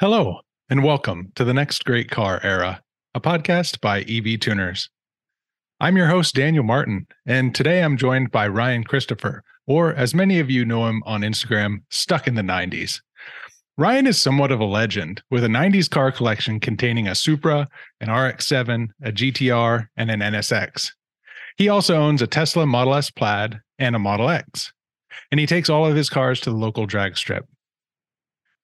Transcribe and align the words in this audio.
Hello, 0.00 0.40
and 0.70 0.82
welcome 0.82 1.30
to 1.34 1.44
the 1.44 1.52
Next 1.52 1.84
Great 1.84 2.10
Car 2.10 2.40
Era, 2.42 2.80
a 3.14 3.20
podcast 3.20 3.82
by 3.82 4.00
EV 4.00 4.40
Tuners. 4.40 4.88
I'm 5.78 5.94
your 5.94 6.06
host, 6.06 6.34
Daniel 6.34 6.64
Martin, 6.64 7.06
and 7.26 7.54
today 7.54 7.84
I'm 7.84 7.98
joined 7.98 8.30
by 8.30 8.48
Ryan 8.48 8.82
Christopher, 8.82 9.44
or 9.66 9.92
as 9.92 10.14
many 10.14 10.40
of 10.40 10.48
you 10.48 10.64
know 10.64 10.86
him 10.86 11.02
on 11.04 11.20
Instagram, 11.20 11.82
Stuck 11.90 12.26
in 12.26 12.34
the 12.34 12.40
90s. 12.40 13.02
Ryan 13.76 14.06
is 14.06 14.18
somewhat 14.18 14.50
of 14.50 14.58
a 14.60 14.64
legend 14.64 15.22
with 15.30 15.44
a 15.44 15.48
90s 15.48 15.90
car 15.90 16.10
collection 16.10 16.60
containing 16.60 17.06
a 17.06 17.14
Supra, 17.14 17.68
an 18.00 18.10
RX 18.10 18.46
7, 18.46 18.94
a 19.02 19.12
GTR, 19.12 19.86
and 19.98 20.10
an 20.10 20.20
NSX. 20.20 20.92
He 21.58 21.68
also 21.68 21.96
owns 21.96 22.22
a 22.22 22.26
Tesla 22.26 22.64
Model 22.64 22.94
S 22.94 23.10
Plaid 23.10 23.60
and 23.78 23.94
a 23.94 23.98
Model 23.98 24.30
X, 24.30 24.72
and 25.30 25.38
he 25.38 25.46
takes 25.46 25.68
all 25.68 25.84
of 25.84 25.94
his 25.94 26.08
cars 26.08 26.40
to 26.40 26.48
the 26.48 26.56
local 26.56 26.86
drag 26.86 27.18
strip. 27.18 27.44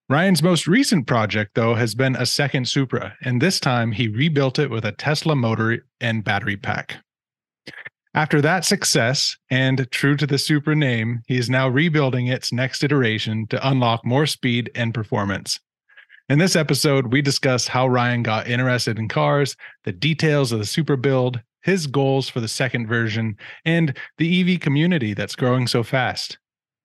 Ryan's 0.09 0.43
most 0.43 0.69
recent 0.69 1.09
project, 1.09 1.57
though, 1.57 1.75
has 1.75 1.97
been 1.97 2.15
a 2.15 2.27
second 2.27 2.69
Supra, 2.69 3.17
and 3.23 3.43
this 3.43 3.59
time 3.59 3.91
he 3.91 4.07
rebuilt 4.07 4.57
it 4.57 4.71
with 4.71 4.85
a 4.85 4.93
Tesla 4.93 5.35
motor 5.35 5.85
and 6.01 6.23
battery 6.23 6.57
pack. 6.57 6.99
After 8.15 8.41
that 8.41 8.65
success, 8.65 9.37
and 9.51 9.91
true 9.91 10.17
to 10.17 10.27
the 10.27 10.39
Supra 10.39 10.77
name, 10.77 11.23
he 11.27 11.37
is 11.37 11.51
now 11.51 11.69
rebuilding 11.69 12.29
its 12.29 12.53
next 12.53 12.85
iteration 12.85 13.49
to 13.49 13.69
unlock 13.69 14.07
more 14.07 14.27
speed 14.27 14.71
and 14.77 14.95
performance. 14.95 15.59
In 16.29 16.39
this 16.39 16.55
episode, 16.55 17.13
we 17.13 17.21
discuss 17.21 17.67
how 17.67 17.89
Ryan 17.89 18.23
got 18.23 18.47
interested 18.47 19.01
in 19.01 19.09
cars, 19.09 19.57
the 19.83 19.93
details 19.93 20.53
of 20.53 20.61
the 20.61 20.67
Supra 20.67 20.97
build, 20.97 21.41
his 21.63 21.89
goals 21.89 22.29
for 22.29 22.41
the 22.41 22.49
second 22.49 22.87
version, 22.87 23.37
and 23.65 23.97
the 24.19 24.55
EV 24.55 24.61
community 24.61 25.15
that's 25.15 25.35
growing 25.35 25.67
so 25.67 25.83
fast. 25.83 26.39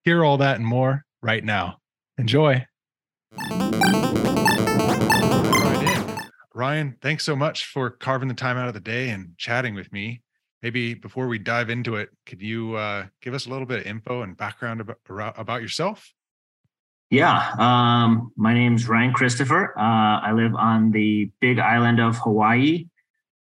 Hear 0.05 0.25
all 0.25 0.37
that 0.37 0.57
and 0.57 0.65
more 0.65 1.05
right 1.21 1.43
now. 1.43 1.77
Enjoy. 2.17 2.65
Right. 5.63 6.29
Ryan, 6.53 6.97
thanks 7.01 7.23
so 7.23 7.35
much 7.35 7.65
for 7.65 7.89
carving 7.89 8.27
the 8.27 8.33
time 8.33 8.57
out 8.57 8.67
of 8.67 8.73
the 8.73 8.79
day 8.79 9.09
and 9.09 9.37
chatting 9.37 9.75
with 9.75 9.91
me. 9.91 10.21
Maybe 10.61 10.93
before 10.93 11.27
we 11.27 11.39
dive 11.39 11.69
into 11.69 11.95
it, 11.95 12.09
could 12.25 12.41
you 12.41 12.75
uh, 12.75 13.05
give 13.21 13.33
us 13.33 13.47
a 13.47 13.49
little 13.49 13.65
bit 13.65 13.79
of 13.79 13.87
info 13.87 14.21
and 14.21 14.37
background 14.37 14.81
about, 14.81 15.39
about 15.39 15.61
yourself? 15.61 16.13
Yeah, 17.09 17.53
um, 17.59 18.31
my 18.37 18.53
name's 18.53 18.87
Ryan 18.87 19.11
Christopher. 19.11 19.77
Uh, 19.77 20.21
I 20.21 20.31
live 20.33 20.55
on 20.55 20.91
the 20.91 21.29
big 21.41 21.59
island 21.59 21.99
of 21.99 22.17
Hawaii. 22.17 22.87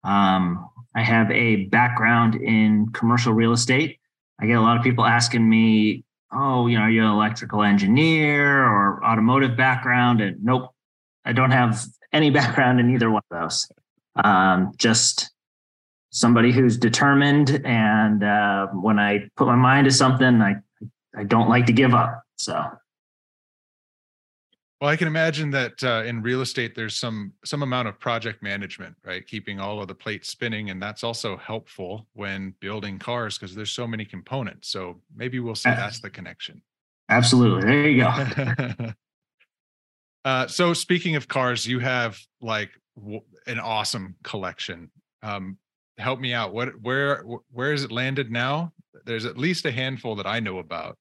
Um, 0.03 0.69
I 0.95 1.03
have 1.03 1.31
a 1.31 1.67
background 1.67 2.35
in 2.35 2.91
commercial 2.93 3.33
real 3.33 3.53
estate. 3.53 4.01
I 4.41 4.47
get 4.47 4.57
a 4.57 4.61
lot 4.61 4.77
of 4.77 4.83
people 4.83 5.05
asking 5.05 5.49
me, 5.49 6.05
oh, 6.33 6.67
you 6.67 6.79
know, 6.79 6.87
you're 6.87 7.05
you 7.05 7.11
an 7.11 7.13
electrical 7.13 7.63
engineer 7.63 8.65
or 8.65 9.05
automotive 9.05 9.57
background? 9.57 10.21
And 10.21 10.43
nope, 10.43 10.71
I 11.25 11.33
don't 11.33 11.51
have 11.51 11.85
any 12.13 12.31
background 12.41 12.81
in 12.81 12.91
either 12.91 13.11
one 13.11 13.23
of 13.31 13.41
those. 13.41 13.71
Um, 14.17 14.73
just 14.77 15.31
somebody 16.11 16.53
who's 16.53 16.77
determined. 16.77 17.63
And 17.65 18.23
uh, 18.23 18.67
when 18.69 18.99
I 18.99 19.29
put 19.37 19.47
my 19.47 19.57
mind 19.57 19.87
to 19.87 19.91
something, 19.93 20.41
I, 20.41 20.57
I 21.17 21.25
don't 21.25 21.49
like 21.49 21.67
to 21.67 21.73
give 21.73 21.95
up. 21.95 22.23
So 22.37 22.65
well, 24.81 24.89
I 24.89 24.97
can 24.97 25.09
imagine 25.09 25.51
that 25.51 25.85
uh, 25.85 26.05
in 26.07 26.23
real 26.23 26.41
estate, 26.41 26.75
there's 26.75 26.97
some 26.97 27.35
some 27.45 27.63
amount 27.63 27.89
of 27.89 28.01
project 28.01 28.43
management, 28.43 28.97
right? 29.05 29.27
Keeping 29.27 29.61
all 29.61 29.83
of 29.83 29.89
the 29.89 29.95
plates 29.95 30.31
spinning, 30.31 30.71
and 30.71 30.83
that's 30.83 31.05
also 31.05 31.37
helpful 31.37 32.07
when 32.15 32.55
building 32.61 32.99
cars 32.99 33.37
because 33.37 33.55
there's 33.55 33.71
so 33.71 33.87
many 33.87 34.07
components. 34.07 34.69
So 34.69 34.97
maybe 35.15 35.39
we'll 35.39 35.55
see 35.55 35.69
that's 35.69 36.01
the 36.01 36.09
connection. 36.09 36.63
Absolutely, 37.11 37.69
there 37.69 37.89
you 37.89 38.03
go. 38.03 38.93
uh, 40.25 40.47
so 40.47 40.73
speaking 40.73 41.15
of 41.15 41.29
cars, 41.29 41.67
you 41.67 41.79
have 41.81 42.19
like 42.41 42.71
w- 42.97 43.21
an 43.47 43.61
awesome 43.61 44.15
collection. 44.25 44.91
Um, 45.23 45.59
help 45.99 46.21
me 46.21 46.33
out. 46.33 46.55
What 46.55 46.81
where 46.81 47.23
where 47.51 47.75
is 47.75 47.85
it 47.85 47.93
landed 47.93 48.31
now? 48.31 48.73
There's 49.05 49.27
at 49.27 49.37
least 49.37 49.67
a 49.67 49.71
handful 49.71 50.17
that 50.17 50.27
I 50.27 50.41
know 50.41 50.59
about. 50.59 50.97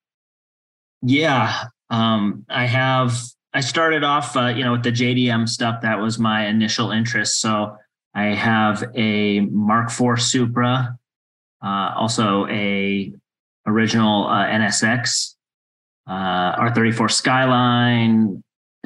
Yeah, 1.02 1.64
um, 1.90 2.46
I 2.50 2.66
have 2.66 3.18
I 3.54 3.62
started 3.62 4.04
off, 4.04 4.38
uh, 4.38 4.48
you 4.48 4.64
know, 4.64 4.74
with 4.74 4.84
the 4.84 4.92
JDM 4.92 5.50
stuff. 5.50 5.82
That 5.82 6.00
was 6.00 6.20
my 6.20 6.46
initial 6.48 6.92
interest. 6.92 7.42
So 7.42 7.76
I 8.14 8.26
have 8.26 8.84
a 8.96 9.42
Mark 9.42 9.90
IV 9.90 10.22
Supra, 10.22 10.98
uh, 11.64 11.92
also 11.96 12.46
a 12.48 13.12
original 13.66 14.28
uh, 14.28 14.46
NSX, 14.46 15.36
uh, 16.08 16.56
R34 16.58 17.12
Skyline, 17.12 18.44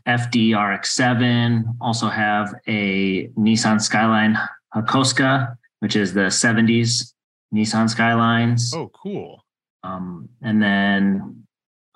FD 0.08 0.50
RX7. 0.52 1.64
Also 1.82 2.08
have 2.08 2.54
a 2.68 3.28
Nissan 3.30 3.82
Skyline 3.82 4.38
Hakosuka, 4.76 5.56
which 5.80 5.96
is 5.96 6.14
the 6.14 6.28
70s 6.28 7.14
Nissan 7.54 7.90
Skylines. 7.90 8.74
Oh, 8.74 8.90
cool. 8.94 9.46
Um, 9.84 10.30
and 10.42 10.62
then 10.62 11.46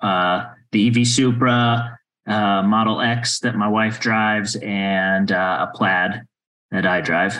uh, 0.00 0.46
the 0.72 0.88
EV 0.88 1.06
Supra, 1.06 1.97
uh, 2.28 2.62
Model 2.62 3.00
X 3.00 3.40
that 3.40 3.56
my 3.56 3.68
wife 3.68 4.00
drives 4.00 4.56
and 4.56 5.32
uh, 5.32 5.66
a 5.68 5.76
Plaid 5.76 6.22
that 6.70 6.86
I 6.86 7.00
drive. 7.00 7.34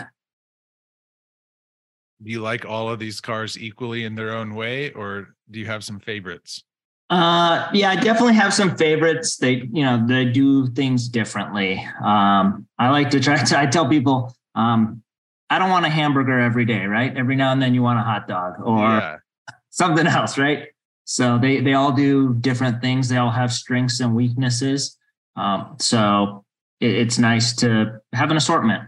Do 2.23 2.31
you 2.31 2.41
like 2.41 2.65
all 2.65 2.89
of 2.91 2.99
these 2.99 3.21
cars 3.21 3.57
equally 3.59 4.05
in 4.05 4.17
their 4.17 4.35
own 4.35 4.55
way, 4.55 4.93
or 4.93 5.35
do 5.51 5.61
you 5.61 5.67
have 5.67 5.85
some 5.85 6.01
favorites? 6.01 6.65
Uh, 7.11 7.69
yeah, 7.73 7.91
I 7.91 7.97
definitely 7.97 8.35
have 8.35 8.53
some 8.53 8.77
favorites. 8.77 9.37
They, 9.37 9.69
you 9.73 9.83
know, 9.83 10.05
they 10.07 10.25
do 10.25 10.67
things 10.69 11.09
differently. 11.09 11.87
Um, 12.03 12.67
I 12.79 12.91
like 12.91 13.11
to 13.11 13.21
try 13.21 13.37
to. 13.45 13.59
I 13.59 13.67
tell 13.67 13.89
people, 13.89 14.35
um, 14.55 15.03
I 15.49 15.59
don't 15.59 15.71
want 15.71 15.87
a 15.87 15.91
hamburger 15.91 16.39
every 16.39 16.65
day, 16.65 16.87
right? 16.87 17.17
Every 17.17 17.37
now 17.37 17.53
and 17.53 17.63
then 17.63 17.73
you 17.73 17.83
want 17.83 17.99
a 17.99 18.03
hot 18.03 18.29
dog 18.29 18.55
or 18.63 18.81
yeah. 18.81 19.17
something 19.71 20.07
else, 20.07 20.37
right? 20.37 20.69
So 21.11 21.39
they 21.39 21.63
they 21.63 21.73
all 21.73 21.91
do 21.91 22.35
different 22.35 22.83
things. 22.83 23.09
They 23.09 23.17
all 23.17 23.31
have 23.31 23.51
strengths 23.51 24.01
and 24.01 24.15
weaknesses. 24.15 24.99
Um, 25.37 25.77
so 25.81 26.45
it, 26.81 26.91
it's 26.91 27.19
nice 27.19 27.55
to 27.57 28.03
have 28.13 28.31
an 28.31 28.37
assortment. 28.37 28.83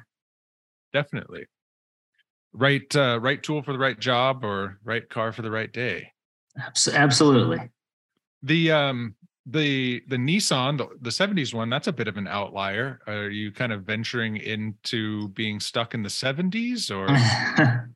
Definitely. 0.93 1.47
Right 2.53 2.95
uh, 2.95 3.21
right 3.23 3.43
tool 3.43 3.63
for 3.63 3.73
the 3.73 3.79
right 3.79 3.99
job 3.99 4.45
or 4.45 4.79
right 4.85 5.09
car 5.09 5.33
for 5.33 5.41
the 5.41 5.51
right 5.51 5.73
day. 5.73 6.13
Absolutely. 6.93 7.71
The 8.43 8.71
um 8.71 9.15
the 9.47 10.03
the 10.07 10.17
Nissan 10.17 10.77
the, 10.77 10.89
the 11.01 11.09
70s 11.09 11.55
one 11.55 11.71
that's 11.71 11.89
a 11.89 11.93
bit 11.93 12.07
of 12.07 12.19
an 12.19 12.29
outlier. 12.29 13.01
Are 13.07 13.31
you 13.31 13.51
kind 13.51 13.73
of 13.73 13.85
venturing 13.85 14.37
into 14.37 15.29
being 15.29 15.59
stuck 15.59 15.95
in 15.95 16.03
the 16.03 16.11
70s 16.11 16.95
or 16.95 17.07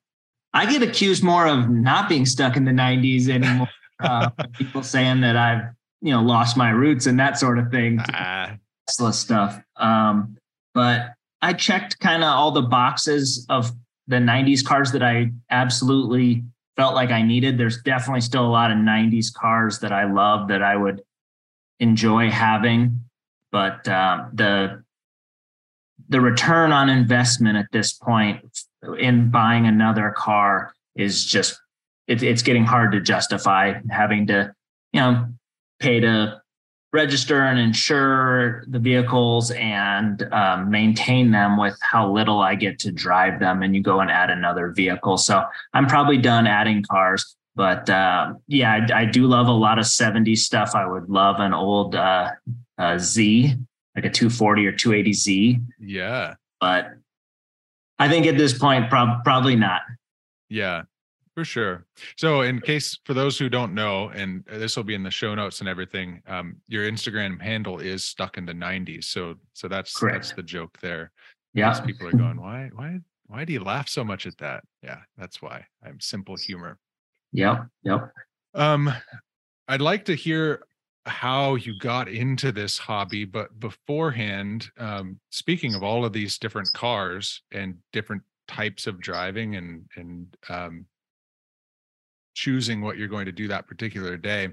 I 0.54 0.64
get 0.64 0.82
accused 0.82 1.22
more 1.22 1.46
of 1.46 1.68
not 1.68 2.08
being 2.08 2.24
stuck 2.24 2.56
in 2.56 2.64
the 2.64 2.70
90s 2.70 3.28
anymore 3.28 3.68
uh, 4.00 4.30
people 4.52 4.82
saying 4.82 5.20
that 5.22 5.36
I've 5.36 5.72
you 6.00 6.12
know 6.12 6.22
lost 6.22 6.56
my 6.56 6.70
roots 6.70 7.06
and 7.06 7.18
that 7.20 7.38
sort 7.38 7.58
of 7.58 7.70
thing. 7.70 8.00
Ah. 8.12 8.56
Tesla 8.86 9.12
stuff. 9.12 9.62
Um, 9.76 10.36
but 10.74 11.14
I 11.40 11.52
checked 11.52 11.98
kind 12.00 12.22
of 12.22 12.28
all 12.28 12.50
the 12.50 12.62
boxes 12.62 13.46
of 13.48 13.72
the 14.06 14.16
90s 14.16 14.64
cars 14.64 14.92
that 14.92 15.02
I 15.02 15.32
absolutely 15.50 16.44
felt 16.76 16.94
like 16.94 17.10
I 17.10 17.22
needed. 17.22 17.56
There's 17.56 17.80
definitely 17.82 18.20
still 18.20 18.44
a 18.44 18.48
lot 18.48 18.70
of 18.70 18.78
90s 18.78 19.32
cars 19.32 19.78
that 19.80 19.92
I 19.92 20.04
love 20.04 20.48
that 20.48 20.62
I 20.62 20.76
would 20.76 21.02
enjoy 21.80 22.30
having, 22.30 23.00
but 23.50 23.86
uh, 23.88 24.26
the 24.32 24.82
the 26.08 26.20
return 26.20 26.70
on 26.70 26.90
investment 26.90 27.56
at 27.56 27.66
this 27.72 27.94
point 27.94 28.44
in 28.98 29.30
buying 29.30 29.66
another 29.66 30.12
car 30.14 30.74
is 30.96 31.24
just 31.24 31.58
it, 32.06 32.22
it's 32.22 32.42
getting 32.42 32.64
hard 32.64 32.92
to 32.92 33.00
justify 33.00 33.74
having 33.90 34.26
to, 34.28 34.54
you 34.92 35.00
know, 35.00 35.26
pay 35.80 36.00
to 36.00 36.40
register 36.92 37.42
and 37.42 37.58
insure 37.58 38.64
the 38.68 38.78
vehicles 38.78 39.50
and 39.50 40.22
um, 40.32 40.70
maintain 40.70 41.32
them 41.32 41.58
with 41.58 41.76
how 41.82 42.10
little 42.10 42.40
I 42.40 42.54
get 42.54 42.78
to 42.80 42.92
drive 42.92 43.40
them. 43.40 43.62
And 43.62 43.74
you 43.74 43.82
go 43.82 44.00
and 44.00 44.10
add 44.10 44.30
another 44.30 44.70
vehicle. 44.70 45.18
So 45.18 45.42
I'm 45.72 45.86
probably 45.86 46.18
done 46.18 46.46
adding 46.46 46.84
cars. 46.88 47.36
But 47.56 47.90
uh, 47.90 48.34
yeah, 48.46 48.86
I, 48.92 49.00
I, 49.00 49.04
do 49.04 49.26
love 49.26 49.46
a 49.46 49.52
lot 49.52 49.78
of 49.78 49.84
70s 49.84 50.38
stuff. 50.38 50.74
I 50.74 50.86
would 50.86 51.08
love 51.08 51.36
an 51.38 51.54
old 51.54 51.94
uh, 51.94 52.30
uh, 52.78 52.98
Z, 52.98 53.54
like 53.94 54.04
a 54.04 54.10
240 54.10 54.66
or 54.66 54.72
280Z. 54.72 55.64
Yeah. 55.78 56.34
But 56.60 56.90
I 57.98 58.08
think 58.08 58.26
at 58.26 58.36
this 58.36 58.56
point, 58.56 58.90
prob- 58.90 59.22
probably 59.22 59.54
not. 59.54 59.82
Yeah. 60.48 60.82
For 61.34 61.44
sure. 61.44 61.84
So, 62.16 62.42
in 62.42 62.60
case 62.60 62.98
for 63.04 63.12
those 63.12 63.36
who 63.36 63.48
don't 63.48 63.74
know, 63.74 64.10
and 64.10 64.44
this 64.46 64.76
will 64.76 64.84
be 64.84 64.94
in 64.94 65.02
the 65.02 65.10
show 65.10 65.34
notes 65.34 65.58
and 65.58 65.68
everything, 65.68 66.22
um, 66.28 66.56
your 66.68 66.88
Instagram 66.88 67.40
handle 67.40 67.80
is 67.80 68.04
stuck 68.04 68.38
in 68.38 68.46
the 68.46 68.52
'90s. 68.52 69.04
So, 69.04 69.34
so 69.52 69.66
that's 69.66 69.96
Correct. 69.96 70.14
that's 70.14 70.32
the 70.32 70.44
joke 70.44 70.78
there. 70.80 71.10
Yeah. 71.54 71.78
People 71.80 72.08
are 72.08 72.12
going, 72.12 72.40
why, 72.40 72.70
why, 72.74 72.98
why 73.26 73.44
do 73.44 73.52
you 73.52 73.60
laugh 73.62 73.88
so 73.88 74.04
much 74.04 74.26
at 74.26 74.36
that? 74.38 74.64
Yeah, 74.82 74.98
that's 75.16 75.40
why. 75.40 75.64
I'm 75.84 76.00
simple 76.00 76.36
humor. 76.36 76.78
Yeah, 77.32 77.64
yeah. 77.82 78.06
Um, 78.54 78.92
I'd 79.68 79.80
like 79.80 80.04
to 80.06 80.14
hear 80.14 80.64
how 81.06 81.54
you 81.54 81.78
got 81.78 82.08
into 82.08 82.50
this 82.52 82.78
hobby, 82.78 83.24
but 83.24 83.58
beforehand, 83.60 84.70
um, 84.78 85.18
speaking 85.30 85.74
of 85.74 85.82
all 85.82 86.04
of 86.04 86.12
these 86.12 86.38
different 86.38 86.72
cars 86.74 87.42
and 87.52 87.76
different 87.92 88.22
types 88.48 88.86
of 88.86 89.00
driving 89.00 89.56
and 89.56 89.86
and 89.96 90.36
um, 90.48 90.86
choosing 92.34 92.80
what 92.80 92.96
you're 92.96 93.08
going 93.08 93.26
to 93.26 93.32
do 93.32 93.48
that 93.48 93.66
particular 93.66 94.16
day, 94.16 94.48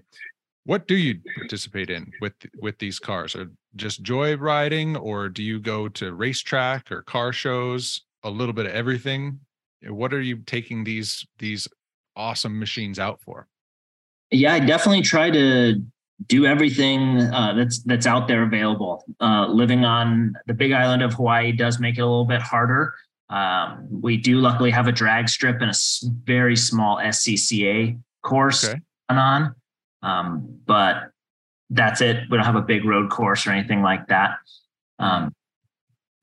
what 0.65 0.87
do 0.87 0.95
you 0.95 1.19
participate 1.35 1.89
in 1.89 2.11
with 2.21 2.33
with 2.61 2.77
these 2.77 2.99
cars? 2.99 3.35
or 3.35 3.51
just 3.75 4.03
joy 4.03 4.35
riding, 4.37 4.95
or 4.95 5.29
do 5.29 5.43
you 5.43 5.59
go 5.59 5.87
to 5.89 6.13
racetrack 6.13 6.91
or 6.91 7.01
car 7.01 7.33
shows? 7.33 8.01
A 8.23 8.29
little 8.29 8.53
bit 8.53 8.67
of 8.67 8.73
everything. 8.73 9.39
What 9.87 10.13
are 10.13 10.21
you 10.21 10.37
taking 10.37 10.83
these 10.83 11.25
these 11.39 11.67
awesome 12.15 12.59
machines 12.59 12.99
out 12.99 13.21
for? 13.21 13.47
Yeah, 14.29 14.53
I 14.53 14.59
definitely 14.59 15.01
try 15.01 15.31
to 15.31 15.81
do 16.27 16.45
everything 16.45 17.19
uh, 17.19 17.53
that's 17.55 17.81
that's 17.83 18.05
out 18.05 18.27
there 18.27 18.43
available. 18.43 19.03
Uh, 19.19 19.47
living 19.47 19.83
on 19.85 20.33
the 20.45 20.53
Big 20.53 20.71
Island 20.71 21.01
of 21.01 21.13
Hawaii 21.13 21.51
does 21.51 21.79
make 21.79 21.97
it 21.97 22.01
a 22.01 22.05
little 22.05 22.25
bit 22.25 22.41
harder. 22.41 22.93
Um, 23.31 23.87
we 23.89 24.17
do 24.17 24.39
luckily 24.39 24.71
have 24.71 24.87
a 24.87 24.91
drag 24.91 25.29
strip 25.29 25.61
and 25.61 25.71
a 25.71 25.75
very 26.25 26.55
small 26.55 26.97
SCCA 26.97 27.97
course 28.23 28.65
okay. 28.67 28.79
on 29.09 29.55
um, 30.03 30.59
but 30.65 31.11
that's 31.69 32.01
it. 32.01 32.23
We 32.29 32.37
don't 32.37 32.45
have 32.45 32.55
a 32.55 32.61
big 32.61 32.85
road 32.85 33.09
course 33.09 33.47
or 33.47 33.51
anything 33.51 33.81
like 33.81 34.07
that. 34.07 34.37
Um, 34.99 35.33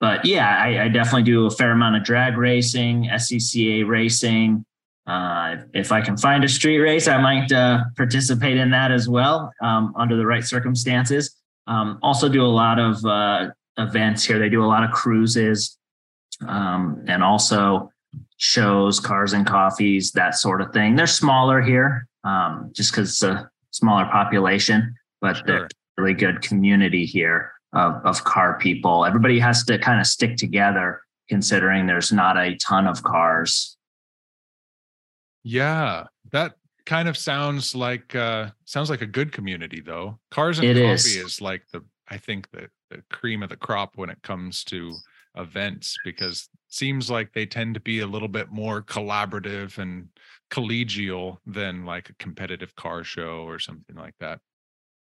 but 0.00 0.24
yeah, 0.24 0.58
I, 0.62 0.84
I, 0.84 0.88
definitely 0.88 1.24
do 1.24 1.46
a 1.46 1.50
fair 1.50 1.72
amount 1.72 1.96
of 1.96 2.04
drag 2.04 2.36
racing, 2.36 3.08
SCCA 3.12 3.88
racing. 3.88 4.64
Uh, 5.06 5.56
if 5.72 5.90
I 5.90 6.00
can 6.00 6.16
find 6.16 6.44
a 6.44 6.48
street 6.48 6.78
race, 6.78 7.08
I 7.08 7.20
might 7.20 7.50
uh, 7.50 7.84
participate 7.96 8.56
in 8.58 8.70
that 8.70 8.92
as 8.92 9.08
well 9.08 9.52
um, 9.62 9.92
under 9.96 10.16
the 10.16 10.26
right 10.26 10.44
circumstances. 10.44 11.34
Um, 11.66 11.98
also, 12.02 12.28
do 12.28 12.44
a 12.44 12.46
lot 12.46 12.78
of 12.78 13.04
uh, 13.04 13.48
events 13.78 14.24
here. 14.24 14.38
They 14.38 14.48
do 14.48 14.62
a 14.62 14.66
lot 14.66 14.84
of 14.84 14.90
cruises 14.90 15.77
um, 16.46 17.04
and 17.08 17.22
also 17.22 17.90
shows, 18.36 19.00
cars 19.00 19.32
and 19.32 19.46
coffees, 19.46 20.12
that 20.12 20.34
sort 20.34 20.60
of 20.60 20.72
thing. 20.72 20.96
They're 20.96 21.06
smaller 21.06 21.60
here 21.60 22.06
um, 22.24 22.70
just 22.74 22.92
because 22.92 23.10
it's 23.10 23.22
a 23.22 23.50
smaller 23.70 24.06
population, 24.06 24.94
but 25.20 25.36
sure. 25.36 25.46
there's 25.46 25.70
really 25.96 26.14
good 26.14 26.42
community 26.42 27.04
here 27.04 27.52
of, 27.72 27.94
of 28.04 28.24
car 28.24 28.58
people. 28.58 29.04
Everybody 29.04 29.38
has 29.38 29.64
to 29.64 29.78
kind 29.78 30.00
of 30.00 30.06
stick 30.06 30.36
together 30.36 31.02
considering 31.28 31.86
there's 31.86 32.12
not 32.12 32.38
a 32.38 32.56
ton 32.56 32.86
of 32.86 33.02
cars. 33.02 33.76
Yeah, 35.42 36.04
that 36.32 36.54
kind 36.86 37.06
of 37.06 37.18
sounds 37.18 37.74
like 37.74 38.14
uh 38.14 38.48
sounds 38.64 38.88
like 38.88 39.02
a 39.02 39.06
good 39.06 39.30
community 39.30 39.82
though. 39.84 40.18
Cars 40.30 40.58
and 40.58 40.68
it 40.68 40.74
coffee 40.74 40.88
is. 40.88 41.16
is 41.16 41.40
like 41.40 41.62
the 41.72 41.84
I 42.08 42.16
think 42.16 42.50
the 42.50 42.68
the 42.90 43.02
cream 43.10 43.42
of 43.42 43.50
the 43.50 43.56
crop 43.56 43.92
when 43.96 44.08
it 44.08 44.22
comes 44.22 44.64
to 44.64 44.94
events 45.38 45.96
because 46.04 46.48
seems 46.68 47.10
like 47.10 47.32
they 47.32 47.46
tend 47.46 47.74
to 47.74 47.80
be 47.80 48.00
a 48.00 48.06
little 48.06 48.28
bit 48.28 48.50
more 48.50 48.82
collaborative 48.82 49.78
and 49.78 50.08
collegial 50.50 51.38
than 51.46 51.84
like 51.84 52.10
a 52.10 52.14
competitive 52.14 52.74
car 52.76 53.04
show 53.04 53.44
or 53.46 53.58
something 53.58 53.96
like 53.96 54.14
that. 54.20 54.40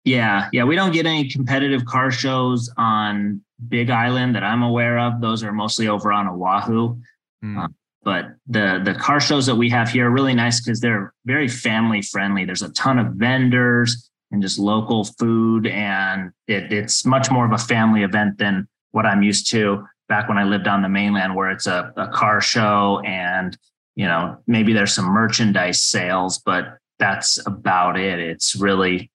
Yeah, 0.04 0.48
yeah, 0.52 0.64
we 0.64 0.76
don't 0.76 0.92
get 0.92 1.04
any 1.04 1.28
competitive 1.28 1.84
car 1.84 2.10
shows 2.12 2.70
on 2.76 3.40
Big 3.68 3.90
Island 3.90 4.36
that 4.36 4.44
I'm 4.44 4.62
aware 4.62 4.98
of. 4.98 5.20
Those 5.20 5.42
are 5.42 5.52
mostly 5.52 5.88
over 5.88 6.12
on 6.12 6.28
Oahu. 6.28 6.96
Mm. 7.44 7.74
But 8.04 8.26
the 8.46 8.80
the 8.84 8.94
car 8.94 9.18
shows 9.18 9.46
that 9.46 9.56
we 9.56 9.68
have 9.70 9.88
here 9.88 10.06
are 10.06 10.12
really 10.12 10.34
nice 10.34 10.60
because 10.60 10.80
they're 10.80 11.12
very 11.24 11.48
family 11.48 12.02
friendly. 12.02 12.44
There's 12.44 12.62
a 12.62 12.70
ton 12.70 13.00
of 13.00 13.14
vendors 13.14 14.08
and 14.30 14.40
just 14.40 14.60
local 14.60 15.04
food, 15.04 15.66
and 15.66 16.30
it, 16.46 16.72
it's 16.72 17.04
much 17.04 17.30
more 17.32 17.44
of 17.44 17.50
a 17.50 17.58
family 17.58 18.04
event 18.04 18.38
than 18.38 18.68
what 18.92 19.06
I'm 19.06 19.24
used 19.24 19.50
to 19.50 19.84
back 20.08 20.28
when 20.28 20.38
I 20.38 20.44
lived 20.44 20.68
on 20.68 20.82
the 20.82 20.88
mainland, 20.88 21.34
where 21.34 21.50
it's 21.50 21.66
a, 21.66 21.92
a 21.96 22.08
car 22.08 22.40
show 22.40 23.00
and 23.04 23.56
you 23.94 24.06
know 24.06 24.38
maybe 24.46 24.72
there's 24.72 24.94
some 24.94 25.06
merchandise 25.06 25.82
sales, 25.82 26.38
but 26.38 26.78
that's 26.98 27.44
about 27.46 27.98
it. 27.98 28.18
It's 28.18 28.56
really 28.56 29.10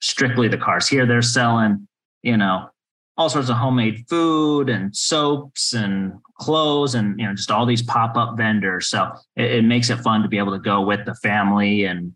strictly 0.00 0.48
the 0.48 0.58
cars. 0.58 0.88
Here 0.88 1.06
they're 1.06 1.22
selling, 1.22 1.88
you 2.22 2.36
know, 2.36 2.70
all 3.16 3.28
sorts 3.28 3.48
of 3.48 3.56
homemade 3.56 4.04
food 4.08 4.68
and 4.68 4.94
soaps 4.94 5.74
and 5.74 6.12
clothes 6.38 6.94
and 6.94 7.18
you 7.18 7.26
know 7.26 7.34
just 7.34 7.50
all 7.50 7.66
these 7.66 7.82
pop-up 7.82 8.36
vendors. 8.36 8.88
So 8.88 9.12
it, 9.36 9.50
it 9.50 9.64
makes 9.64 9.90
it 9.90 9.98
fun 9.98 10.22
to 10.22 10.28
be 10.28 10.38
able 10.38 10.52
to 10.52 10.60
go 10.60 10.82
with 10.82 11.04
the 11.04 11.14
family 11.16 11.84
and 11.84 12.12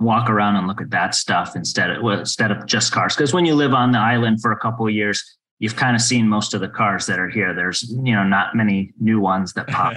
walk 0.00 0.28
around 0.28 0.56
and 0.56 0.66
look 0.66 0.80
at 0.80 0.90
that 0.90 1.14
stuff 1.14 1.54
instead 1.54 1.90
of 1.90 2.02
well, 2.02 2.18
instead 2.18 2.50
of 2.50 2.66
just 2.66 2.92
cars. 2.92 3.14
Because 3.14 3.32
when 3.32 3.46
you 3.46 3.54
live 3.54 3.72
on 3.72 3.92
the 3.92 3.98
island 3.98 4.42
for 4.42 4.52
a 4.52 4.58
couple 4.58 4.86
of 4.86 4.92
years, 4.92 5.38
you've 5.62 5.76
kind 5.76 5.94
of 5.94 6.02
seen 6.02 6.28
most 6.28 6.54
of 6.54 6.60
the 6.60 6.68
cars 6.68 7.06
that 7.06 7.20
are 7.20 7.28
here. 7.28 7.54
There's, 7.54 7.88
you 7.88 8.12
know, 8.12 8.24
not 8.24 8.56
many 8.56 8.92
new 8.98 9.20
ones 9.20 9.52
that 9.52 9.68
pop. 9.68 9.94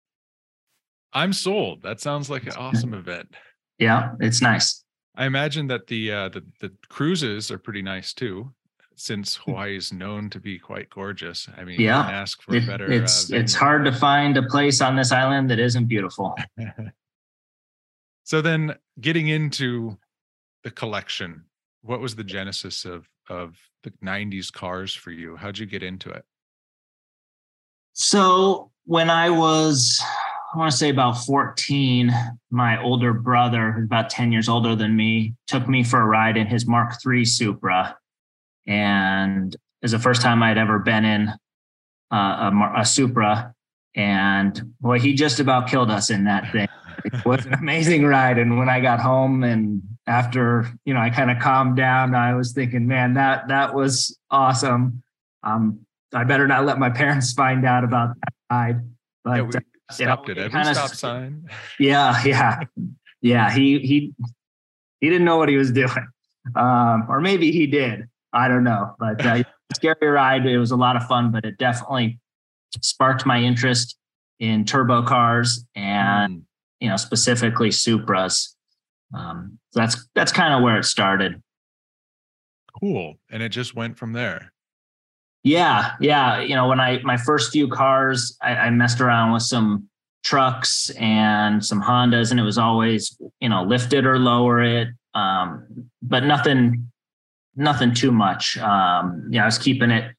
I'm 1.12 1.34
sold. 1.34 1.82
That 1.82 2.00
sounds 2.00 2.30
like 2.30 2.44
an 2.44 2.52
awesome 2.52 2.94
event. 2.94 3.34
Yeah, 3.78 4.12
it's 4.20 4.40
nice. 4.40 4.82
I 5.14 5.26
imagine 5.26 5.66
that 5.66 5.86
the 5.86 6.12
uh, 6.12 6.28
the 6.30 6.44
the 6.60 6.72
cruises 6.88 7.50
are 7.50 7.58
pretty 7.58 7.82
nice 7.82 8.14
too, 8.14 8.54
since 8.94 9.36
hmm. 9.36 9.50
Hawaii 9.50 9.76
is 9.76 9.92
known 9.92 10.30
to 10.30 10.40
be 10.40 10.58
quite 10.58 10.88
gorgeous. 10.88 11.46
I 11.58 11.64
mean, 11.64 11.78
yeah, 11.78 12.00
ask 12.00 12.40
for 12.40 12.54
it, 12.54 12.66
better. 12.66 12.90
It's 12.90 13.30
uh, 13.30 13.36
it's 13.36 13.54
hard 13.54 13.84
to 13.84 13.92
find 13.92 14.36
a 14.38 14.44
place 14.44 14.80
on 14.80 14.96
this 14.96 15.12
island 15.12 15.50
that 15.50 15.58
isn't 15.58 15.86
beautiful. 15.86 16.34
so 18.24 18.40
then, 18.40 18.76
getting 19.00 19.28
into 19.28 19.98
the 20.62 20.70
collection, 20.70 21.44
what 21.82 22.00
was 22.00 22.14
the 22.14 22.24
genesis 22.24 22.84
of 22.84 23.08
of 23.30 23.56
the 23.82 23.90
90s 24.04 24.52
cars 24.52 24.92
for 24.92 25.10
you? 25.10 25.36
How'd 25.36 25.58
you 25.58 25.66
get 25.66 25.82
into 25.82 26.10
it? 26.10 26.24
So, 27.92 28.70
when 28.84 29.08
I 29.08 29.30
was, 29.30 30.02
I 30.54 30.58
want 30.58 30.70
to 30.70 30.76
say 30.76 30.90
about 30.90 31.12
14, 31.12 32.12
my 32.50 32.82
older 32.82 33.12
brother, 33.12 33.72
who's 33.72 33.84
about 33.84 34.10
10 34.10 34.32
years 34.32 34.48
older 34.48 34.74
than 34.74 34.96
me, 34.96 35.34
took 35.46 35.68
me 35.68 35.84
for 35.84 36.00
a 36.00 36.06
ride 36.06 36.36
in 36.36 36.46
his 36.46 36.66
Mark 36.66 36.92
III 37.06 37.24
Supra. 37.24 37.96
And 38.66 39.54
it 39.54 39.60
was 39.82 39.92
the 39.92 39.98
first 39.98 40.22
time 40.22 40.42
I'd 40.42 40.58
ever 40.58 40.78
been 40.78 41.04
in 41.04 41.28
uh, 42.12 42.50
a, 42.50 42.72
a 42.80 42.84
Supra. 42.84 43.54
And 43.94 44.74
boy, 44.80 44.98
he 44.98 45.14
just 45.14 45.40
about 45.40 45.68
killed 45.68 45.90
us 45.90 46.10
in 46.10 46.24
that 46.24 46.50
thing. 46.52 46.68
It 47.04 47.24
was 47.24 47.46
an 47.46 47.54
amazing 47.60 48.04
ride. 48.04 48.38
And 48.38 48.58
when 48.58 48.68
I 48.68 48.80
got 48.80 49.00
home 49.00 49.44
and 49.44 49.82
after, 50.06 50.70
you 50.84 50.94
know, 50.94 51.00
I 51.00 51.10
kind 51.10 51.30
of 51.30 51.38
calmed 51.38 51.76
down, 51.76 52.14
I 52.14 52.34
was 52.34 52.52
thinking, 52.52 52.86
man, 52.86 53.14
that 53.14 53.48
that 53.48 53.74
was 53.74 54.18
awesome. 54.30 55.02
Um, 55.42 55.80
I 56.12 56.24
better 56.24 56.46
not 56.46 56.64
let 56.64 56.78
my 56.78 56.90
parents 57.02 57.32
find 57.32 57.64
out 57.64 57.84
about 57.84 58.14
that 58.16 58.32
ride. 58.50 58.80
But 59.24 59.36
yeah, 59.36 59.42
we 59.42 59.48
uh, 59.48 59.92
stopped 59.92 60.28
you 60.28 60.34
know, 60.34 60.42
at 60.42 60.54
every 60.54 60.74
stop 60.74 60.90
sign. 60.90 61.48
Yeah, 61.78 62.22
yeah. 62.24 62.60
Yeah. 63.22 63.50
He 63.50 63.78
he 63.80 64.14
he 65.00 65.08
didn't 65.08 65.24
know 65.24 65.36
what 65.36 65.48
he 65.48 65.56
was 65.56 65.70
doing. 65.70 66.08
Um, 66.56 67.06
or 67.08 67.20
maybe 67.20 67.52
he 67.52 67.66
did. 67.66 68.08
I 68.32 68.48
don't 68.48 68.64
know. 68.64 68.94
But 68.98 69.24
uh, 69.24 69.42
scary 69.74 70.08
ride. 70.08 70.46
It 70.46 70.58
was 70.58 70.70
a 70.70 70.76
lot 70.76 70.96
of 70.96 71.06
fun, 71.06 71.30
but 71.30 71.44
it 71.44 71.58
definitely 71.58 72.18
sparked 72.80 73.26
my 73.26 73.40
interest 73.40 73.96
in 74.38 74.64
turbo 74.64 75.02
cars 75.02 75.64
and 75.74 76.38
mm 76.38 76.42
you 76.80 76.88
know, 76.88 76.96
specifically 76.96 77.68
Supras. 77.68 78.54
Um, 79.14 79.58
so 79.70 79.80
that's 79.80 80.08
that's 80.14 80.32
kind 80.32 80.54
of 80.54 80.62
where 80.62 80.78
it 80.78 80.84
started. 80.84 81.42
Cool, 82.78 83.14
and 83.30 83.42
it 83.42 83.50
just 83.50 83.74
went 83.74 83.98
from 83.98 84.12
there. 84.12 84.52
Yeah, 85.42 85.92
yeah. 86.00 86.40
You 86.40 86.54
know, 86.54 86.68
when 86.68 86.80
I 86.80 87.00
my 87.02 87.16
first 87.16 87.52
few 87.52 87.68
cars, 87.68 88.36
I, 88.42 88.54
I 88.54 88.70
messed 88.70 89.00
around 89.00 89.32
with 89.32 89.42
some 89.42 89.88
trucks 90.22 90.90
and 90.90 91.64
some 91.64 91.82
Hondas, 91.82 92.30
and 92.30 92.38
it 92.38 92.42
was 92.42 92.58
always 92.58 93.16
you 93.40 93.48
know 93.48 93.62
lift 93.62 93.92
it 93.92 94.06
or 94.06 94.18
lower 94.18 94.62
it, 94.62 94.88
um, 95.14 95.90
but 96.02 96.24
nothing, 96.24 96.90
nothing 97.56 97.94
too 97.94 98.12
much. 98.12 98.58
Um, 98.58 99.28
yeah, 99.30 99.42
I 99.42 99.46
was 99.46 99.58
keeping 99.58 99.90
it 99.90 100.14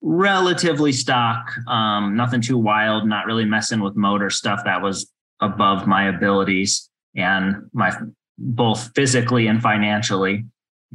relatively 0.00 0.92
stock, 0.92 1.50
um, 1.66 2.16
nothing 2.16 2.40
too 2.40 2.58
wild, 2.58 3.06
not 3.06 3.26
really 3.26 3.44
messing 3.44 3.80
with 3.80 3.96
motor 3.96 4.30
stuff. 4.30 4.60
That 4.64 4.82
was 4.82 5.10
above 5.40 5.86
my 5.86 6.08
abilities 6.08 6.90
and 7.14 7.68
my 7.72 7.92
both 8.38 8.90
physically 8.94 9.46
and 9.46 9.62
financially. 9.62 10.44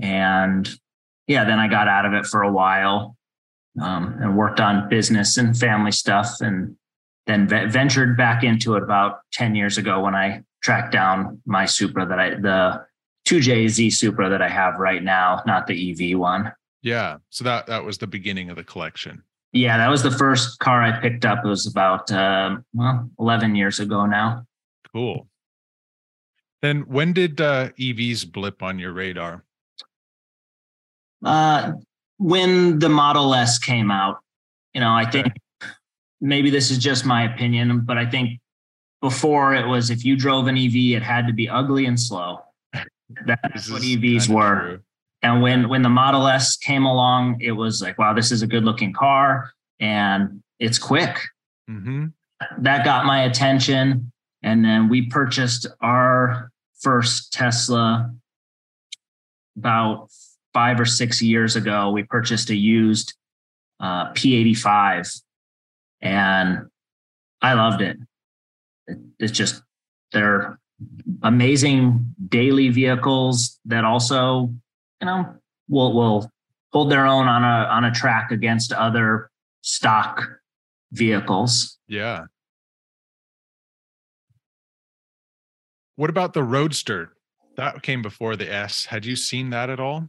And 0.01 0.69
yeah, 1.27 1.45
then 1.45 1.59
I 1.59 1.67
got 1.67 1.88
out 1.88 2.05
of 2.05 2.13
it 2.13 2.25
for 2.25 2.41
a 2.41 2.51
while 2.51 3.15
um, 3.81 4.17
and 4.21 4.38
worked 4.38 4.59
on 4.59 4.89
business 4.89 5.38
and 5.38 5.57
family 5.57 5.91
stuff, 5.91 6.41
and 6.41 6.75
then 7.27 7.47
ventured 7.47 8.17
back 8.17 8.43
into 8.43 8.75
it 8.75 8.83
about 8.83 9.19
ten 9.31 9.55
years 9.55 9.77
ago 9.77 10.03
when 10.03 10.15
I 10.15 10.43
tracked 10.61 10.91
down 10.91 11.41
my 11.45 11.65
Supra 11.65 12.05
that 12.05 12.19
I 12.19 12.29
the 12.31 12.85
2JZ 13.27 13.93
Supra 13.93 14.29
that 14.29 14.41
I 14.41 14.49
have 14.49 14.79
right 14.79 15.03
now, 15.03 15.41
not 15.45 15.67
the 15.67 15.91
EV 15.91 16.17
one. 16.17 16.51
Yeah, 16.81 17.17
so 17.29 17.43
that 17.43 17.67
that 17.67 17.83
was 17.83 17.97
the 17.97 18.07
beginning 18.07 18.49
of 18.49 18.55
the 18.55 18.63
collection. 18.63 19.23
Yeah, 19.51 19.77
that 19.77 19.89
was 19.89 20.03
the 20.03 20.11
first 20.11 20.59
car 20.59 20.81
I 20.81 20.99
picked 20.99 21.25
up. 21.25 21.39
It 21.43 21.47
was 21.47 21.67
about 21.67 22.11
uh, 22.11 22.57
well, 22.73 23.09
eleven 23.19 23.55
years 23.55 23.79
ago 23.79 24.05
now. 24.05 24.45
Cool. 24.91 25.27
Then 26.61 26.81
when 26.81 27.13
did 27.13 27.39
uh, 27.39 27.69
EVs 27.79 28.31
blip 28.31 28.61
on 28.61 28.79
your 28.79 28.91
radar? 28.91 29.43
Uh, 31.23 31.73
when 32.17 32.79
the 32.79 32.89
Model 32.89 33.33
S 33.33 33.57
came 33.57 33.91
out, 33.91 34.19
you 34.73 34.81
know, 34.81 34.93
I 34.93 35.09
think 35.09 35.27
maybe 36.21 36.49
this 36.49 36.69
is 36.69 36.77
just 36.77 37.05
my 37.05 37.23
opinion, 37.23 37.81
but 37.81 37.97
I 37.97 38.05
think 38.05 38.39
before 39.01 39.55
it 39.55 39.65
was 39.65 39.89
if 39.89 40.03
you 40.03 40.15
drove 40.15 40.47
an 40.47 40.57
EV, 40.57 40.97
it 40.97 41.03
had 41.03 41.27
to 41.27 41.33
be 41.33 41.47
ugly 41.47 41.85
and 41.85 41.99
slow. 41.99 42.41
That's 43.25 43.69
what 43.69 43.81
EVs 43.81 44.27
were. 44.27 44.59
True. 44.59 44.79
And 45.21 45.41
when 45.41 45.67
when 45.67 45.81
the 45.81 45.89
Model 45.89 46.27
S 46.27 46.55
came 46.55 46.85
along, 46.85 47.41
it 47.41 47.51
was 47.51 47.81
like, 47.81 47.97
wow, 47.97 48.13
this 48.13 48.31
is 48.31 48.41
a 48.41 48.47
good 48.47 48.63
looking 48.63 48.93
car 48.93 49.51
and 49.79 50.41
it's 50.59 50.77
quick. 50.77 51.17
Mm-hmm. 51.69 52.07
That 52.59 52.85
got 52.85 53.05
my 53.05 53.23
attention. 53.23 54.11
And 54.41 54.63
then 54.63 54.89
we 54.89 55.08
purchased 55.08 55.67
our 55.81 56.51
first 56.79 57.34
Tesla 57.34 58.13
about 59.58 60.10
five 60.53 60.79
or 60.79 60.86
six 60.86 61.22
years 61.22 61.55
ago. 61.55 61.91
We 61.91 62.03
purchased 62.03 62.50
a 62.50 62.55
used 62.55 63.13
uh, 63.79 64.12
P85 64.13 65.22
and 66.01 66.67
I 67.41 67.53
loved 67.53 67.81
it. 67.81 67.98
it. 68.88 68.98
It's 69.19 69.31
just, 69.31 69.62
they're 70.12 70.60
amazing 71.24 72.15
daily 72.29 72.69
vehicles 72.69 73.60
that 73.65 73.84
also, 73.84 74.53
you 75.01 75.05
know, 75.05 75.36
will, 75.67 75.93
will 75.93 76.31
hold 76.72 76.91
their 76.91 77.05
own 77.05 77.27
on 77.27 77.43
a, 77.43 77.67
on 77.69 77.84
a 77.84 77.91
track 77.91 78.31
against 78.31 78.72
other 78.72 79.29
stock 79.62 80.24
vehicles. 80.91 81.77
Yeah. 81.88 82.25
What 85.99 86.09
about 86.09 86.31
the 86.31 86.45
Roadster? 86.45 87.11
That 87.57 87.83
came 87.83 88.01
before 88.01 88.37
the 88.37 88.49
S. 88.49 88.85
Had 88.85 89.05
you 89.05 89.17
seen 89.17 89.49
that 89.49 89.69
at 89.69 89.81
all? 89.81 90.07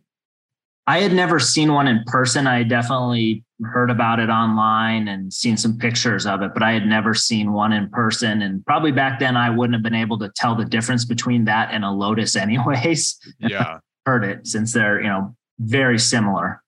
I 0.86 1.00
had 1.00 1.12
never 1.12 1.40
seen 1.40 1.72
one 1.72 1.88
in 1.88 2.04
person. 2.06 2.46
I 2.46 2.62
definitely 2.62 3.42
heard 3.64 3.90
about 3.90 4.20
it 4.20 4.28
online 4.28 5.08
and 5.08 5.32
seen 5.32 5.56
some 5.56 5.78
pictures 5.78 6.26
of 6.26 6.42
it, 6.42 6.52
but 6.54 6.62
I 6.62 6.70
had 6.70 6.86
never 6.86 7.12
seen 7.12 7.52
one 7.52 7.72
in 7.72 7.90
person. 7.90 8.40
And 8.42 8.64
probably 8.64 8.92
back 8.92 9.18
then, 9.18 9.36
I 9.36 9.50
wouldn't 9.50 9.74
have 9.74 9.82
been 9.82 9.96
able 10.00 10.16
to 10.20 10.30
tell 10.36 10.54
the 10.54 10.64
difference 10.64 11.04
between 11.04 11.44
that 11.46 11.70
and 11.72 11.84
a 11.84 11.90
Lotus, 11.90 12.36
anyways. 12.46 13.18
Yeah. 13.40 13.80
heard 14.06 14.22
it 14.22 14.46
since 14.46 14.72
they're, 14.72 15.00
you 15.00 15.08
know, 15.08 15.34
very 15.58 15.98
similar. 15.98 16.62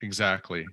Exactly. 0.00 0.64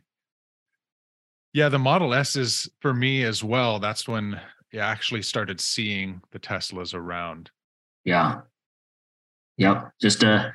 Yeah, 1.54 1.70
the 1.70 1.80
Model 1.80 2.14
S 2.14 2.36
is 2.36 2.70
for 2.80 2.94
me 2.94 3.24
as 3.24 3.44
well. 3.44 3.80
That's 3.80 4.08
when 4.08 4.40
actually 4.78 5.22
started 5.22 5.60
seeing 5.60 6.22
the 6.32 6.40
Teslas 6.40 6.94
around. 6.94 7.50
Yeah. 8.06 8.42
Yep. 9.58 9.92
Just 10.02 10.24
a 10.24 10.54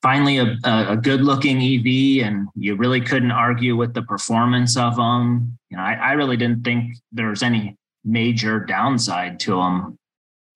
finally 0.00 0.38
a, 0.38 0.56
a 0.64 0.96
good 0.96 1.22
looking 1.22 1.56
EV, 1.56 2.26
and 2.26 2.48
you 2.54 2.76
really 2.76 3.00
couldn't 3.00 3.32
argue 3.32 3.76
with 3.76 3.94
the 3.94 4.02
performance 4.02 4.76
of 4.76 4.96
them. 4.96 5.58
You 5.70 5.76
know, 5.76 5.82
I, 5.82 5.94
I 5.94 6.12
really 6.12 6.36
didn't 6.36 6.64
think 6.64 6.96
there 7.10 7.28
was 7.28 7.42
any 7.42 7.76
major 8.04 8.60
downside 8.60 9.40
to 9.40 9.56
them, 9.56 9.98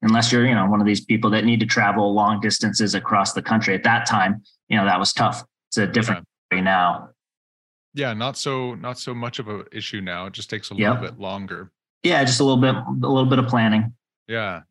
unless 0.03 0.33
you're, 0.33 0.47
you 0.47 0.55
know, 0.55 0.67
one 0.67 0.81
of 0.81 0.87
these 0.87 1.05
people 1.05 1.31
that 1.31 1.45
need 1.45 1.61
to 1.61 1.67
travel 1.67 2.15
long 2.15 2.41
distances 2.41 2.95
across 2.95 3.33
the 3.33 3.43
country. 3.43 3.75
At 3.75 3.83
that 3.83 4.07
time, 4.07 4.43
you 4.69 4.77
know, 4.77 4.85
that 4.85 4.99
was 4.99 5.13
tough. 5.13 5.43
It's 5.69 5.79
a 5.79 5.87
different 5.87 6.25
yeah. 6.53 6.61
now 6.61 7.09
yeah 7.95 8.13
not 8.13 8.37
so 8.37 8.75
not 8.75 8.99
so 8.99 9.15
much 9.15 9.39
of 9.39 9.49
a 9.49 9.65
issue 9.73 10.01
now 10.01 10.27
it 10.27 10.33
just 10.33 10.51
takes 10.51 10.71
a 10.71 10.75
yep. 10.75 10.95
little 10.95 11.11
bit 11.11 11.21
longer 11.21 11.71
yeah 12.03 12.23
just 12.25 12.41
a 12.41 12.45
little 12.45 12.61
bit 12.61 12.75
a 12.75 13.09
little 13.09 13.27
bit 13.27 13.39
of 13.39 13.47
planning. 13.47 13.93
Yeah. 14.29 14.63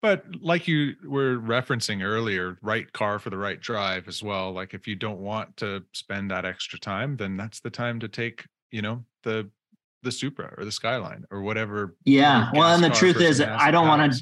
But 0.00 0.24
like 0.40 0.68
you 0.68 0.94
were 1.04 1.38
referencing 1.38 2.04
earlier 2.04 2.56
right 2.62 2.90
car 2.92 3.18
for 3.18 3.30
the 3.30 3.36
right 3.36 3.60
drive 3.60 4.06
as 4.06 4.22
well. 4.22 4.52
Like 4.52 4.72
if 4.72 4.86
you 4.86 4.94
don't 4.94 5.18
want 5.18 5.56
to 5.58 5.82
spend 5.92 6.30
that 6.30 6.44
extra 6.44 6.78
time 6.78 7.16
then 7.16 7.36
that's 7.36 7.60
the 7.60 7.70
time 7.70 8.00
to 8.00 8.08
take 8.08 8.44
you 8.70 8.82
know 8.82 9.04
the 9.22 9.50
the 10.02 10.12
supra 10.12 10.54
or 10.56 10.64
the 10.64 10.70
skyline 10.70 11.24
or 11.32 11.42
whatever 11.42 11.96
yeah. 12.04 12.50
well 12.54 12.72
and 12.72 12.84
the 12.84 12.88
truth 12.88 13.20
is 13.20 13.40
i 13.40 13.68
don't 13.68 13.88
want 13.88 14.12
to 14.12 14.20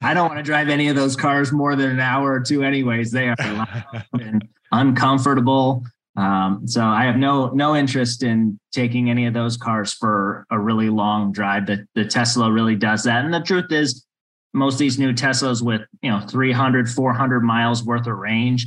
I 0.00 0.14
don't 0.14 0.28
want 0.28 0.38
to 0.38 0.44
drive 0.44 0.68
any 0.68 0.88
of 0.88 0.96
those 0.96 1.16
cars 1.16 1.52
more 1.52 1.74
than 1.74 1.90
an 1.90 2.00
hour 2.00 2.32
or 2.32 2.40
two, 2.40 2.62
anyways. 2.62 3.10
They 3.10 3.28
are 3.28 3.36
and 4.20 4.46
uncomfortable. 4.70 5.84
Um, 6.18 6.66
so 6.66 6.82
I 6.84 7.04
have 7.04 7.16
no 7.16 7.50
no 7.50 7.76
interest 7.76 8.24
in 8.24 8.58
taking 8.72 9.08
any 9.08 9.26
of 9.26 9.34
those 9.34 9.56
cars 9.56 9.92
for 9.92 10.44
a 10.50 10.58
really 10.58 10.90
long 10.90 11.30
drive. 11.30 11.66
The, 11.66 11.86
the 11.94 12.04
Tesla 12.04 12.50
really 12.50 12.74
does 12.74 13.04
that. 13.04 13.24
And 13.24 13.32
the 13.32 13.40
truth 13.40 13.70
is, 13.70 14.04
most 14.52 14.74
of 14.74 14.78
these 14.80 14.98
new 14.98 15.12
Teslas 15.12 15.62
with 15.62 15.82
you 16.02 16.10
know 16.10 16.20
300, 16.20 16.90
400 16.90 17.40
miles 17.40 17.84
worth 17.84 18.08
of 18.08 18.16
range, 18.16 18.66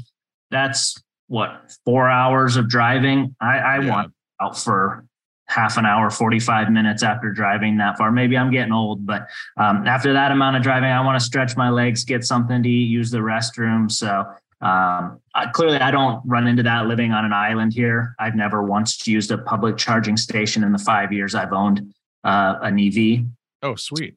that's 0.49 0.95
what 1.27 1.75
four 1.83 2.09
hours 2.09 2.55
of 2.55 2.69
driving. 2.69 3.35
I, 3.41 3.57
I 3.57 3.79
yeah. 3.79 3.89
want 3.89 4.13
out 4.41 4.57
for 4.57 5.05
half 5.47 5.75
an 5.75 5.85
hour, 5.85 6.09
45 6.09 6.71
minutes 6.71 7.03
after 7.03 7.31
driving 7.31 7.75
that 7.77 7.97
far. 7.97 8.13
Maybe 8.13 8.37
I'm 8.37 8.49
getting 8.49 8.71
old, 8.71 9.05
but 9.05 9.27
um, 9.57 9.85
after 9.85 10.13
that 10.13 10.31
amount 10.31 10.55
of 10.55 10.63
driving, 10.63 10.89
I 10.89 11.03
want 11.03 11.19
to 11.19 11.25
stretch 11.25 11.57
my 11.57 11.69
legs, 11.69 12.05
get 12.05 12.23
something 12.23 12.63
to 12.63 12.69
eat, 12.69 12.85
use 12.85 13.11
the 13.11 13.17
restroom. 13.17 13.91
So 13.91 14.25
um, 14.61 15.19
I, 15.33 15.47
clearly, 15.51 15.77
I 15.77 15.89
don't 15.89 16.21
run 16.25 16.45
into 16.45 16.61
that 16.63 16.85
living 16.85 17.11
on 17.11 17.25
an 17.25 17.33
island 17.33 17.73
here. 17.73 18.15
I've 18.19 18.35
never 18.35 18.61
once 18.61 19.07
used 19.07 19.31
a 19.31 19.39
public 19.39 19.77
charging 19.77 20.17
station 20.17 20.63
in 20.63 20.71
the 20.71 20.77
five 20.77 21.11
years 21.11 21.33
I've 21.33 21.51
owned 21.51 21.93
uh, 22.23 22.55
an 22.61 22.79
EV. 22.79 23.25
Oh, 23.63 23.75
sweet. 23.75 24.15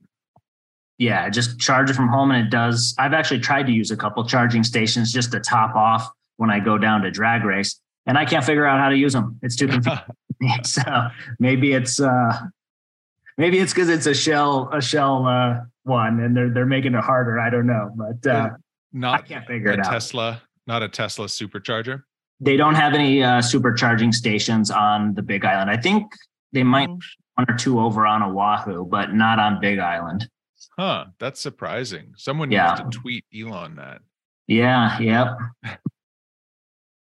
Yeah, 0.98 1.28
just 1.30 1.58
charge 1.58 1.90
it 1.90 1.94
from 1.94 2.08
home, 2.08 2.30
and 2.30 2.46
it 2.46 2.50
does. 2.50 2.94
I've 2.98 3.14
actually 3.14 3.40
tried 3.40 3.66
to 3.66 3.72
use 3.72 3.90
a 3.90 3.96
couple 3.96 4.24
charging 4.26 4.62
stations 4.62 5.12
just 5.12 5.32
to 5.32 5.40
top 5.40 5.74
off 5.74 6.08
when 6.36 6.50
I 6.50 6.60
go 6.60 6.78
down 6.78 7.02
to 7.02 7.10
drag 7.10 7.44
race, 7.44 7.80
and 8.06 8.18
I 8.18 8.24
can't 8.24 8.44
figure 8.44 8.66
out 8.66 8.78
how 8.78 8.90
to 8.90 8.96
use 8.96 9.12
them. 9.12 9.38
It's 9.42 9.56
too 9.56 9.66
confusing. 9.66 10.04
so 10.64 10.82
maybe 11.38 11.72
it's 11.72 12.00
uh, 12.00 12.38
maybe 13.38 13.58
it's 13.58 13.72
because 13.72 13.88
it's 13.88 14.06
a 14.06 14.14
shell 14.14 14.70
a 14.72 14.80
shell 14.80 15.26
uh, 15.26 15.60
one, 15.84 16.20
and 16.20 16.36
they're 16.36 16.50
they're 16.50 16.66
making 16.66 16.94
it 16.94 17.02
harder. 17.02 17.40
I 17.40 17.50
don't 17.50 17.66
know, 17.66 17.90
but 17.96 18.30
uh, 18.30 18.50
not 18.94 19.20
I 19.20 19.22
can't 19.22 19.46
figure 19.46 19.72
it 19.72 19.80
out. 19.80 19.90
Tesla, 19.90 20.42
not 20.66 20.82
a 20.82 20.88
Tesla 20.88 21.26
supercharger. 21.26 22.04
They 22.40 22.56
don't 22.56 22.74
have 22.74 22.94
any 22.94 23.22
uh, 23.22 23.40
supercharging 23.40 24.14
stations 24.14 24.70
on 24.70 25.14
the 25.14 25.22
Big 25.22 25.44
Island. 25.44 25.70
I 25.70 25.76
think 25.76 26.12
they 26.52 26.62
might 26.62 26.88
oh, 26.88 26.98
one 27.34 27.46
or 27.48 27.56
two 27.56 27.80
over 27.80 28.06
on 28.06 28.22
Oahu, 28.22 28.86
but 28.86 29.12
not 29.12 29.38
on 29.38 29.60
Big 29.60 29.78
Island. 29.78 30.28
Huh, 30.78 31.06
that's 31.18 31.40
surprising. 31.40 32.14
Someone 32.16 32.50
yeah. 32.50 32.68
needs 32.70 32.96
to 32.96 33.00
tweet 33.00 33.24
Elon 33.36 33.76
that. 33.76 34.00
Yeah, 34.46 34.98
yep. 34.98 35.28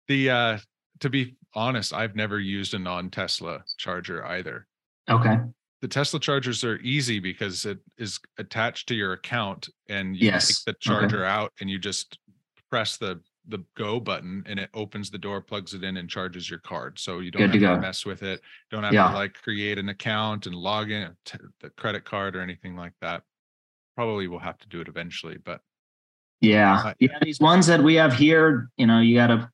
the 0.07 0.29
uh 0.29 0.57
to 0.99 1.09
be 1.09 1.35
honest, 1.53 1.93
I've 1.93 2.15
never 2.15 2.39
used 2.39 2.73
a 2.73 2.79
non-Tesla 2.79 3.63
charger 3.77 4.25
either. 4.25 4.67
Okay 5.09 5.37
the 5.85 5.89
Tesla 5.89 6.19
chargers 6.19 6.63
are 6.63 6.77
easy 6.77 7.19
because 7.19 7.63
it 7.63 7.77
is 7.99 8.19
attached 8.39 8.87
to 8.87 8.95
your 8.95 9.13
account 9.13 9.69
and 9.87 10.17
you 10.17 10.25
yes. 10.25 10.47
take 10.47 10.65
the 10.65 10.71
mm-hmm. 10.71 10.89
charger 10.89 11.23
okay. 11.23 11.31
out 11.31 11.53
and 11.61 11.69
you 11.69 11.77
just 11.77 12.17
press 12.71 12.97
the 12.97 13.21
the 13.49 13.63
go 13.77 13.99
button 13.99 14.43
and 14.47 14.59
it 14.59 14.71
opens 14.73 15.11
the 15.11 15.19
door, 15.19 15.41
plugs 15.41 15.75
it 15.75 15.83
in 15.83 15.97
and 15.97 16.09
charges 16.09 16.49
your 16.49 16.57
card. 16.57 16.97
So 16.97 17.19
you 17.19 17.29
don't 17.29 17.51
Good 17.51 17.61
have 17.61 17.73
to, 17.73 17.75
to 17.75 17.81
mess 17.81 18.03
with 18.03 18.23
it. 18.23 18.41
Don't 18.71 18.81
have 18.81 18.95
yeah. 18.95 19.09
to 19.09 19.13
like 19.13 19.35
create 19.35 19.77
an 19.77 19.89
account 19.89 20.47
and 20.47 20.55
log 20.55 20.89
in 20.89 21.15
to 21.25 21.39
the 21.61 21.69
credit 21.69 22.03
card 22.03 22.35
or 22.35 22.41
anything 22.41 22.75
like 22.75 22.93
that. 23.01 23.21
Probably 23.95 24.27
will 24.27 24.39
have 24.39 24.57
to 24.57 24.67
do 24.67 24.81
it 24.81 24.87
eventually, 24.87 25.37
but 25.37 25.61
yeah. 26.41 26.93
Yeah. 26.97 27.19
These 27.21 27.39
ones 27.39 27.67
that 27.67 27.83
we 27.83 27.93
have 27.93 28.13
here, 28.13 28.71
you 28.75 28.87
know, 28.87 29.01
you 29.01 29.13
got 29.13 29.27
to 29.27 29.51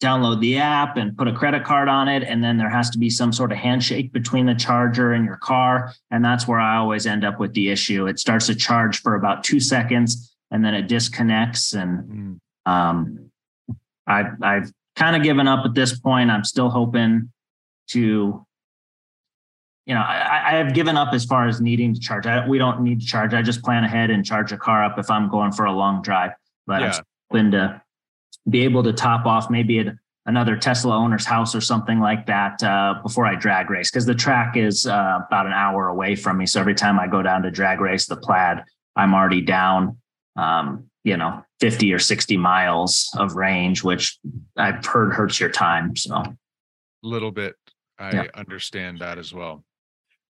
download 0.00 0.40
the 0.40 0.58
app 0.58 0.96
and 0.96 1.16
put 1.16 1.26
a 1.26 1.32
credit 1.32 1.64
card 1.64 1.88
on 1.88 2.08
it. 2.08 2.22
And 2.22 2.42
then 2.42 2.56
there 2.56 2.70
has 2.70 2.88
to 2.90 2.98
be 2.98 3.10
some 3.10 3.32
sort 3.32 3.50
of 3.50 3.58
handshake 3.58 4.12
between 4.12 4.46
the 4.46 4.54
charger 4.54 5.12
and 5.12 5.24
your 5.24 5.38
car. 5.38 5.92
And 6.10 6.24
that's 6.24 6.46
where 6.46 6.60
I 6.60 6.76
always 6.76 7.06
end 7.06 7.24
up 7.24 7.40
with 7.40 7.52
the 7.54 7.70
issue. 7.70 8.06
It 8.06 8.18
starts 8.18 8.46
to 8.46 8.54
charge 8.54 9.02
for 9.02 9.16
about 9.16 9.42
two 9.42 9.58
seconds 9.58 10.32
and 10.50 10.64
then 10.64 10.74
it 10.74 10.86
disconnects. 10.86 11.72
And 11.72 12.38
mm. 12.66 12.70
um, 12.70 13.30
I've, 14.06 14.40
I've 14.40 14.72
kind 14.94 15.16
of 15.16 15.22
given 15.22 15.48
up 15.48 15.64
at 15.64 15.74
this 15.74 15.98
point. 15.98 16.30
I'm 16.30 16.44
still 16.44 16.70
hoping 16.70 17.32
to, 17.88 18.46
you 19.86 19.94
know, 19.94 20.00
I, 20.00 20.52
I 20.52 20.56
have 20.58 20.74
given 20.74 20.96
up 20.96 21.12
as 21.12 21.24
far 21.24 21.48
as 21.48 21.60
needing 21.60 21.92
to 21.94 22.00
charge. 22.00 22.24
I, 22.26 22.46
we 22.46 22.58
don't 22.58 22.82
need 22.82 23.00
to 23.00 23.06
charge. 23.06 23.34
I 23.34 23.42
just 23.42 23.64
plan 23.64 23.82
ahead 23.82 24.10
and 24.10 24.24
charge 24.24 24.52
a 24.52 24.56
car 24.56 24.84
up 24.84 24.96
if 24.98 25.10
I'm 25.10 25.28
going 25.28 25.50
for 25.50 25.64
a 25.64 25.72
long 25.72 26.02
drive. 26.02 26.32
But 26.68 26.82
yeah. 26.82 26.92
I'm 26.92 27.02
hoping 27.30 27.50
to 27.52 27.82
be 28.48 28.64
able 28.64 28.82
to 28.82 28.92
top 28.92 29.26
off 29.26 29.50
maybe 29.50 29.78
at 29.80 29.86
another 30.26 30.56
Tesla 30.56 30.94
owner's 30.96 31.24
house 31.24 31.54
or 31.54 31.60
something 31.60 32.00
like 32.00 32.26
that 32.26 32.62
uh, 32.62 32.94
before 33.02 33.24
I 33.26 33.34
drag 33.34 33.70
race 33.70 33.90
because 33.90 34.04
the 34.04 34.14
track 34.14 34.56
is 34.56 34.86
uh, 34.86 35.20
about 35.26 35.46
an 35.46 35.52
hour 35.52 35.88
away 35.88 36.14
from 36.14 36.36
me. 36.36 36.46
So 36.46 36.60
every 36.60 36.74
time 36.74 37.00
I 37.00 37.06
go 37.06 37.22
down 37.22 37.42
to 37.42 37.50
drag 37.50 37.80
race 37.80 38.06
the 38.06 38.16
plaid, 38.16 38.62
I'm 38.94 39.14
already 39.14 39.40
down, 39.40 39.96
um, 40.36 40.84
you 41.02 41.16
know, 41.16 41.42
50 41.60 41.92
or 41.92 41.98
60 41.98 42.36
miles 42.36 43.10
of 43.16 43.36
range, 43.36 43.82
which 43.82 44.18
I've 44.56 44.84
heard 44.84 45.14
hurts 45.14 45.40
your 45.40 45.50
time. 45.50 45.96
So 45.96 46.14
a 46.14 46.36
little 47.02 47.32
bit. 47.32 47.56
I 47.98 48.12
yeah. 48.12 48.26
understand 48.34 49.00
that 49.00 49.18
as 49.18 49.32
well. 49.32 49.64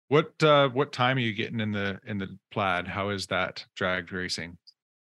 What 0.08 0.42
uh, 0.42 0.68
what 0.70 0.92
time 0.92 1.18
are 1.18 1.20
you 1.20 1.34
getting 1.34 1.60
in 1.60 1.72
the 1.72 2.00
in 2.06 2.16
the 2.16 2.38
plaid? 2.50 2.88
How 2.88 3.10
is 3.10 3.26
that 3.26 3.66
drag 3.76 4.10
racing? 4.10 4.56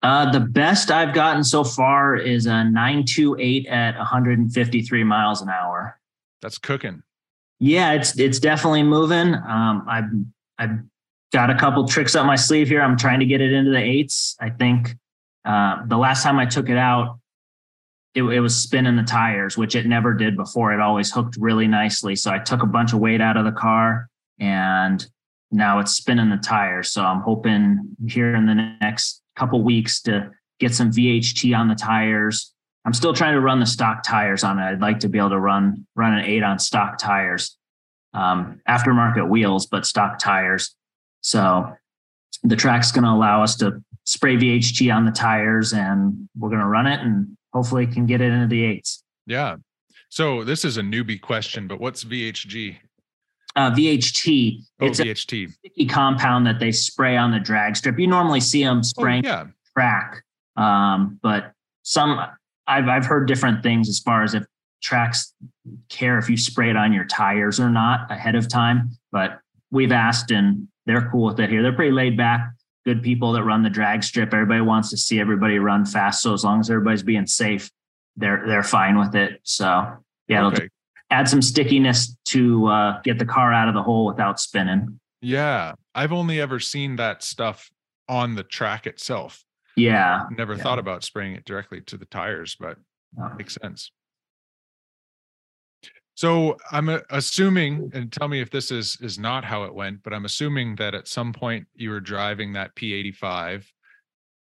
Uh, 0.02 0.30
the 0.30 0.40
best 0.40 0.90
I've 0.90 1.14
gotten 1.14 1.44
so 1.44 1.62
far 1.62 2.16
is 2.16 2.46
a 2.46 2.64
928 2.64 3.66
at 3.66 3.96
153 3.96 5.04
miles 5.04 5.42
an 5.42 5.48
hour. 5.48 6.00
That's 6.40 6.58
cooking. 6.58 7.02
Yeah, 7.60 7.92
it's 7.92 8.18
it's 8.18 8.40
definitely 8.40 8.82
moving. 8.82 9.34
Um, 9.34 9.86
I've 9.88 10.10
I've 10.58 10.80
got 11.32 11.50
a 11.50 11.54
couple 11.54 11.86
tricks 11.86 12.16
up 12.16 12.26
my 12.26 12.34
sleeve 12.34 12.66
here. 12.66 12.82
I'm 12.82 12.96
trying 12.96 13.20
to 13.20 13.26
get 13.26 13.40
it 13.40 13.52
into 13.52 13.70
the 13.70 13.78
eights. 13.78 14.36
I 14.40 14.50
think 14.50 14.96
uh, 15.44 15.86
the 15.86 15.96
last 15.96 16.24
time 16.24 16.40
I 16.40 16.46
took 16.46 16.68
it 16.68 16.76
out, 16.76 17.20
it, 18.14 18.24
it 18.24 18.40
was 18.40 18.56
spinning 18.56 18.96
the 18.96 19.02
tires, 19.04 19.56
which 19.56 19.76
it 19.76 19.86
never 19.86 20.12
did 20.12 20.36
before. 20.36 20.72
It 20.72 20.80
always 20.80 21.12
hooked 21.12 21.36
really 21.38 21.68
nicely. 21.68 22.16
So 22.16 22.30
I 22.32 22.38
took 22.38 22.62
a 22.62 22.66
bunch 22.66 22.92
of 22.92 22.98
weight 22.98 23.20
out 23.20 23.36
of 23.36 23.44
the 23.44 23.52
car 23.52 24.08
and 24.38 25.06
now 25.50 25.78
it's 25.78 25.92
spinning 25.92 26.30
the 26.30 26.36
tires. 26.36 26.90
So 26.90 27.02
I'm 27.02 27.20
hoping 27.20 27.96
here 28.06 28.34
in 28.34 28.46
the 28.46 28.76
next 28.80 29.21
couple 29.42 29.60
weeks 29.64 30.00
to 30.02 30.30
get 30.60 30.72
some 30.72 30.92
VHT 30.92 31.56
on 31.56 31.66
the 31.66 31.74
tires. 31.74 32.52
I'm 32.84 32.94
still 32.94 33.12
trying 33.12 33.34
to 33.34 33.40
run 33.40 33.58
the 33.58 33.66
stock 33.66 34.04
tires 34.04 34.44
on 34.44 34.60
it. 34.60 34.62
I'd 34.62 34.80
like 34.80 35.00
to 35.00 35.08
be 35.08 35.18
able 35.18 35.30
to 35.30 35.40
run 35.40 35.84
run 35.96 36.14
an 36.14 36.24
eight 36.24 36.44
on 36.44 36.60
stock 36.60 36.96
tires, 36.98 37.56
um, 38.14 38.60
aftermarket 38.68 39.28
wheels, 39.28 39.66
but 39.66 39.84
stock 39.84 40.20
tires. 40.20 40.76
So 41.22 41.72
the 42.44 42.54
track's 42.54 42.92
going 42.92 43.04
to 43.04 43.10
allow 43.10 43.42
us 43.42 43.56
to 43.56 43.82
spray 44.04 44.36
VHT 44.36 44.94
on 44.94 45.06
the 45.06 45.12
tires, 45.12 45.72
and 45.72 46.28
we're 46.38 46.48
going 46.48 46.60
to 46.60 46.66
run 46.66 46.86
it, 46.86 47.00
and 47.00 47.36
hopefully 47.52 47.86
can 47.86 48.06
get 48.06 48.20
it 48.20 48.32
into 48.32 48.46
the 48.46 48.64
eights. 48.64 49.02
Yeah. 49.26 49.56
So 50.08 50.44
this 50.44 50.64
is 50.64 50.76
a 50.76 50.82
newbie 50.82 51.20
question, 51.20 51.66
but 51.66 51.80
what's 51.80 52.04
VHG? 52.04 52.76
Uh, 53.56 53.70
VHT. 53.70 54.58
Oh, 54.80 54.86
it's 54.86 55.00
VHT. 55.00 55.48
a 55.48 55.52
sticky 55.52 55.86
compound 55.86 56.46
that 56.46 56.58
they 56.58 56.72
spray 56.72 57.16
on 57.16 57.30
the 57.30 57.40
drag 57.40 57.76
strip. 57.76 57.98
You 57.98 58.06
normally 58.06 58.40
see 58.40 58.64
them 58.64 58.82
spraying 58.82 59.26
oh, 59.26 59.28
yeah. 59.28 59.44
track, 59.76 60.22
um, 60.56 61.18
but 61.22 61.52
some 61.82 62.18
I've 62.66 62.88
I've 62.88 63.06
heard 63.06 63.26
different 63.26 63.62
things 63.62 63.88
as 63.88 63.98
far 63.98 64.22
as 64.22 64.34
if 64.34 64.44
tracks 64.82 65.34
care 65.88 66.18
if 66.18 66.28
you 66.28 66.36
spray 66.36 66.70
it 66.70 66.76
on 66.76 66.92
your 66.92 67.04
tires 67.04 67.60
or 67.60 67.70
not 67.70 68.10
ahead 68.10 68.34
of 68.34 68.48
time. 68.48 68.90
But 69.10 69.38
we've 69.70 69.92
asked 69.92 70.30
and 70.30 70.68
they're 70.86 71.08
cool 71.10 71.26
with 71.26 71.40
it 71.40 71.50
here. 71.50 71.62
They're 71.62 71.72
pretty 71.72 71.92
laid 71.92 72.16
back, 72.16 72.50
good 72.84 73.02
people 73.02 73.32
that 73.32 73.44
run 73.44 73.62
the 73.62 73.70
drag 73.70 74.02
strip. 74.02 74.32
Everybody 74.32 74.60
wants 74.60 74.90
to 74.90 74.96
see 74.96 75.20
everybody 75.20 75.58
run 75.58 75.84
fast. 75.84 76.22
So 76.22 76.32
as 76.32 76.44
long 76.44 76.60
as 76.60 76.70
everybody's 76.70 77.02
being 77.02 77.26
safe, 77.26 77.70
they're 78.16 78.44
they're 78.46 78.62
fine 78.62 78.98
with 78.98 79.14
it. 79.14 79.40
So 79.42 79.98
yeah, 80.28 80.46
okay 80.46 80.68
add 81.12 81.28
some 81.28 81.42
stickiness 81.42 82.16
to 82.24 82.66
uh, 82.66 83.00
get 83.02 83.18
the 83.18 83.26
car 83.26 83.52
out 83.52 83.68
of 83.68 83.74
the 83.74 83.82
hole 83.82 84.06
without 84.06 84.40
spinning. 84.40 84.98
Yeah, 85.20 85.74
I've 85.94 86.12
only 86.12 86.40
ever 86.40 86.58
seen 86.58 86.96
that 86.96 87.22
stuff 87.22 87.70
on 88.08 88.34
the 88.34 88.42
track 88.42 88.86
itself. 88.86 89.44
Yeah, 89.76 90.24
never 90.36 90.54
yeah. 90.54 90.62
thought 90.62 90.78
about 90.78 91.04
spraying 91.04 91.34
it 91.34 91.44
directly 91.44 91.80
to 91.82 91.96
the 91.96 92.06
tires, 92.06 92.56
but 92.58 92.78
makes 93.36 93.54
sense. 93.54 93.92
So 96.14 96.56
I'm 96.70 96.88
assuming, 97.10 97.90
and 97.94 98.12
tell 98.12 98.28
me 98.28 98.40
if 98.40 98.50
this 98.50 98.70
is 98.70 98.98
is 99.00 99.18
not 99.18 99.44
how 99.44 99.64
it 99.64 99.74
went, 99.74 100.02
but 100.02 100.12
I'm 100.12 100.24
assuming 100.24 100.76
that 100.76 100.94
at 100.94 101.08
some 101.08 101.32
point 101.32 101.66
you 101.74 101.90
were 101.90 102.00
driving 102.00 102.52
that 102.54 102.74
P85 102.74 103.64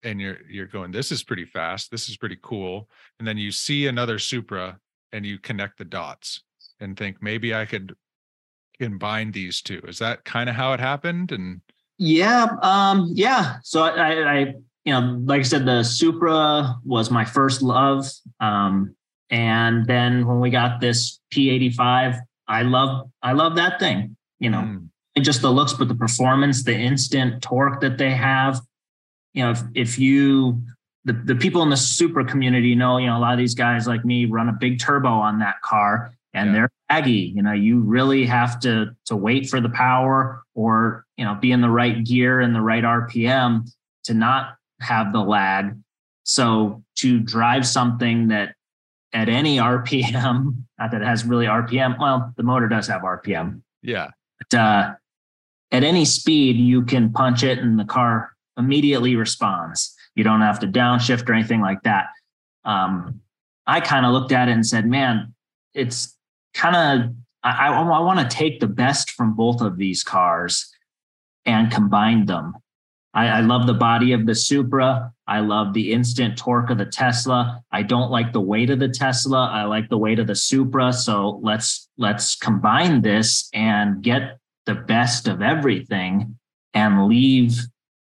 and 0.03 0.21
you're 0.21 0.37
you're 0.49 0.65
going, 0.65 0.91
this 0.91 1.11
is 1.11 1.23
pretty 1.23 1.45
fast, 1.45 1.91
this 1.91 2.09
is 2.09 2.17
pretty 2.17 2.37
cool, 2.41 2.89
and 3.19 3.27
then 3.27 3.37
you 3.37 3.51
see 3.51 3.87
another 3.87 4.17
Supra 4.17 4.79
and 5.11 5.25
you 5.25 5.39
connect 5.39 5.77
the 5.77 5.85
dots 5.85 6.41
and 6.79 6.97
think 6.97 7.17
maybe 7.21 7.53
I 7.53 7.65
could 7.65 7.95
combine 8.79 9.31
these 9.31 9.61
two. 9.61 9.81
Is 9.87 9.99
that 9.99 10.23
kind 10.23 10.49
of 10.49 10.55
how 10.55 10.73
it 10.73 10.79
happened? 10.79 11.31
And 11.31 11.61
yeah, 11.97 12.47
um, 12.61 13.11
yeah. 13.13 13.57
So 13.63 13.83
I, 13.83 14.37
I, 14.37 14.39
you 14.85 14.93
know, 14.93 15.21
like 15.25 15.41
I 15.41 15.43
said, 15.43 15.65
the 15.65 15.83
Supra 15.83 16.75
was 16.85 17.11
my 17.11 17.25
first 17.25 17.61
love. 17.61 18.09
Um, 18.39 18.95
and 19.29 19.85
then 19.85 20.25
when 20.25 20.39
we 20.39 20.49
got 20.49 20.79
this 20.79 21.19
P85, 21.33 22.19
I 22.47 22.61
love, 22.63 23.09
I 23.21 23.33
love 23.33 23.55
that 23.57 23.79
thing, 23.79 24.15
you 24.39 24.49
know, 24.49 24.61
mm. 24.61 24.87
just 25.21 25.41
the 25.41 25.51
looks, 25.51 25.73
but 25.73 25.87
the 25.87 25.95
performance, 25.95 26.63
the 26.63 26.73
instant 26.73 27.43
torque 27.43 27.81
that 27.81 27.97
they 27.97 28.11
have, 28.11 28.59
you 29.33 29.43
know, 29.43 29.51
if, 29.51 29.61
if 29.75 29.99
you, 29.99 30.59
the, 31.05 31.13
the 31.13 31.35
people 31.35 31.61
in 31.61 31.69
the 31.69 31.77
Supra 31.77 32.25
community 32.25 32.73
know, 32.73 32.97
you 32.97 33.05
know, 33.05 33.17
a 33.17 33.19
lot 33.19 33.33
of 33.33 33.37
these 33.37 33.53
guys 33.53 33.87
like 33.87 34.03
me 34.03 34.25
run 34.25 34.49
a 34.49 34.53
big 34.53 34.79
turbo 34.79 35.09
on 35.09 35.39
that 35.39 35.61
car 35.61 36.13
and 36.33 36.47
yeah. 36.47 36.53
they're 36.53 36.71
aggy. 36.89 37.31
You 37.35 37.43
know, 37.43 37.53
you 37.53 37.79
really 37.79 38.25
have 38.25 38.59
to 38.61 38.95
to 39.05 39.15
wait 39.15 39.49
for 39.49 39.61
the 39.61 39.69
power 39.69 40.43
or 40.55 41.05
you 41.17 41.25
know 41.25 41.35
be 41.35 41.51
in 41.51 41.61
the 41.61 41.69
right 41.69 42.03
gear 42.03 42.39
and 42.39 42.53
the 42.53 42.61
right 42.61 42.83
RPM 42.83 43.69
to 44.05 44.13
not 44.13 44.55
have 44.81 45.13
the 45.13 45.19
lag. 45.19 45.77
So 46.23 46.83
to 46.97 47.19
drive 47.19 47.65
something 47.65 48.29
that 48.29 48.55
at 49.13 49.29
any 49.29 49.57
RPM, 49.57 50.63
not 50.79 50.91
that 50.91 51.01
it 51.01 51.05
has 51.05 51.25
really 51.25 51.45
RPM. 51.45 51.99
Well, 51.99 52.33
the 52.37 52.43
motor 52.43 52.67
does 52.67 52.87
have 52.87 53.01
RPM. 53.01 53.61
Yeah. 53.81 54.09
But 54.37 54.57
uh, 54.57 54.93
at 55.71 55.83
any 55.83 56.05
speed, 56.05 56.57
you 56.57 56.83
can 56.83 57.11
punch 57.11 57.43
it 57.43 57.59
and 57.59 57.79
the 57.79 57.85
car 57.85 58.31
immediately 58.57 59.15
responds. 59.15 59.95
You 60.15 60.23
don't 60.23 60.41
have 60.41 60.59
to 60.59 60.67
downshift 60.67 61.27
or 61.29 61.33
anything 61.33 61.61
like 61.61 61.81
that. 61.83 62.07
Um, 62.65 63.21
I 63.65 63.79
kind 63.79 64.05
of 64.05 64.11
looked 64.11 64.31
at 64.31 64.49
it 64.49 64.51
and 64.51 64.65
said, 64.65 64.85
man, 64.85 65.33
it's 65.73 66.15
kind 66.59 66.75
of 66.75 67.15
I, 67.43 67.69
I, 67.69 67.81
I 67.81 67.99
want 68.01 68.19
to 68.19 68.35
take 68.35 68.59
the 68.59 68.67
best 68.67 69.11
from 69.11 69.33
both 69.33 69.61
of 69.61 69.77
these 69.77 70.03
cars 70.03 70.69
and 71.45 71.71
combine 71.71 72.25
them. 72.25 72.53
I, 73.13 73.27
I, 73.27 73.39
love 73.39 73.65
the 73.65 73.73
body 73.73 74.11
of 74.11 74.25
the 74.25 74.35
Supra. 74.35 75.11
I 75.25 75.39
love 75.39 75.73
the 75.73 75.93
instant 75.93 76.37
torque 76.37 76.69
of 76.69 76.77
the 76.77 76.85
Tesla. 76.85 77.63
I 77.71 77.81
don't 77.81 78.11
like 78.11 78.33
the 78.33 78.41
weight 78.41 78.69
of 78.69 78.79
the 78.79 78.89
Tesla. 78.89 79.49
I 79.49 79.63
like 79.63 79.89
the 79.89 79.97
weight 79.97 80.19
of 80.19 80.27
the 80.27 80.35
Supra. 80.35 80.93
So 80.93 81.39
let's 81.41 81.89
let's 81.97 82.35
combine 82.35 83.01
this 83.01 83.49
and 83.53 84.03
get 84.03 84.37
the 84.65 84.75
best 84.75 85.27
of 85.27 85.41
everything 85.41 86.37
and 86.73 87.07
leave 87.07 87.57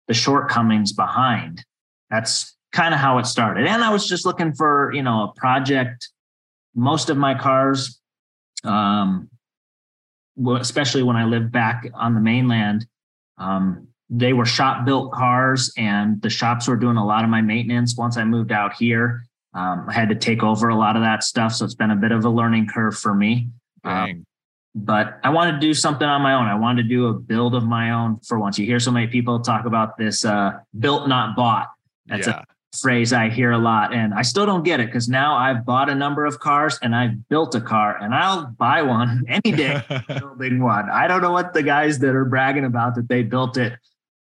the 0.08 0.14
shortcomings 0.14 0.94
behind. 0.94 1.66
That's 2.12 2.56
kind 2.74 2.94
of 2.94 3.00
how 3.00 3.18
it 3.18 3.26
started. 3.26 3.66
And 3.66 3.84
I 3.84 3.92
was 3.92 4.08
just 4.08 4.26
looking 4.26 4.54
for, 4.54 4.92
you 4.94 5.02
know, 5.02 5.24
a 5.24 5.40
project. 5.40 6.10
Most 6.76 7.10
of 7.10 7.18
my 7.18 7.34
cars 7.34 8.01
um, 8.64 9.30
especially 10.60 11.04
when 11.04 11.16
I 11.16 11.26
lived 11.26 11.52
back 11.52 11.90
on 11.94 12.16
the 12.16 12.22
mainland, 12.22 12.86
um, 13.38 13.88
they 14.10 14.34
were 14.34 14.46
shop 14.46 14.86
built 14.86 15.12
cars, 15.14 15.72
and 15.78 16.22
the 16.22 16.30
shops 16.30 16.68
were 16.68 16.76
doing 16.76 16.98
a 16.98 17.06
lot 17.06 17.24
of 17.24 17.30
my 17.30 17.42
maintenance. 17.42 17.96
Once 17.96 18.18
I 18.18 18.24
moved 18.24 18.52
out 18.52 18.74
here, 18.74 19.26
um, 19.54 19.86
I 19.88 19.94
had 19.94 20.10
to 20.10 20.16
take 20.16 20.44
over 20.44 20.70
a 20.70 20.76
lot 20.76 20.96
of 20.96 21.02
that 21.02 21.24
stuff, 21.24 21.54
so 21.54 21.66
it's 21.66 21.76
been 21.76 21.92
a 21.92 21.96
bit 21.96 22.12
of 22.12 22.26
a 22.26 22.30
learning 22.30 22.68
curve 22.68 22.98
for 22.98 23.14
me. 23.14 23.50
Um, 23.84 24.26
but 24.74 25.20
I 25.24 25.30
wanted 25.30 25.54
to 25.54 25.60
do 25.60 25.74
something 25.74 26.08
on 26.08 26.22
my 26.22 26.34
own. 26.34 26.46
I 26.46 26.56
wanted 26.56 26.84
to 26.84 26.90
do 26.90 27.08
a 27.08 27.14
build 27.14 27.56
of 27.56 27.64
my 27.64 27.92
own 27.92 28.20
for 28.20 28.40
once. 28.40 28.58
You 28.58 28.66
hear 28.66 28.80
so 28.80 28.92
many 28.92 29.08
people 29.08 29.40
talk 29.40 29.66
about 29.66 29.98
this 29.98 30.24
uh, 30.24 30.60
built, 30.80 31.08
not 31.08 31.36
bought. 31.36 31.68
That's 32.06 32.28
yeah. 32.28 32.40
a 32.40 32.44
phrase 32.80 33.12
I 33.12 33.30
hear 33.30 33.52
a 33.52 33.58
lot, 33.58 33.94
and 33.94 34.14
I 34.14 34.22
still 34.22 34.46
don't 34.46 34.64
get 34.64 34.80
it 34.80 34.88
because 34.88 35.10
now 35.10 35.36
I've 35.36 35.66
bought 35.66 35.90
a 35.90 35.96
number 35.96 36.26
of 36.26 36.40
cars 36.40 36.80
and 36.82 36.96
I've 36.96 37.28
built 37.28 37.54
a 37.56 37.62
car, 37.62 37.98
and 38.02 38.14
I'll 38.14 38.48
buy 38.48 38.82
one 38.82 39.26
any 39.30 39.56
day 39.56 39.82
building 40.08 40.62
one. 40.62 40.90
I 40.90 41.08
don't 41.08 41.22
know 41.22 41.32
what 41.32 41.54
the 41.54 41.64
guys 41.64 42.00
that 42.00 42.16
are 42.16 42.26
bragging 42.26 42.66
about 42.66 42.96
that 42.96 43.10
they 43.10 43.24
built 43.24 43.58
it 43.58 43.74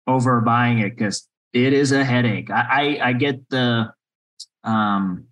over 0.08 0.42
buying 0.42 0.80
it 0.80 0.96
because 0.96 1.28
it 1.54 1.74
is 1.74 1.92
a 1.92 2.04
headache. 2.04 2.50
I, 2.50 2.98
I, 3.02 3.10
I 3.10 3.14
get 3.14 3.50
the 3.50 3.92
um 4.64 5.26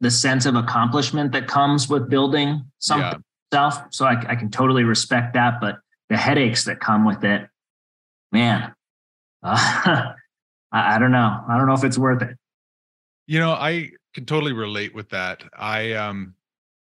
the 0.00 0.10
sense 0.10 0.46
of 0.46 0.56
accomplishment 0.56 1.32
that 1.32 1.46
comes 1.46 1.88
with 1.88 2.08
building 2.08 2.64
something 2.78 3.22
yeah. 3.52 3.70
self, 3.70 3.84
so 3.90 4.04
I, 4.04 4.18
I 4.28 4.34
can 4.34 4.50
totally 4.50 4.82
respect 4.82 5.34
that, 5.34 5.60
but 5.60 5.78
the 6.08 6.16
headaches 6.16 6.64
that 6.64 6.80
come 6.80 7.04
with 7.04 7.24
it, 7.24 7.48
man. 8.30 8.74
Uh, 9.44 10.12
I, 10.72 10.96
I 10.96 10.98
don't 10.98 11.12
know. 11.12 11.44
I 11.48 11.56
don't 11.56 11.66
know 11.66 11.74
if 11.74 11.84
it's 11.84 11.98
worth 11.98 12.22
it. 12.22 12.36
You 13.26 13.38
know, 13.38 13.52
I 13.52 13.90
can 14.14 14.26
totally 14.26 14.52
relate 14.52 14.94
with 14.94 15.10
that. 15.10 15.42
I 15.56 15.92
um 15.92 16.34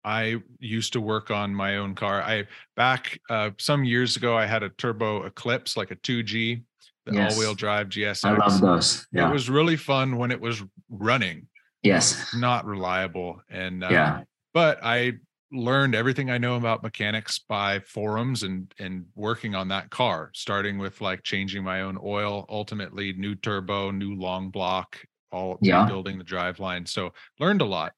I 0.04 0.36
used 0.60 0.92
to 0.92 1.00
work 1.00 1.32
on 1.32 1.52
my 1.52 1.78
own 1.78 1.96
car. 1.96 2.22
I 2.22 2.46
back 2.76 3.20
uh, 3.28 3.50
some 3.58 3.84
years 3.84 4.16
ago, 4.16 4.36
I 4.36 4.46
had 4.46 4.62
a 4.62 4.68
turbo 4.68 5.24
Eclipse, 5.24 5.76
like 5.76 5.90
a 5.90 5.96
2G, 5.96 6.62
the 7.06 7.12
yes. 7.12 7.32
all-wheel 7.32 7.54
drive 7.54 7.88
GSX. 7.88 8.24
I 8.24 8.36
love 8.36 8.60
those. 8.60 9.04
Yeah. 9.10 9.28
It 9.28 9.32
was 9.32 9.50
really 9.50 9.76
fun 9.76 10.16
when 10.16 10.30
it 10.30 10.40
was 10.40 10.62
running. 10.88 11.48
Yes. 11.82 12.32
Not 12.34 12.66
reliable, 12.66 13.42
and 13.50 13.82
um, 13.82 13.92
yeah. 13.92 14.22
But 14.54 14.78
I 14.82 15.14
learned 15.52 15.94
everything 15.94 16.30
I 16.30 16.38
know 16.38 16.56
about 16.56 16.82
mechanics 16.82 17.38
by 17.38 17.80
forums 17.80 18.42
and 18.42 18.72
and 18.78 19.06
working 19.14 19.54
on 19.54 19.68
that 19.68 19.90
car, 19.90 20.30
starting 20.34 20.78
with 20.78 21.00
like 21.00 21.22
changing 21.22 21.62
my 21.64 21.82
own 21.82 21.98
oil, 22.02 22.46
ultimately 22.48 23.12
new 23.12 23.34
turbo, 23.34 23.90
new 23.90 24.14
long 24.14 24.50
block, 24.50 24.98
all 25.30 25.58
yeah. 25.60 25.86
building 25.86 26.18
the 26.18 26.24
drive 26.24 26.58
line. 26.60 26.86
So 26.86 27.12
learned 27.38 27.60
a 27.60 27.66
lot. 27.66 27.92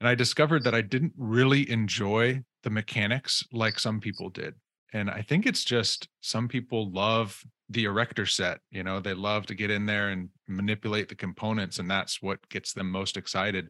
And 0.00 0.08
I 0.08 0.14
discovered 0.14 0.64
that 0.64 0.74
I 0.74 0.80
didn't 0.80 1.12
really 1.18 1.70
enjoy 1.70 2.42
the 2.62 2.70
mechanics 2.70 3.44
like 3.52 3.78
some 3.78 4.00
people 4.00 4.30
did. 4.30 4.54
and 4.92 5.10
I 5.10 5.22
think 5.22 5.46
it's 5.46 5.64
just 5.64 6.08
some 6.20 6.48
people 6.48 6.90
love 6.92 7.42
the 7.68 7.84
erector 7.84 8.26
set. 8.26 8.60
You 8.70 8.82
know, 8.82 9.00
they 9.00 9.14
love 9.14 9.46
to 9.46 9.54
get 9.54 9.70
in 9.70 9.86
there 9.86 10.08
and 10.08 10.28
manipulate 10.48 11.08
the 11.08 11.14
components, 11.14 11.78
and 11.78 11.88
that's 11.90 12.20
what 12.20 12.46
gets 12.48 12.72
them 12.72 12.90
most 12.90 13.16
excited. 13.16 13.68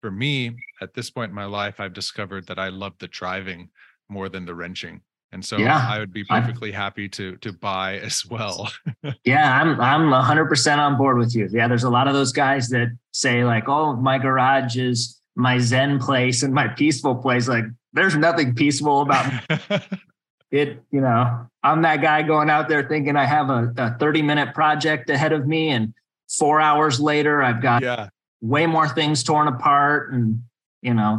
For 0.00 0.10
me, 0.10 0.56
at 0.80 0.94
this 0.94 1.10
point 1.10 1.30
in 1.30 1.34
my 1.34 1.44
life, 1.44 1.78
I've 1.78 1.92
discovered 1.92 2.46
that 2.46 2.58
I 2.58 2.68
love 2.68 2.94
the 2.98 3.08
driving 3.08 3.68
more 4.08 4.28
than 4.28 4.44
the 4.44 4.54
wrenching. 4.54 5.02
And 5.32 5.44
so 5.44 5.58
yeah, 5.58 5.86
I 5.88 5.98
would 5.98 6.12
be 6.12 6.24
perfectly 6.24 6.70
I'm, 6.70 6.80
happy 6.80 7.08
to 7.10 7.36
to 7.36 7.52
buy 7.52 7.98
as 7.98 8.26
well. 8.26 8.70
yeah, 9.24 9.60
I'm 9.60 9.80
I'm 9.80 10.10
100% 10.10 10.78
on 10.78 10.98
board 10.98 11.18
with 11.18 11.36
you. 11.36 11.48
Yeah, 11.52 11.68
there's 11.68 11.84
a 11.84 11.90
lot 11.90 12.08
of 12.08 12.14
those 12.14 12.32
guys 12.32 12.68
that 12.70 12.88
say 13.12 13.44
like, 13.44 13.68
"Oh, 13.68 13.94
my 13.94 14.18
garage 14.18 14.76
is 14.76 15.20
my 15.36 15.58
zen 15.58 16.00
place 16.00 16.42
and 16.42 16.52
my 16.52 16.66
peaceful 16.66 17.14
place." 17.14 17.46
Like 17.46 17.64
there's 17.92 18.16
nothing 18.16 18.56
peaceful 18.56 19.02
about 19.02 19.32
it, 20.50 20.82
you 20.90 21.00
know. 21.00 21.46
I'm 21.62 21.82
that 21.82 22.02
guy 22.02 22.22
going 22.22 22.50
out 22.50 22.68
there 22.68 22.88
thinking 22.88 23.16
I 23.16 23.26
have 23.26 23.50
a, 23.50 23.72
a 23.76 23.96
30 23.98 24.22
minute 24.22 24.54
project 24.54 25.10
ahead 25.10 25.32
of 25.32 25.46
me 25.46 25.68
and 25.68 25.94
4 26.38 26.60
hours 26.60 26.98
later 26.98 27.42
I've 27.42 27.60
got 27.60 27.82
yeah. 27.82 28.08
Way 28.40 28.66
more 28.66 28.88
things 28.88 29.22
torn 29.22 29.48
apart 29.48 30.12
and 30.12 30.42
you 30.82 30.94
know, 30.94 31.18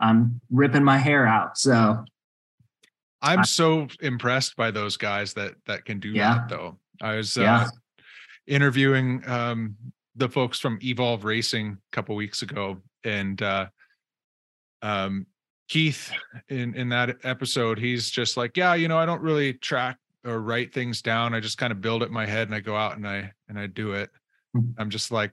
I'm 0.00 0.40
ripping 0.50 0.84
my 0.84 0.98
hair 0.98 1.26
out. 1.26 1.58
So 1.58 2.04
I'm 3.20 3.44
so 3.44 3.88
impressed 4.00 4.56
by 4.56 4.70
those 4.70 4.96
guys 4.96 5.34
that 5.34 5.54
that 5.66 5.84
can 5.84 6.00
do 6.00 6.10
yeah. 6.10 6.34
that 6.34 6.48
though. 6.48 6.78
I 7.00 7.16
was 7.16 7.36
uh, 7.36 7.42
yeah. 7.42 7.68
interviewing 8.46 9.22
um, 9.26 9.76
the 10.16 10.28
folks 10.28 10.58
from 10.58 10.78
Evolve 10.82 11.24
Racing 11.24 11.78
a 11.92 11.94
couple 11.94 12.14
weeks 12.14 12.42
ago, 12.42 12.78
and 13.04 13.40
uh, 13.42 13.66
um, 14.82 15.26
Keith 15.68 16.12
in 16.48 16.74
in 16.74 16.88
that 16.90 17.16
episode, 17.24 17.78
he's 17.78 18.10
just 18.10 18.36
like, 18.36 18.56
yeah, 18.56 18.74
you 18.74 18.88
know, 18.88 18.98
I 18.98 19.06
don't 19.06 19.22
really 19.22 19.54
track 19.54 19.98
or 20.24 20.40
write 20.40 20.72
things 20.72 21.02
down. 21.02 21.34
I 21.34 21.40
just 21.40 21.58
kind 21.58 21.72
of 21.72 21.80
build 21.80 22.02
it 22.02 22.06
in 22.06 22.14
my 22.14 22.26
head 22.26 22.48
and 22.48 22.54
I 22.54 22.60
go 22.60 22.76
out 22.76 22.96
and 22.96 23.06
I 23.06 23.32
and 23.48 23.58
I 23.58 23.66
do 23.66 23.92
it. 23.92 24.10
Hmm. 24.54 24.70
I'm 24.78 24.90
just 24.90 25.10
like 25.10 25.32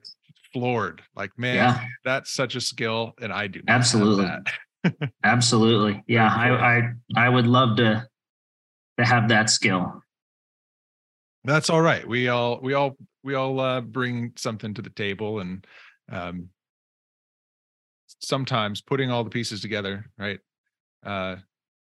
floored. 0.56 1.02
Like, 1.14 1.38
man, 1.38 1.56
yeah. 1.56 1.84
that's 2.04 2.32
such 2.32 2.56
a 2.56 2.60
skill, 2.60 3.12
and 3.20 3.32
I 3.32 3.46
do 3.46 3.60
absolutely. 3.68 4.28
Absolutely. 5.24 6.02
Yeah. 6.06 6.32
I, 6.32 6.76
I, 6.76 6.82
I 7.16 7.28
would 7.28 7.46
love 7.46 7.76
to, 7.78 8.06
to 8.98 9.04
have 9.04 9.28
that 9.30 9.50
skill. 9.50 10.00
That's 11.42 11.70
all 11.70 11.80
right. 11.80 12.06
We 12.06 12.28
all, 12.28 12.60
we 12.62 12.74
all, 12.74 12.96
we 13.24 13.34
all 13.34 13.58
uh, 13.58 13.80
bring 13.80 14.32
something 14.36 14.74
to 14.74 14.82
the 14.82 14.90
table 14.90 15.40
and, 15.40 15.66
um, 16.10 16.50
sometimes 18.20 18.80
putting 18.80 19.10
all 19.10 19.24
the 19.24 19.30
pieces 19.30 19.60
together, 19.60 20.08
right? 20.18 20.38
Uh, 21.04 21.36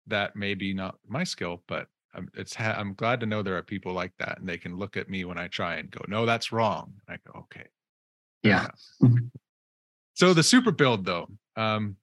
that 0.07 0.38
may 0.38 0.53
be 0.53 0.73
not 0.73 0.95
my 1.05 1.25
skill, 1.25 1.62
but 1.67 1.88
I'm, 2.13 2.29
it's 2.36 2.55
ha- 2.55 2.75
I'm 2.77 2.93
glad 2.93 3.19
to 3.19 3.25
know 3.25 3.41
there 3.41 3.57
are 3.57 3.63
people 3.63 3.93
like 3.93 4.13
that, 4.19 4.39
and 4.39 4.47
they 4.47 4.57
can 4.57 4.77
look 4.77 4.97
at 4.97 5.09
me 5.09 5.25
when 5.25 5.38
I 5.38 5.47
try 5.47 5.75
and 5.75 5.89
go, 5.89 6.01
"No, 6.07 6.25
that's 6.25 6.51
wrong." 6.51 6.93
And 7.07 7.17
I 7.17 7.31
go, 7.31 7.39
"Okay." 7.39 7.67
Yeah. 8.43 8.67
so 10.13 10.34
the 10.34 10.43
Supra 10.43 10.71
build, 10.71 11.06
though, 11.06 11.27
um, 11.56 11.95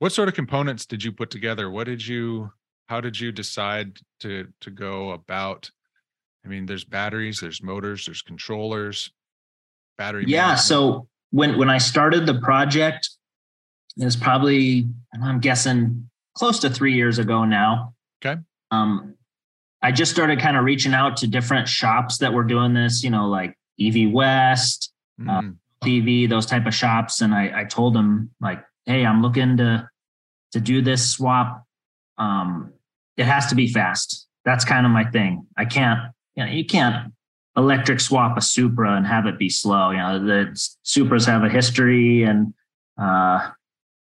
what 0.00 0.12
sort 0.12 0.28
of 0.28 0.34
components 0.34 0.86
did 0.86 1.04
you 1.04 1.12
put 1.12 1.30
together? 1.30 1.70
What 1.70 1.84
did 1.84 2.04
you 2.04 2.50
how 2.88 3.00
did 3.00 3.18
you 3.20 3.30
decide 3.30 3.98
to 4.20 4.48
to 4.62 4.70
go 4.70 5.10
about? 5.12 5.70
I 6.44 6.48
mean 6.48 6.66
there's 6.66 6.84
batteries 6.84 7.40
there's 7.40 7.62
motors 7.62 8.06
there's 8.06 8.22
controllers 8.22 9.12
battery 9.98 10.24
yeah 10.26 10.54
so 10.54 11.06
when 11.30 11.58
when 11.58 11.68
i 11.68 11.76
started 11.76 12.24
the 12.24 12.40
project 12.40 13.10
it 13.98 14.04
was 14.04 14.16
probably 14.16 14.88
i'm 15.22 15.40
guessing 15.40 16.08
close 16.34 16.58
to 16.60 16.70
three 16.70 16.94
years 16.94 17.18
ago 17.18 17.44
now. 17.44 17.94
Okay. 18.24 18.40
Um 18.70 19.14
i 19.82 19.92
just 19.92 20.10
started 20.10 20.40
kind 20.40 20.56
of 20.56 20.64
reaching 20.64 20.94
out 20.94 21.16
to 21.18 21.26
different 21.26 21.68
shops 21.68 22.18
that 22.18 22.32
were 22.32 22.44
doing 22.44 22.72
this 22.72 23.02
you 23.02 23.10
know 23.10 23.28
like 23.28 23.54
ev 23.78 24.10
west 24.10 24.92
mm. 25.20 25.28
uh, 25.28 25.42
tv 25.84 26.28
those 26.28 26.46
type 26.46 26.66
of 26.66 26.74
shops 26.74 27.20
and 27.20 27.34
i 27.34 27.60
i 27.60 27.64
told 27.64 27.94
them 27.94 28.30
like 28.40 28.62
hey 28.86 29.04
i'm 29.04 29.22
looking 29.22 29.56
to 29.56 29.88
to 30.52 30.60
do 30.60 30.82
this 30.82 31.10
swap, 31.10 31.64
um, 32.18 32.72
it 33.16 33.24
has 33.24 33.46
to 33.48 33.54
be 33.54 33.68
fast. 33.68 34.26
That's 34.44 34.64
kind 34.64 34.86
of 34.86 34.92
my 34.92 35.04
thing. 35.04 35.46
I 35.56 35.64
can't, 35.64 36.12
you 36.34 36.44
know, 36.44 36.50
you 36.50 36.64
can't 36.64 37.12
electric 37.56 38.00
swap 38.00 38.36
a 38.36 38.40
Supra 38.40 38.96
and 38.96 39.06
have 39.06 39.26
it 39.26 39.38
be 39.38 39.48
slow. 39.48 39.90
You 39.90 39.98
know, 39.98 40.24
the 40.24 40.72
Supras 40.84 41.26
have 41.26 41.44
a 41.44 41.48
history 41.48 42.22
and 42.22 42.54
uh, 43.00 43.50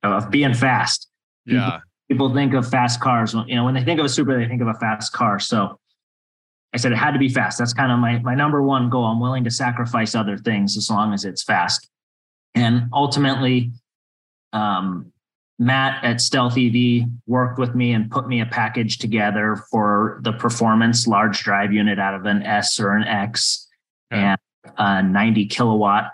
of 0.02 0.30
being 0.30 0.54
fast. 0.54 1.08
Yeah. 1.44 1.80
People, 2.08 2.28
people 2.28 2.34
think 2.34 2.54
of 2.54 2.68
fast 2.68 3.00
cars. 3.00 3.34
You 3.46 3.56
know, 3.56 3.64
when 3.64 3.74
they 3.74 3.84
think 3.84 3.98
of 4.00 4.06
a 4.06 4.08
Supra, 4.08 4.38
they 4.38 4.48
think 4.48 4.62
of 4.62 4.68
a 4.68 4.74
fast 4.74 5.12
car. 5.12 5.38
So 5.38 5.78
I 6.74 6.76
said 6.76 6.92
it 6.92 6.96
had 6.96 7.12
to 7.12 7.18
be 7.18 7.28
fast. 7.28 7.58
That's 7.58 7.72
kind 7.72 7.90
of 7.90 7.98
my 7.98 8.18
my 8.18 8.34
number 8.34 8.62
one 8.62 8.90
goal. 8.90 9.04
I'm 9.04 9.20
willing 9.20 9.44
to 9.44 9.50
sacrifice 9.50 10.14
other 10.14 10.36
things 10.36 10.76
as 10.76 10.90
long 10.90 11.14
as 11.14 11.24
it's 11.24 11.42
fast. 11.42 11.88
And 12.54 12.88
ultimately, 12.92 13.72
um, 14.52 15.12
Matt 15.58 16.04
at 16.04 16.20
Stealth 16.20 16.56
EV 16.56 17.08
worked 17.26 17.58
with 17.58 17.74
me 17.74 17.92
and 17.92 18.10
put 18.10 18.28
me 18.28 18.40
a 18.40 18.46
package 18.46 18.98
together 18.98 19.64
for 19.70 20.20
the 20.22 20.32
performance 20.32 21.06
large 21.06 21.42
drive 21.42 21.72
unit 21.72 21.98
out 21.98 22.14
of 22.14 22.26
an 22.26 22.42
S 22.42 22.78
or 22.78 22.92
an 22.92 23.04
X 23.04 23.66
and 24.10 24.38
a 24.76 25.02
90 25.02 25.46
kilowatt 25.46 26.12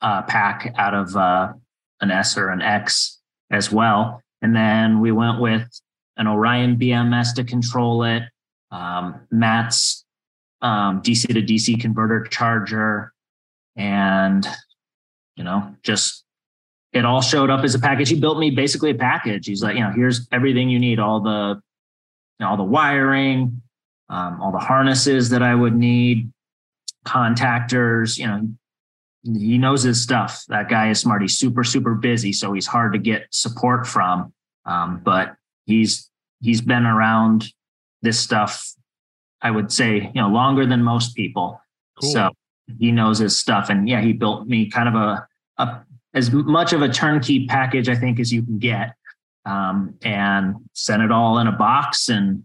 uh, 0.00 0.22
pack 0.22 0.74
out 0.76 0.94
of 0.94 1.16
uh, 1.16 1.52
an 2.00 2.10
S 2.10 2.36
or 2.36 2.48
an 2.48 2.62
X 2.62 3.18
as 3.50 3.70
well. 3.70 4.22
And 4.42 4.56
then 4.56 5.00
we 5.00 5.12
went 5.12 5.40
with 5.40 5.68
an 6.16 6.26
Orion 6.26 6.76
BMS 6.76 7.34
to 7.34 7.44
control 7.44 8.02
it, 8.04 8.24
um, 8.70 9.20
Matt's 9.30 10.04
um, 10.62 11.02
DC 11.02 11.26
to 11.26 11.42
DC 11.42 11.80
converter 11.80 12.24
charger, 12.24 13.12
and 13.76 14.46
you 15.36 15.44
know, 15.44 15.74
just 15.82 16.24
it 16.92 17.04
all 17.04 17.20
showed 17.20 17.50
up 17.50 17.64
as 17.64 17.74
a 17.74 17.78
package. 17.78 18.08
He 18.08 18.18
built 18.18 18.38
me 18.38 18.50
basically 18.50 18.90
a 18.90 18.94
package. 18.94 19.46
He's 19.46 19.62
like, 19.62 19.76
you 19.76 19.82
know, 19.82 19.90
here's 19.90 20.26
everything 20.32 20.68
you 20.68 20.78
need, 20.78 20.98
all 20.98 21.20
the, 21.20 21.60
you 22.38 22.44
know, 22.44 22.50
all 22.50 22.56
the 22.56 22.64
wiring, 22.64 23.62
um, 24.08 24.40
all 24.40 24.50
the 24.50 24.58
harnesses 24.58 25.30
that 25.30 25.42
I 25.42 25.54
would 25.54 25.74
need, 25.74 26.32
contactors, 27.06 28.18
you 28.18 28.26
know, 28.26 28.48
he 29.22 29.58
knows 29.58 29.82
his 29.82 30.02
stuff. 30.02 30.44
That 30.48 30.68
guy 30.68 30.90
is 30.90 30.98
smart. 30.98 31.22
He's 31.22 31.38
super, 31.38 31.62
super 31.62 31.94
busy. 31.94 32.32
So 32.32 32.52
he's 32.52 32.66
hard 32.66 32.94
to 32.94 32.98
get 32.98 33.26
support 33.30 33.86
from. 33.86 34.32
Um, 34.64 35.00
but 35.04 35.36
he's, 35.66 36.10
he's 36.40 36.60
been 36.60 36.86
around 36.86 37.52
this 38.02 38.18
stuff, 38.18 38.72
I 39.42 39.50
would 39.50 39.72
say, 39.72 40.10
you 40.14 40.22
know, 40.22 40.28
longer 40.28 40.66
than 40.66 40.82
most 40.82 41.14
people. 41.14 41.60
Cool. 42.00 42.10
So 42.10 42.30
he 42.78 42.92
knows 42.92 43.18
his 43.18 43.38
stuff. 43.38 43.70
And 43.70 43.88
yeah, 43.88 44.00
he 44.00 44.12
built 44.12 44.46
me 44.46 44.70
kind 44.70 44.88
of 44.88 44.94
a, 44.94 45.28
a 45.58 45.80
as 46.14 46.32
much 46.32 46.72
of 46.72 46.82
a 46.82 46.88
turnkey 46.88 47.46
package, 47.46 47.88
I 47.88 47.94
think, 47.94 48.18
as 48.18 48.32
you 48.32 48.42
can 48.42 48.58
get, 48.58 48.94
um, 49.46 49.94
and 50.02 50.56
sent 50.72 51.02
it 51.02 51.12
all 51.12 51.38
in 51.38 51.46
a 51.46 51.52
box. 51.52 52.08
And 52.08 52.44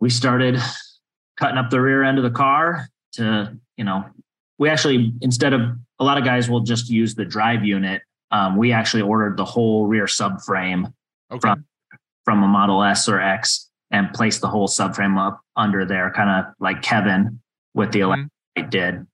we 0.00 0.08
started 0.08 0.58
cutting 1.36 1.58
up 1.58 1.70
the 1.70 1.80
rear 1.80 2.02
end 2.02 2.18
of 2.18 2.24
the 2.24 2.30
car 2.30 2.86
to, 3.12 3.56
you 3.76 3.84
know, 3.84 4.04
we 4.58 4.68
actually, 4.68 5.12
instead 5.20 5.52
of 5.52 5.62
a 5.98 6.04
lot 6.04 6.18
of 6.18 6.24
guys 6.24 6.48
will 6.48 6.60
just 6.60 6.88
use 6.88 7.14
the 7.14 7.24
drive 7.24 7.64
unit, 7.64 8.02
um, 8.30 8.56
we 8.56 8.72
actually 8.72 9.02
ordered 9.02 9.36
the 9.36 9.44
whole 9.44 9.86
rear 9.86 10.04
subframe 10.04 10.92
okay. 11.30 11.40
from, 11.40 11.64
from 12.24 12.42
a 12.42 12.46
Model 12.46 12.82
S 12.82 13.08
or 13.08 13.20
X 13.20 13.69
and 13.90 14.12
placed 14.12 14.40
the 14.40 14.48
whole 14.48 14.68
subframe 14.68 15.18
up 15.18 15.40
under 15.56 15.84
there, 15.84 16.10
kind 16.10 16.30
of 16.30 16.52
like 16.60 16.82
Kevin 16.82 17.40
with 17.74 17.92
the 17.92 18.00
mm-hmm. 18.00 18.26
electric 18.56 18.70
did 18.70 19.06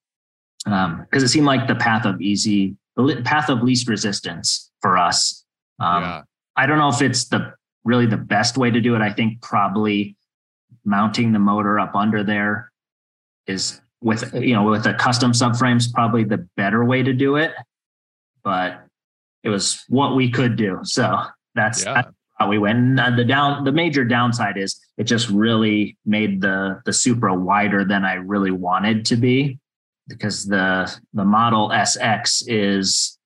because 0.66 0.86
um, 0.86 1.06
it 1.12 1.28
seemed 1.28 1.46
like 1.46 1.68
the 1.68 1.76
path 1.76 2.04
of 2.04 2.20
easy, 2.20 2.74
the 2.96 3.22
path 3.24 3.48
of 3.48 3.62
least 3.62 3.88
resistance 3.88 4.70
for 4.80 4.98
us. 4.98 5.44
Um, 5.78 6.02
yeah. 6.02 6.22
I 6.56 6.66
don't 6.66 6.78
know 6.78 6.88
if 6.88 7.00
it's 7.00 7.26
the 7.26 7.52
really 7.84 8.06
the 8.06 8.16
best 8.16 8.58
way 8.58 8.68
to 8.68 8.80
do 8.80 8.96
it. 8.96 9.00
I 9.00 9.12
think 9.12 9.40
probably 9.42 10.16
mounting 10.84 11.32
the 11.32 11.38
motor 11.38 11.78
up 11.78 11.94
under 11.94 12.24
there 12.24 12.72
is 13.46 13.80
with 14.00 14.34
you 14.34 14.54
know 14.54 14.64
with 14.64 14.86
a 14.86 14.94
custom 14.94 15.30
subframe 15.30 15.76
is 15.76 15.86
probably 15.86 16.24
the 16.24 16.48
better 16.56 16.84
way 16.84 17.04
to 17.04 17.12
do 17.12 17.36
it. 17.36 17.52
But 18.42 18.82
it 19.44 19.50
was 19.50 19.84
what 19.88 20.16
we 20.16 20.30
could 20.30 20.56
do, 20.56 20.80
so 20.82 21.22
that's, 21.54 21.84
yeah. 21.84 21.94
that's 21.94 22.15
we 22.44 22.58
went. 22.58 23.00
And 23.00 23.18
the 23.18 23.24
down 23.24 23.64
the 23.64 23.72
major 23.72 24.04
downside 24.04 24.58
is 24.58 24.78
it 24.98 25.04
just 25.04 25.28
really 25.30 25.96
made 26.04 26.40
the 26.40 26.80
the 26.84 26.92
Supra 26.92 27.34
wider 27.34 27.84
than 27.84 28.04
I 28.04 28.14
really 28.14 28.50
wanted 28.50 29.04
to 29.06 29.16
be 29.16 29.58
because 30.08 30.44
the 30.44 30.92
the 31.14 31.24
Model 31.24 31.70
SX 31.70 32.44
is 32.46 33.18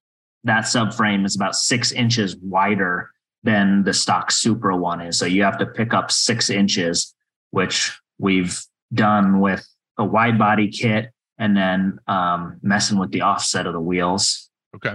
that 0.44 0.64
subframe 0.64 1.26
is 1.26 1.36
about 1.36 1.56
six 1.56 1.92
inches 1.92 2.36
wider 2.36 3.10
than 3.42 3.84
the 3.84 3.92
stock 3.92 4.30
Supra 4.30 4.76
one 4.76 5.00
is. 5.00 5.18
So 5.18 5.26
you 5.26 5.42
have 5.42 5.58
to 5.58 5.66
pick 5.66 5.92
up 5.92 6.10
six 6.10 6.50
inches, 6.50 7.14
which 7.50 7.98
we've 8.18 8.60
done 8.92 9.40
with 9.40 9.66
a 9.98 10.04
wide 10.04 10.38
body 10.38 10.68
kit 10.68 11.12
and 11.38 11.56
then 11.56 11.98
um, 12.06 12.58
messing 12.62 12.98
with 12.98 13.10
the 13.10 13.22
offset 13.22 13.66
of 13.66 13.72
the 13.72 13.80
wheels. 13.80 14.50
Okay. 14.76 14.94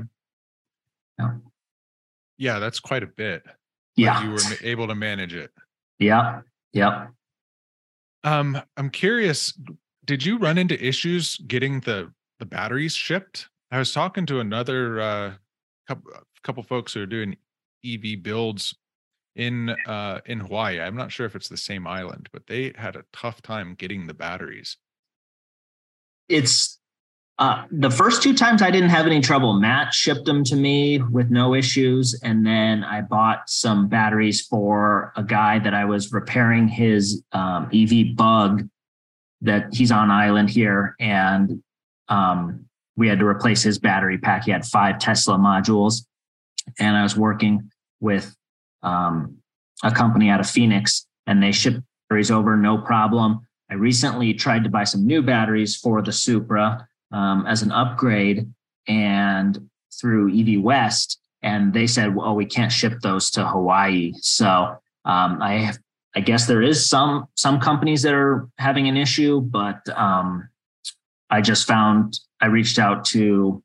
Yeah. 1.19 1.31
yeah, 2.37 2.59
that's 2.59 2.79
quite 2.79 3.03
a 3.03 3.07
bit. 3.07 3.43
Yeah. 3.95 4.23
You 4.23 4.31
were 4.31 4.39
able 4.61 4.87
to 4.87 4.95
manage 4.95 5.33
it. 5.33 5.51
Yeah. 5.99 6.41
Yep. 6.73 7.11
Um, 8.23 8.61
I'm 8.75 8.89
curious, 8.89 9.57
did 10.03 10.25
you 10.25 10.37
run 10.37 10.57
into 10.57 10.83
issues 10.83 11.37
getting 11.47 11.79
the 11.81 12.11
the 12.39 12.45
batteries 12.45 12.93
shipped? 12.93 13.49
I 13.71 13.79
was 13.79 13.93
talking 13.93 14.25
to 14.27 14.39
another 14.39 14.99
uh 14.99 15.33
couple 15.87 16.11
couple 16.43 16.63
folks 16.63 16.93
who 16.93 17.01
are 17.01 17.07
doing 17.07 17.37
EV 17.85 18.21
builds 18.21 18.75
in 19.35 19.69
uh 19.85 20.21
in 20.25 20.39
Hawaii. 20.39 20.81
I'm 20.81 20.95
not 20.95 21.11
sure 21.11 21.25
if 21.25 21.35
it's 21.35 21.49
the 21.49 21.57
same 21.57 21.87
island, 21.87 22.29
but 22.33 22.47
they 22.47 22.73
had 22.75 22.95
a 22.95 23.05
tough 23.13 23.41
time 23.41 23.75
getting 23.75 24.07
the 24.07 24.13
batteries. 24.13 24.77
It's 26.27 26.79
uh, 27.37 27.65
the 27.69 27.89
first 27.89 28.23
two 28.23 28.33
times 28.33 28.61
I 28.61 28.71
didn't 28.71 28.89
have 28.89 29.05
any 29.05 29.19
trouble. 29.19 29.59
Matt 29.59 29.93
shipped 29.93 30.25
them 30.25 30.43
to 30.45 30.55
me 30.55 30.99
with 30.99 31.29
no 31.29 31.53
issues. 31.53 32.17
And 32.23 32.45
then 32.45 32.83
I 32.83 33.01
bought 33.01 33.49
some 33.49 33.89
batteries 33.89 34.45
for 34.45 35.11
a 35.17 35.23
guy 35.23 35.59
that 35.59 35.73
I 35.73 35.83
was 35.83 36.13
repairing 36.13 36.69
his 36.69 37.23
um, 37.33 37.69
EV 37.73 38.15
bug 38.15 38.69
that 39.41 39.73
he's 39.73 39.91
on 39.91 40.11
island 40.11 40.49
here. 40.49 40.95
And 40.99 41.61
um, 42.07 42.65
we 42.95 43.09
had 43.09 43.19
to 43.19 43.25
replace 43.25 43.61
his 43.63 43.79
battery 43.79 44.17
pack. 44.17 44.45
He 44.45 44.51
had 44.51 44.65
five 44.65 44.99
Tesla 44.99 45.37
modules. 45.37 46.05
And 46.79 46.95
I 46.95 47.03
was 47.03 47.17
working 47.17 47.69
with 47.99 48.33
um, 48.81 49.39
a 49.83 49.91
company 49.91 50.29
out 50.29 50.39
of 50.39 50.49
Phoenix 50.49 51.05
and 51.27 51.43
they 51.43 51.51
shipped 51.51 51.81
batteries 52.09 52.31
over 52.31 52.55
no 52.55 52.77
problem. 52.77 53.41
I 53.69 53.73
recently 53.73 54.33
tried 54.33 54.63
to 54.63 54.69
buy 54.69 54.85
some 54.85 55.05
new 55.05 55.21
batteries 55.21 55.75
for 55.75 56.01
the 56.01 56.13
Supra 56.13 56.87
um, 57.11 57.45
as 57.47 57.61
an 57.61 57.71
upgrade 57.71 58.47
and 58.87 59.69
through 59.99 60.37
EV 60.37 60.61
West, 60.61 61.19
and 61.41 61.73
they 61.73 61.87
said, 61.87 62.15
"Well, 62.15 62.35
we 62.35 62.45
can't 62.45 62.71
ship 62.71 62.99
those 63.01 63.29
to 63.31 63.45
Hawaii." 63.45 64.13
So 64.17 64.77
um, 65.05 65.41
I 65.41 65.73
I 66.15 66.21
guess 66.21 66.47
there 66.47 66.61
is 66.61 66.87
some 66.87 67.27
some 67.35 67.59
companies 67.59 68.01
that 68.03 68.13
are 68.13 68.47
having 68.57 68.87
an 68.87 68.97
issue, 68.97 69.41
but 69.41 69.87
um, 69.97 70.49
I 71.29 71.41
just 71.41 71.67
found 71.67 72.19
I 72.41 72.47
reached 72.47 72.79
out 72.79 73.05
to 73.05 73.63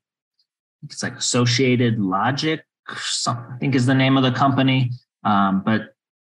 it's 0.83 1.03
like 1.03 1.15
Associated 1.15 1.99
Logic, 1.99 2.61
I 2.87 3.57
think 3.59 3.75
is 3.75 3.85
the 3.85 3.93
name 3.93 4.17
of 4.17 4.23
the 4.23 4.31
company, 4.31 4.91
um, 5.23 5.61
but 5.63 5.93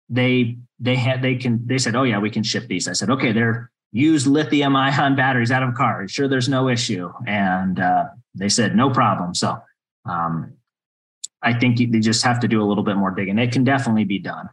they 0.09 0.57
they 0.79 0.95
had 0.95 1.21
they 1.21 1.35
can 1.35 1.65
they 1.65 1.77
said, 1.77 1.95
"Oh 1.95 2.03
yeah, 2.03 2.19
we 2.19 2.29
can 2.29 2.43
ship 2.43 2.67
these." 2.67 2.87
I 2.87 2.93
said, 2.93 3.09
"Okay, 3.09 3.31
they're 3.31 3.71
use 3.93 4.27
lithium 4.27 4.75
ion 4.75 5.15
batteries 5.15 5.51
out 5.51 5.63
of 5.63 5.75
cars. 5.75 6.11
Sure, 6.11 6.27
there's 6.27 6.49
no 6.49 6.67
issue. 6.67 7.09
And 7.27 7.79
uh, 7.79 8.05
they 8.35 8.49
said, 8.49 8.75
no 8.75 8.89
problem. 8.89 9.33
So 9.35 9.57
um, 10.05 10.53
I 11.41 11.53
think 11.53 11.77
they 11.77 11.99
just 11.99 12.23
have 12.23 12.39
to 12.41 12.47
do 12.47 12.61
a 12.61 12.65
little 12.65 12.83
bit 12.83 12.97
more 12.97 13.11
digging. 13.11 13.37
It 13.37 13.51
can 13.51 13.63
definitely 13.63 14.03
be 14.03 14.19
done. 14.19 14.49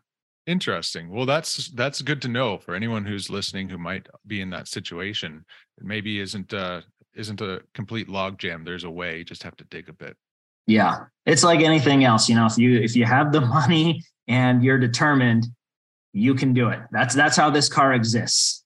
Interesting. 0.47 1.11
Well, 1.11 1.27
that's 1.27 1.69
that's 1.69 2.03
good 2.03 2.23
to 2.23 2.29
know 2.29 2.59
for 2.59 2.75
anyone 2.75 3.05
who's 3.05 3.31
listening 3.31 3.69
who 3.69 3.79
might 3.79 4.09
be 4.27 4.41
in 4.41 4.51
that 4.51 4.69
situation. 4.69 5.45
It 5.79 5.85
maybe 5.85 6.19
isn't 6.19 6.53
uh 6.53 6.81
isn't 7.15 7.41
a 7.41 7.61
complete 7.75 8.09
logjam. 8.09 8.65
There's 8.65 8.85
a 8.85 8.91
way. 8.91 9.19
You 9.19 9.25
just 9.25 9.43
have 9.43 9.57
to 9.57 9.65
dig 9.65 9.89
a 9.89 9.93
bit. 9.93 10.17
Yeah, 10.67 11.05
it's 11.27 11.45
like 11.45 11.61
anything 11.61 12.05
else. 12.05 12.29
You 12.29 12.35
know, 12.37 12.47
if 12.47 12.59
you 12.59 12.81
if 12.81 12.97
you 12.97 13.05
have 13.05 13.33
the 13.33 13.41
money 13.59 14.03
and 14.29 14.65
you're 14.65 14.79
determined, 14.79 15.47
you 16.13 16.35
can 16.35 16.53
do 16.53 16.71
it. 16.71 16.81
That's 16.91 17.15
that's 17.15 17.37
how 17.37 17.51
this 17.51 17.69
car 17.69 17.93
exists. 17.93 18.60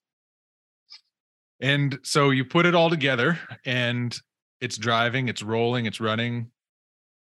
And 1.61 1.99
so 2.03 2.31
you 2.31 2.45
put 2.45 2.67
it 2.67 2.75
all 2.75 2.91
together 2.91 3.39
and 3.65 4.17
it's 4.61 4.77
driving, 4.77 5.29
it's 5.29 5.43
rolling, 5.43 5.87
it's 5.87 6.01
running. 6.01 6.51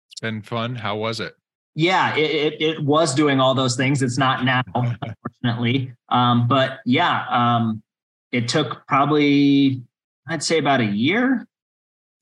It's 0.09 0.21
been 0.21 0.43
fun. 0.43 0.77
How 0.77 0.97
was 0.97 1.21
it? 1.21 1.35
Yeah, 1.75 2.15
it, 2.17 2.31
it, 2.31 2.63
it 2.63 2.85
was 2.85 3.15
doing 3.15 3.41
all 3.41 3.55
those 3.55 3.77
things. 3.77 4.03
It's 4.03 4.19
not 4.19 4.45
now, 4.45 4.63
unfortunately. 4.75 5.93
Um, 6.09 6.47
but 6.47 6.79
yeah, 6.87 7.25
um, 7.29 7.83
it 8.31 8.49
took 8.49 8.87
probably, 8.87 9.83
I'd 10.29 10.43
say 10.43 10.59
about 10.59 10.81
a 10.81 10.85
year 10.85 11.47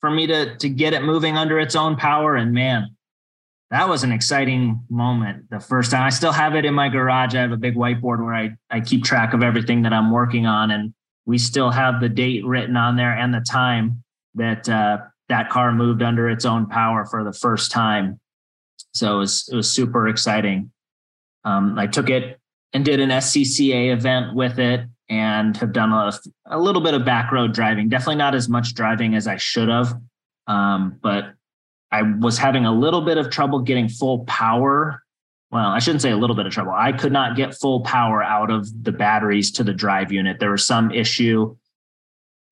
for 0.01 0.09
me 0.09 0.27
to, 0.27 0.57
to 0.57 0.69
get 0.69 0.93
it 0.93 1.03
moving 1.03 1.37
under 1.37 1.59
its 1.59 1.75
own 1.75 1.95
power. 1.95 2.35
And 2.35 2.51
man, 2.51 2.95
that 3.69 3.87
was 3.87 4.03
an 4.03 4.11
exciting 4.11 4.83
moment 4.89 5.49
the 5.49 5.59
first 5.59 5.91
time. 5.91 6.03
I 6.03 6.09
still 6.09 6.31
have 6.31 6.55
it 6.55 6.65
in 6.65 6.73
my 6.73 6.89
garage. 6.89 7.35
I 7.35 7.41
have 7.41 7.51
a 7.51 7.57
big 7.57 7.75
whiteboard 7.75 8.23
where 8.23 8.33
I, 8.33 8.55
I 8.69 8.81
keep 8.81 9.03
track 9.03 9.33
of 9.33 9.43
everything 9.43 9.83
that 9.83 9.93
I'm 9.93 10.11
working 10.11 10.45
on. 10.45 10.71
And 10.71 10.93
we 11.25 11.37
still 11.37 11.69
have 11.69 12.01
the 12.01 12.09
date 12.09 12.45
written 12.45 12.75
on 12.75 12.95
there 12.95 13.15
and 13.15 13.33
the 13.33 13.41
time 13.41 14.03
that 14.35 14.67
uh, 14.67 14.97
that 15.29 15.49
car 15.49 15.71
moved 15.71 16.01
under 16.01 16.29
its 16.29 16.45
own 16.45 16.65
power 16.67 17.05
for 17.05 17.23
the 17.23 17.33
first 17.33 17.71
time. 17.71 18.19
So 18.93 19.15
it 19.15 19.19
was 19.19 19.49
it 19.51 19.55
was 19.55 19.71
super 19.71 20.07
exciting. 20.07 20.71
Um, 21.45 21.77
I 21.77 21.87
took 21.87 22.09
it 22.09 22.39
and 22.73 22.83
did 22.83 22.99
an 22.99 23.09
SCCA 23.09 23.93
event 23.93 24.33
with 24.33 24.59
it 24.59 24.81
and 25.09 25.55
have 25.57 25.73
done 25.73 25.91
a, 25.91 26.11
a 26.47 26.59
little 26.59 26.81
bit 26.81 26.93
of 26.93 27.05
back 27.05 27.31
road 27.31 27.53
driving. 27.53 27.89
Definitely 27.89 28.15
not 28.15 28.35
as 28.35 28.49
much 28.49 28.73
driving 28.73 29.15
as 29.15 29.27
I 29.27 29.37
should 29.37 29.69
have, 29.69 29.93
um, 30.47 30.97
but 31.01 31.33
I 31.91 32.01
was 32.01 32.37
having 32.37 32.65
a 32.65 32.71
little 32.71 33.01
bit 33.01 33.17
of 33.17 33.29
trouble 33.29 33.59
getting 33.59 33.87
full 33.87 34.25
power 34.25 35.02
well, 35.53 35.67
I 35.67 35.77
shouldn't 35.77 36.01
say 36.01 36.09
a 36.09 36.17
little 36.17 36.35
bit 36.35 36.47
of 36.47 36.51
trouble. 36.51 36.73
I 36.75 36.91
could 36.91 37.11
not 37.11 37.35
get 37.35 37.53
full 37.53 37.81
power 37.81 38.23
out 38.23 38.49
of 38.49 38.83
the 38.83 38.91
batteries 38.91 39.51
to 39.51 39.63
the 39.63 39.71
drive 39.71 40.11
unit. 40.11 40.39
There 40.39 40.49
was 40.49 40.65
some 40.65 40.89
issue 40.89 41.55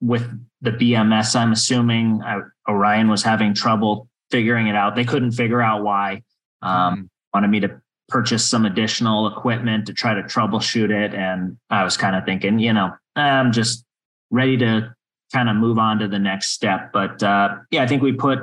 with 0.02 0.30
the 0.62 0.70
BMS. 0.70 1.36
I'm 1.36 1.52
assuming 1.52 2.22
I, 2.22 2.42
Orion 2.70 3.10
was 3.10 3.24
having 3.24 3.56
trouble 3.56 4.08
figuring 4.30 4.68
it 4.68 4.76
out. 4.76 4.96
They 4.96 5.04
couldn't 5.04 5.32
figure 5.32 5.64
out 5.64 5.84
why. 5.84 6.22
Um, 6.62 6.94
mm-hmm. 6.94 7.04
Wanted 7.34 7.48
me 7.48 7.60
to 7.62 7.82
purchase 8.08 8.46
some 8.46 8.68
additional 8.68 9.36
equipment 9.36 9.88
to 9.88 9.94
try 9.96 10.14
to 10.14 10.22
troubleshoot 10.22 10.92
it, 10.92 11.16
and 11.16 11.58
I 11.72 11.84
was 11.84 11.98
kind 11.98 12.16
of 12.16 12.24
thinking, 12.24 12.60
you 12.60 12.72
know, 12.72 12.92
I'm 13.16 13.52
just 13.52 13.84
ready 14.30 14.58
to 14.58 14.94
kind 15.34 15.50
of 15.50 15.56
move 15.56 15.80
on 15.80 15.98
to 16.00 16.08
the 16.08 16.20
next 16.20 16.50
step. 16.50 16.92
But 16.94 17.24
uh, 17.24 17.56
yeah, 17.72 17.82
I 17.82 17.88
think 17.88 18.04
we 18.04 18.14
put 18.14 18.42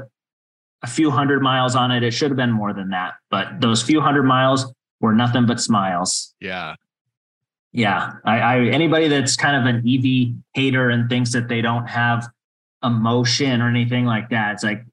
a 0.83 0.87
few 0.87 1.11
hundred 1.11 1.43
miles 1.43 1.75
on 1.75 1.91
it. 1.91 2.03
It 2.03 2.13
should 2.13 2.31
have 2.31 2.37
been 2.37 2.53
more 2.53 2.73
than 2.73 2.91
that, 2.91 3.15
but 3.31 3.61
those 3.61 3.83
few 3.83 4.01
hundred 4.01 4.25
miles 4.25 4.73
were 5.01 5.13
nothing 5.13 5.47
but 5.47 5.61
smiles. 5.61 6.35
Yeah. 6.41 6.75
Yeah. 7.73 8.13
I, 8.25 8.39
I 8.39 8.59
anybody 8.67 9.09
that's 9.09 9.37
kind 9.37 9.57
of 9.57 9.75
an 9.75 9.85
EV 9.87 10.35
hater 10.55 10.91
and 10.91 11.09
thinks 11.09 11.33
that 11.33 11.49
they 11.49 11.61
don't 11.61 11.87
have 11.87 12.29
emotion 12.83 13.61
or 13.61 13.69
anything 13.69 14.05
like 14.05 14.31
that, 14.31 14.55
it's 14.55 14.65
like, 14.65 14.85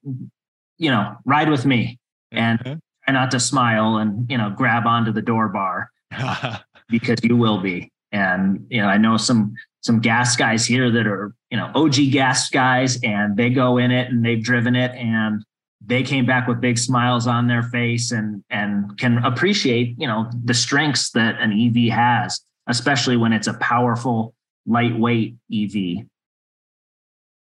you 0.77 0.89
know, 0.89 1.15
ride 1.25 1.49
with 1.49 1.65
me 1.65 1.99
and 2.31 2.59
mm-hmm. 2.59 2.79
try 3.05 3.13
not 3.13 3.31
to 3.31 3.39
smile 3.39 3.97
and, 3.97 4.29
you 4.29 4.37
know, 4.37 4.49
grab 4.49 4.85
onto 4.85 5.11
the 5.11 5.21
door 5.21 5.47
bar 5.49 5.91
because 6.89 7.19
you 7.23 7.37
will 7.37 7.59
be. 7.59 7.91
And, 8.11 8.65
you 8.69 8.81
know, 8.81 8.87
I 8.87 8.97
know 8.97 9.17
some 9.17 9.53
some 9.81 9.99
gas 9.99 10.35
guys 10.35 10.65
here 10.65 10.89
that 10.89 11.05
are, 11.05 11.35
you 11.51 11.57
know, 11.57 11.71
OG 11.75 11.95
gas 12.11 12.49
guys 12.49 12.99
and 13.03 13.37
they 13.37 13.51
go 13.51 13.77
in 13.77 13.91
it 13.91 14.09
and 14.09 14.25
they've 14.25 14.43
driven 14.43 14.75
it 14.75 14.91
and 14.95 15.43
they 15.85 16.03
came 16.03 16.25
back 16.25 16.47
with 16.47 16.61
big 16.61 16.77
smiles 16.77 17.27
on 17.27 17.47
their 17.47 17.63
face 17.63 18.11
and 18.11 18.43
and 18.49 18.97
can 18.97 19.17
appreciate 19.19 19.95
you 19.97 20.07
know 20.07 20.29
the 20.43 20.53
strengths 20.53 21.11
that 21.11 21.39
an 21.39 21.51
EV 21.51 21.91
has, 21.93 22.41
especially 22.67 23.17
when 23.17 23.33
it's 23.33 23.47
a 23.47 23.53
powerful 23.55 24.33
lightweight 24.65 25.35
EV. 25.53 26.05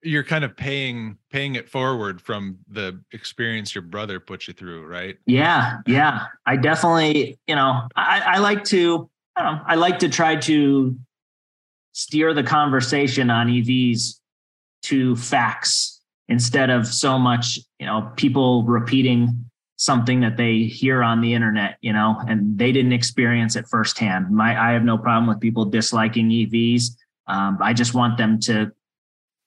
You're 0.06 0.24
kind 0.24 0.44
of 0.44 0.58
paying 0.58 1.18
paying 1.32 1.56
it 1.56 1.70
forward 1.70 2.22
from 2.22 2.58
the 2.68 3.00
experience 3.12 3.74
your 3.74 3.84
brother 3.84 4.20
put 4.20 4.48
you 4.48 4.54
through, 4.54 4.86
right? 4.86 5.18
Yeah, 5.26 5.78
yeah. 5.88 6.26
I 6.46 6.58
definitely, 6.58 7.40
you 7.48 7.56
know, 7.56 7.88
I, 7.96 8.22
I 8.26 8.38
like 8.40 8.64
to 8.66 9.10
I 9.36 9.44
don't 9.44 9.56
know, 9.56 9.62
I 9.66 9.76
like 9.76 10.00
to 10.00 10.10
try 10.10 10.36
to 10.36 10.98
steer 11.94 12.34
the 12.34 12.44
conversation 12.44 13.30
on 13.30 13.48
EVs 13.48 14.20
to 14.84 15.16
facts 15.16 15.93
instead 16.28 16.70
of 16.70 16.88
so 16.88 17.20
much, 17.20 17.60
you 17.80 17.86
know, 17.86 18.12
people 18.16 18.64
repeating 18.64 19.46
something 19.78 20.22
that 20.22 20.38
they 20.38 20.64
hear 20.64 21.04
on 21.04 21.22
the 21.22 21.34
internet, 21.34 21.78
you 21.82 21.92
know, 21.92 22.22
and 22.28 22.58
they 22.58 22.72
didn't 22.72 22.94
experience 22.94 23.56
it 23.56 23.68
firsthand. 23.68 24.30
My, 24.30 24.70
I 24.70 24.74
have 24.74 24.84
no 24.84 24.98
problem 24.98 25.28
with 25.28 25.40
people 25.40 25.66
disliking 25.66 26.30
EVs. 26.30 26.92
Um, 27.28 27.58
I 27.62 27.74
just 27.74 27.94
want 27.94 28.18
them 28.18 28.40
to 28.42 28.72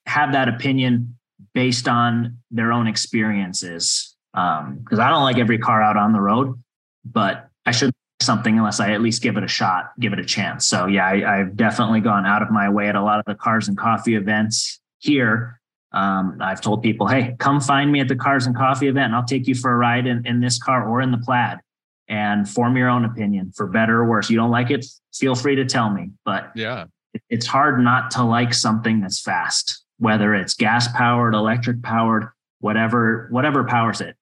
have 0.05 0.33
that 0.33 0.47
opinion 0.47 1.17
based 1.53 1.87
on 1.87 2.37
their 2.51 2.71
own 2.71 2.87
experiences. 2.87 4.15
Because 4.33 4.99
um, 4.99 4.99
I 4.99 5.09
don't 5.09 5.23
like 5.23 5.37
every 5.37 5.57
car 5.57 5.81
out 5.81 5.97
on 5.97 6.13
the 6.13 6.21
road, 6.21 6.61
but 7.03 7.49
I 7.65 7.71
should 7.71 7.91
something 8.21 8.57
unless 8.57 8.79
I 8.79 8.91
at 8.91 9.01
least 9.01 9.21
give 9.21 9.37
it 9.37 9.43
a 9.43 9.47
shot, 9.47 9.91
give 9.99 10.13
it 10.13 10.19
a 10.19 10.25
chance. 10.25 10.67
So 10.67 10.87
yeah, 10.87 11.07
I, 11.07 11.39
I've 11.39 11.55
definitely 11.55 12.01
gone 12.01 12.25
out 12.25 12.41
of 12.41 12.49
my 12.49 12.69
way 12.69 12.89
at 12.89 12.95
a 12.95 13.01
lot 13.01 13.19
of 13.19 13.25
the 13.25 13.35
cars 13.35 13.67
and 13.67 13.77
coffee 13.77 14.15
events 14.15 14.79
here 14.99 15.56
um, 15.91 16.37
I've 16.41 16.61
told 16.61 16.83
people, 16.83 17.07
hey, 17.07 17.35
come 17.39 17.61
find 17.61 17.91
me 17.91 17.99
at 17.99 18.07
the 18.07 18.15
Cars 18.15 18.45
and 18.45 18.55
Coffee 18.55 18.87
event. 18.87 19.05
And 19.07 19.15
I'll 19.15 19.25
take 19.25 19.47
you 19.47 19.55
for 19.55 19.71
a 19.71 19.77
ride 19.77 20.05
in, 20.05 20.25
in 20.25 20.41
this 20.41 20.59
car 20.59 20.87
or 20.87 21.01
in 21.01 21.11
the 21.11 21.17
plaid 21.17 21.59
and 22.07 22.47
form 22.47 22.77
your 22.77 22.89
own 22.89 23.05
opinion 23.05 23.51
for 23.55 23.67
better 23.67 24.01
or 24.01 24.05
worse. 24.05 24.29
You 24.29 24.37
don't 24.37 24.51
like 24.51 24.69
it, 24.69 24.85
feel 25.13 25.35
free 25.35 25.55
to 25.55 25.65
tell 25.65 25.89
me. 25.89 26.11
But 26.25 26.51
yeah, 26.55 26.85
it's 27.29 27.45
hard 27.45 27.79
not 27.79 28.11
to 28.11 28.23
like 28.23 28.53
something 28.53 29.01
that's 29.01 29.21
fast, 29.21 29.83
whether 29.99 30.35
it's 30.35 30.53
gas 30.53 30.87
powered, 30.95 31.33
electric 31.33 31.81
powered, 31.81 32.29
whatever, 32.59 33.27
whatever 33.31 33.63
powers 33.63 34.01
it. 34.01 34.15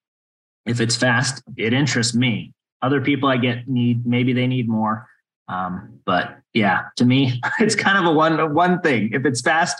If 0.65 0.80
it's 0.80 0.95
fast, 0.95 1.43
it 1.58 1.73
interests 1.73 2.15
me. 2.15 2.54
Other 2.82 3.01
people 3.01 3.30
I 3.30 3.38
get 3.38 3.67
need, 3.67 4.06
maybe 4.06 4.34
they 4.34 4.47
need 4.47 4.67
more. 4.67 5.08
Um, 5.47 5.99
but 6.06 6.38
yeah, 6.54 6.86
to 6.97 7.06
me, 7.06 7.41
it's 7.60 7.75
kind 7.75 7.97
of 7.97 8.06
a 8.06 8.15
one 8.15 8.54
one 8.54 8.82
thing. 8.82 9.12
If 9.13 9.25
it's 9.25 9.41
fast, 9.41 9.80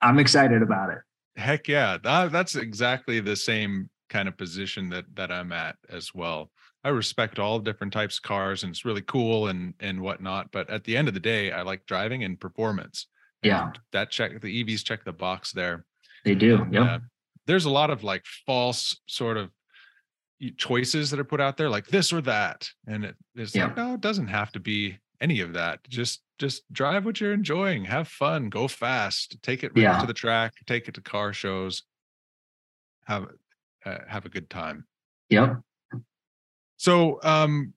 I'm 0.00 0.18
excited 0.18 0.62
about 0.62 0.90
it. 0.90 0.98
Heck 1.36 1.68
yeah, 1.68 1.98
that, 2.02 2.32
that's 2.32 2.56
exactly 2.56 3.20
the 3.20 3.36
same 3.36 3.90
kind 4.08 4.28
of 4.28 4.36
position 4.36 4.88
that 4.90 5.04
that 5.14 5.30
I'm 5.30 5.52
at 5.52 5.76
as 5.90 6.14
well. 6.14 6.50
I 6.84 6.90
respect 6.90 7.38
all 7.38 7.58
different 7.58 7.92
types 7.92 8.18
of 8.18 8.22
cars, 8.22 8.62
and 8.62 8.70
it's 8.70 8.84
really 8.84 9.02
cool 9.02 9.48
and 9.48 9.74
and 9.80 10.00
whatnot. 10.00 10.52
But 10.52 10.70
at 10.70 10.84
the 10.84 10.96
end 10.96 11.08
of 11.08 11.14
the 11.14 11.20
day, 11.20 11.50
I 11.50 11.62
like 11.62 11.86
driving 11.86 12.24
and 12.24 12.38
performance. 12.38 13.08
Yeah, 13.42 13.66
and 13.66 13.78
that 13.92 14.10
check 14.10 14.40
the 14.40 14.64
EVs 14.64 14.84
check 14.84 15.04
the 15.04 15.12
box 15.12 15.52
there. 15.52 15.84
They 16.24 16.34
do. 16.34 16.66
Yeah. 16.70 16.84
Uh, 16.84 16.98
there's 17.46 17.64
a 17.64 17.70
lot 17.70 17.90
of 17.90 18.02
like 18.02 18.24
false 18.46 19.00
sort 19.06 19.36
of 19.36 19.50
choices 20.56 21.10
that 21.10 21.20
are 21.20 21.24
put 21.24 21.40
out 21.40 21.56
there, 21.56 21.70
like 21.70 21.86
this 21.86 22.12
or 22.12 22.20
that, 22.22 22.68
and 22.86 23.04
it, 23.04 23.16
it's 23.34 23.54
yeah. 23.54 23.66
like 23.66 23.76
no, 23.76 23.94
it 23.94 24.00
doesn't 24.00 24.28
have 24.28 24.52
to 24.52 24.60
be 24.60 24.98
any 25.20 25.40
of 25.40 25.52
that. 25.54 25.80
Just 25.88 26.22
just 26.38 26.70
drive 26.72 27.04
what 27.04 27.20
you're 27.20 27.32
enjoying, 27.32 27.84
have 27.84 28.08
fun, 28.08 28.48
go 28.48 28.68
fast, 28.68 29.38
take 29.42 29.64
it 29.64 29.72
right 29.74 29.82
yeah. 29.82 30.00
to 30.00 30.06
the 30.06 30.14
track, 30.14 30.52
take 30.66 30.88
it 30.88 30.94
to 30.94 31.00
car 31.00 31.32
shows, 31.32 31.82
have 33.06 33.26
uh, 33.84 33.98
have 34.08 34.26
a 34.26 34.28
good 34.28 34.50
time. 34.50 34.86
Yep. 35.30 35.60
So, 36.76 37.20
um, 37.22 37.72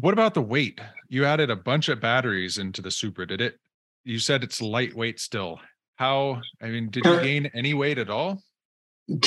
what 0.00 0.12
about 0.12 0.34
the 0.34 0.42
weight? 0.42 0.80
You 1.08 1.24
added 1.24 1.50
a 1.50 1.56
bunch 1.56 1.88
of 1.88 2.00
batteries 2.00 2.58
into 2.58 2.82
the 2.82 2.90
Supra. 2.90 3.26
Did 3.26 3.40
it? 3.40 3.58
You 4.04 4.18
said 4.18 4.42
it's 4.42 4.60
lightweight 4.60 5.20
still. 5.20 5.60
How? 5.96 6.40
I 6.60 6.68
mean, 6.68 6.90
did 6.90 7.04
you 7.04 7.20
gain 7.20 7.50
any 7.54 7.74
weight 7.74 7.98
at 7.98 8.10
all? 8.10 8.42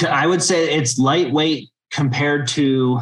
I 0.08 0.28
would 0.28 0.41
say 0.41 0.76
it's 0.76 0.98
lightweight 0.98 1.69
compared 1.91 2.48
to 2.50 3.00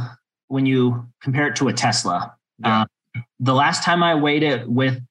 when 0.47 0.65
you 0.65 1.07
compare 1.21 1.47
it 1.47 1.55
to 1.57 1.69
a 1.69 1.73
Tesla. 1.73 2.35
Yeah. 2.59 2.81
Um, 2.81 3.23
the 3.39 3.53
last 3.53 3.83
time 3.83 4.03
I 4.03 4.15
weighed 4.15 4.43
it 4.43 4.67
with 4.69 5.01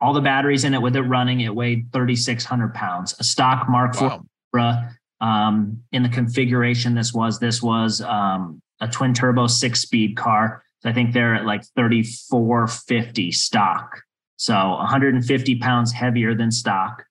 all 0.00 0.12
the 0.12 0.20
batteries 0.20 0.64
in 0.64 0.74
it, 0.74 0.80
with 0.80 0.96
it 0.96 1.02
running, 1.02 1.40
it 1.40 1.54
weighed 1.54 1.92
3,600 1.92 2.74
pounds. 2.74 3.14
A 3.18 3.24
stock 3.24 3.68
Mark 3.68 4.00
wow. 4.00 4.24
IV 4.54 4.76
um, 5.20 5.82
in 5.92 6.02
the 6.02 6.08
configuration 6.08 6.94
this 6.94 7.12
was, 7.12 7.38
this 7.38 7.62
was 7.62 8.00
um, 8.00 8.62
a 8.80 8.88
twin 8.88 9.12
turbo 9.12 9.46
six 9.46 9.82
speed 9.82 10.16
car. 10.16 10.62
So 10.80 10.88
I 10.88 10.92
think 10.92 11.12
they're 11.12 11.34
at 11.34 11.44
like 11.44 11.62
3450 11.76 13.32
stock. 13.32 14.00
So 14.36 14.54
150 14.54 15.56
pounds 15.56 15.92
heavier 15.92 16.34
than 16.34 16.50
stock. 16.50 17.04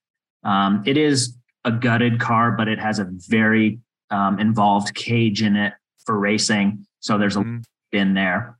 Um, 0.43 0.83
it 0.87 0.97
is 0.97 1.37
a 1.63 1.71
gutted 1.71 2.19
car, 2.19 2.51
but 2.51 2.67
it 2.67 2.79
has 2.79 2.97
a 2.97 3.07
very 3.27 3.79
um, 4.09 4.39
involved 4.39 4.95
cage 4.95 5.43
in 5.43 5.55
it 5.55 5.73
for 6.05 6.17
racing. 6.17 6.87
So 7.01 7.19
there's 7.19 7.35
a 7.35 7.41
mm-hmm. 7.41 7.59
in 7.91 8.15
there. 8.15 8.57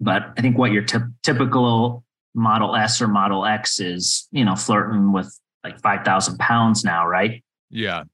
But 0.00 0.32
I 0.36 0.42
think 0.42 0.56
what 0.56 0.70
your 0.70 0.84
t- 0.84 0.98
typical 1.24 2.03
Model 2.34 2.74
S 2.74 3.00
or 3.00 3.08
Model 3.08 3.44
X 3.44 3.80
is, 3.80 4.28
you 4.32 4.44
know, 4.44 4.56
flirting 4.56 5.12
with 5.12 5.38
like 5.62 5.80
5,000 5.80 6.38
pounds 6.38 6.84
now, 6.84 7.06
right? 7.06 7.42
Yeah. 7.70 8.04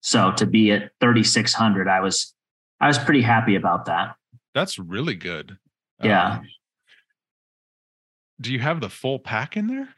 So 0.00 0.32
to 0.32 0.46
be 0.46 0.72
at 0.72 0.90
3,600, 1.00 1.88
I 1.88 2.00
was, 2.00 2.34
I 2.80 2.86
was 2.86 2.98
pretty 2.98 3.22
happy 3.22 3.56
about 3.56 3.86
that. 3.86 4.14
That's 4.54 4.78
really 4.78 5.14
good. 5.14 5.58
Yeah. 6.02 6.34
Um, 6.34 6.48
do 8.40 8.52
you 8.52 8.58
have 8.58 8.80
the 8.80 8.88
full 8.88 9.18
pack 9.18 9.56
in 9.56 9.66
there? 9.66 9.88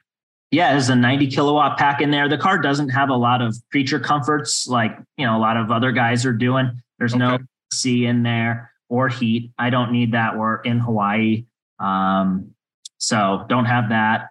Yeah, 0.50 0.72
there's 0.72 0.90
a 0.90 0.96
90 0.96 1.28
kilowatt 1.28 1.78
pack 1.78 2.02
in 2.02 2.10
there. 2.10 2.28
The 2.28 2.36
car 2.36 2.58
doesn't 2.58 2.90
have 2.90 3.08
a 3.08 3.16
lot 3.16 3.40
of 3.40 3.56
creature 3.70 4.00
comforts 4.00 4.66
like, 4.66 4.98
you 5.16 5.24
know, 5.24 5.36
a 5.36 5.40
lot 5.40 5.56
of 5.56 5.70
other 5.70 5.92
guys 5.92 6.26
are 6.26 6.32
doing. 6.32 6.70
There's 6.98 7.14
okay. 7.14 7.20
no 7.20 7.38
C 7.72 8.04
in 8.04 8.22
there 8.22 8.72
or 8.88 9.08
heat. 9.08 9.52
I 9.58 9.70
don't 9.70 9.92
need 9.92 10.12
that. 10.12 10.36
We're 10.36 10.56
in 10.56 10.78
Hawaii. 10.78 11.46
Um, 11.78 12.54
so 13.02 13.44
don't 13.48 13.64
have 13.64 13.88
that. 13.88 14.28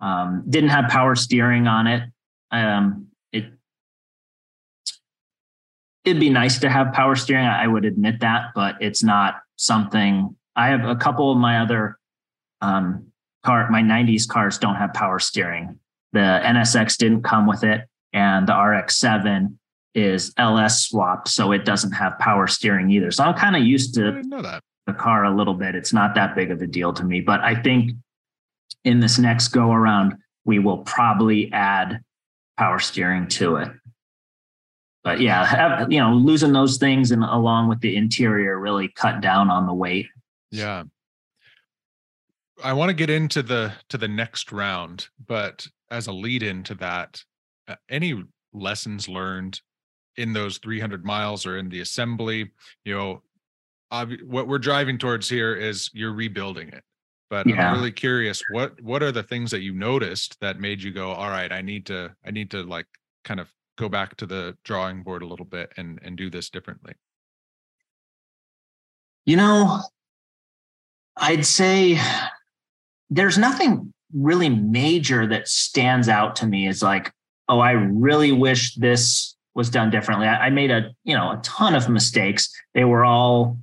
Um, 0.00 0.44
didn't 0.48 0.70
have 0.70 0.88
power 0.88 1.16
steering 1.16 1.66
on 1.66 1.88
it. 1.88 2.08
Um, 2.52 3.08
it 3.32 3.46
it'd 6.04 6.20
be 6.20 6.30
nice 6.30 6.60
to 6.60 6.70
have 6.70 6.92
power 6.92 7.16
steering. 7.16 7.46
I 7.46 7.66
would 7.66 7.84
admit 7.84 8.20
that, 8.20 8.52
but 8.54 8.76
it's 8.80 9.02
not 9.02 9.40
something. 9.56 10.36
I 10.54 10.68
have 10.68 10.84
a 10.84 10.94
couple 10.94 11.32
of 11.32 11.38
my 11.38 11.62
other 11.62 11.98
um, 12.60 13.08
car, 13.44 13.68
my 13.70 13.82
'90s 13.82 14.28
cars 14.28 14.56
don't 14.56 14.76
have 14.76 14.94
power 14.94 15.18
steering. 15.18 15.80
The 16.12 16.40
NSX 16.44 16.96
didn't 16.96 17.22
come 17.22 17.48
with 17.48 17.64
it, 17.64 17.88
and 18.12 18.46
the 18.46 18.54
RX-7 18.54 19.56
is 19.96 20.32
LS 20.36 20.84
swapped, 20.84 21.26
so 21.26 21.50
it 21.50 21.64
doesn't 21.64 21.92
have 21.92 22.18
power 22.20 22.46
steering 22.46 22.88
either. 22.90 23.10
So 23.10 23.24
I'm 23.24 23.34
kind 23.34 23.56
of 23.56 23.62
used 23.62 23.94
to 23.94 24.22
the 24.86 24.92
car 24.92 25.24
a 25.24 25.34
little 25.34 25.54
bit. 25.54 25.74
It's 25.74 25.92
not 25.92 26.14
that 26.14 26.36
big 26.36 26.52
of 26.52 26.62
a 26.62 26.66
deal 26.68 26.92
to 26.92 27.04
me, 27.04 27.20
but 27.20 27.40
I 27.40 27.54
think 27.60 27.92
in 28.84 29.00
this 29.00 29.18
next 29.18 29.48
go 29.48 29.72
around, 29.72 30.16
we 30.44 30.58
will 30.58 30.78
probably 30.78 31.52
add 31.52 32.00
power 32.58 32.78
steering 32.78 33.28
to 33.28 33.56
it. 33.56 33.70
But 35.04 35.20
yeah, 35.20 35.44
have, 35.44 35.90
you 35.90 35.98
know, 35.98 36.12
losing 36.12 36.52
those 36.52 36.78
things 36.78 37.10
and 37.10 37.24
along 37.24 37.68
with 37.68 37.80
the 37.80 37.96
interior 37.96 38.58
really 38.58 38.88
cut 38.88 39.20
down 39.20 39.50
on 39.50 39.66
the 39.66 39.74
weight. 39.74 40.06
Yeah. 40.50 40.84
I 42.62 42.72
want 42.72 42.90
to 42.90 42.94
get 42.94 43.10
into 43.10 43.42
the 43.42 43.72
to 43.88 43.98
the 43.98 44.06
next 44.06 44.52
round, 44.52 45.08
but 45.26 45.66
as 45.90 46.06
a 46.06 46.12
lead 46.12 46.44
into 46.44 46.74
that, 46.76 47.22
uh, 47.66 47.74
any 47.88 48.22
lessons 48.52 49.08
learned 49.08 49.60
in 50.16 50.32
those 50.32 50.58
300 50.58 51.04
miles 51.04 51.46
or 51.46 51.58
in 51.58 51.68
the 51.68 51.80
assembly 51.80 52.50
you 52.84 52.94
know 52.94 53.22
ob- 53.90 54.20
what 54.26 54.46
we're 54.46 54.58
driving 54.58 54.98
towards 54.98 55.28
here 55.28 55.54
is 55.54 55.90
you're 55.92 56.12
rebuilding 56.12 56.68
it 56.68 56.82
but 57.32 57.46
yeah. 57.46 57.70
i'm 57.70 57.78
really 57.78 57.90
curious 57.90 58.42
what 58.50 58.78
what 58.82 59.02
are 59.02 59.10
the 59.10 59.22
things 59.22 59.50
that 59.50 59.62
you 59.62 59.72
noticed 59.72 60.38
that 60.40 60.60
made 60.60 60.82
you 60.82 60.92
go 60.92 61.12
all 61.12 61.30
right 61.30 61.50
i 61.50 61.62
need 61.62 61.86
to 61.86 62.14
i 62.26 62.30
need 62.30 62.50
to 62.50 62.62
like 62.64 62.86
kind 63.24 63.40
of 63.40 63.48
go 63.78 63.88
back 63.88 64.14
to 64.16 64.26
the 64.26 64.54
drawing 64.64 65.02
board 65.02 65.22
a 65.22 65.26
little 65.26 65.46
bit 65.46 65.72
and 65.78 65.98
and 66.02 66.18
do 66.18 66.28
this 66.28 66.50
differently 66.50 66.92
you 69.24 69.34
know 69.34 69.80
i'd 71.16 71.46
say 71.46 71.98
there's 73.08 73.38
nothing 73.38 73.94
really 74.14 74.50
major 74.50 75.26
that 75.26 75.48
stands 75.48 76.10
out 76.10 76.36
to 76.36 76.46
me 76.46 76.68
as 76.68 76.82
like 76.82 77.10
oh 77.48 77.60
i 77.60 77.70
really 77.70 78.30
wish 78.30 78.74
this 78.74 79.32
was 79.54 79.70
done 79.70 79.90
differently. 79.90 80.26
I, 80.26 80.46
I 80.46 80.50
made 80.50 80.70
a 80.70 80.90
you 81.04 81.16
know 81.16 81.32
a 81.32 81.40
ton 81.42 81.74
of 81.74 81.88
mistakes. 81.88 82.48
They 82.74 82.84
were 82.84 83.04
all, 83.04 83.58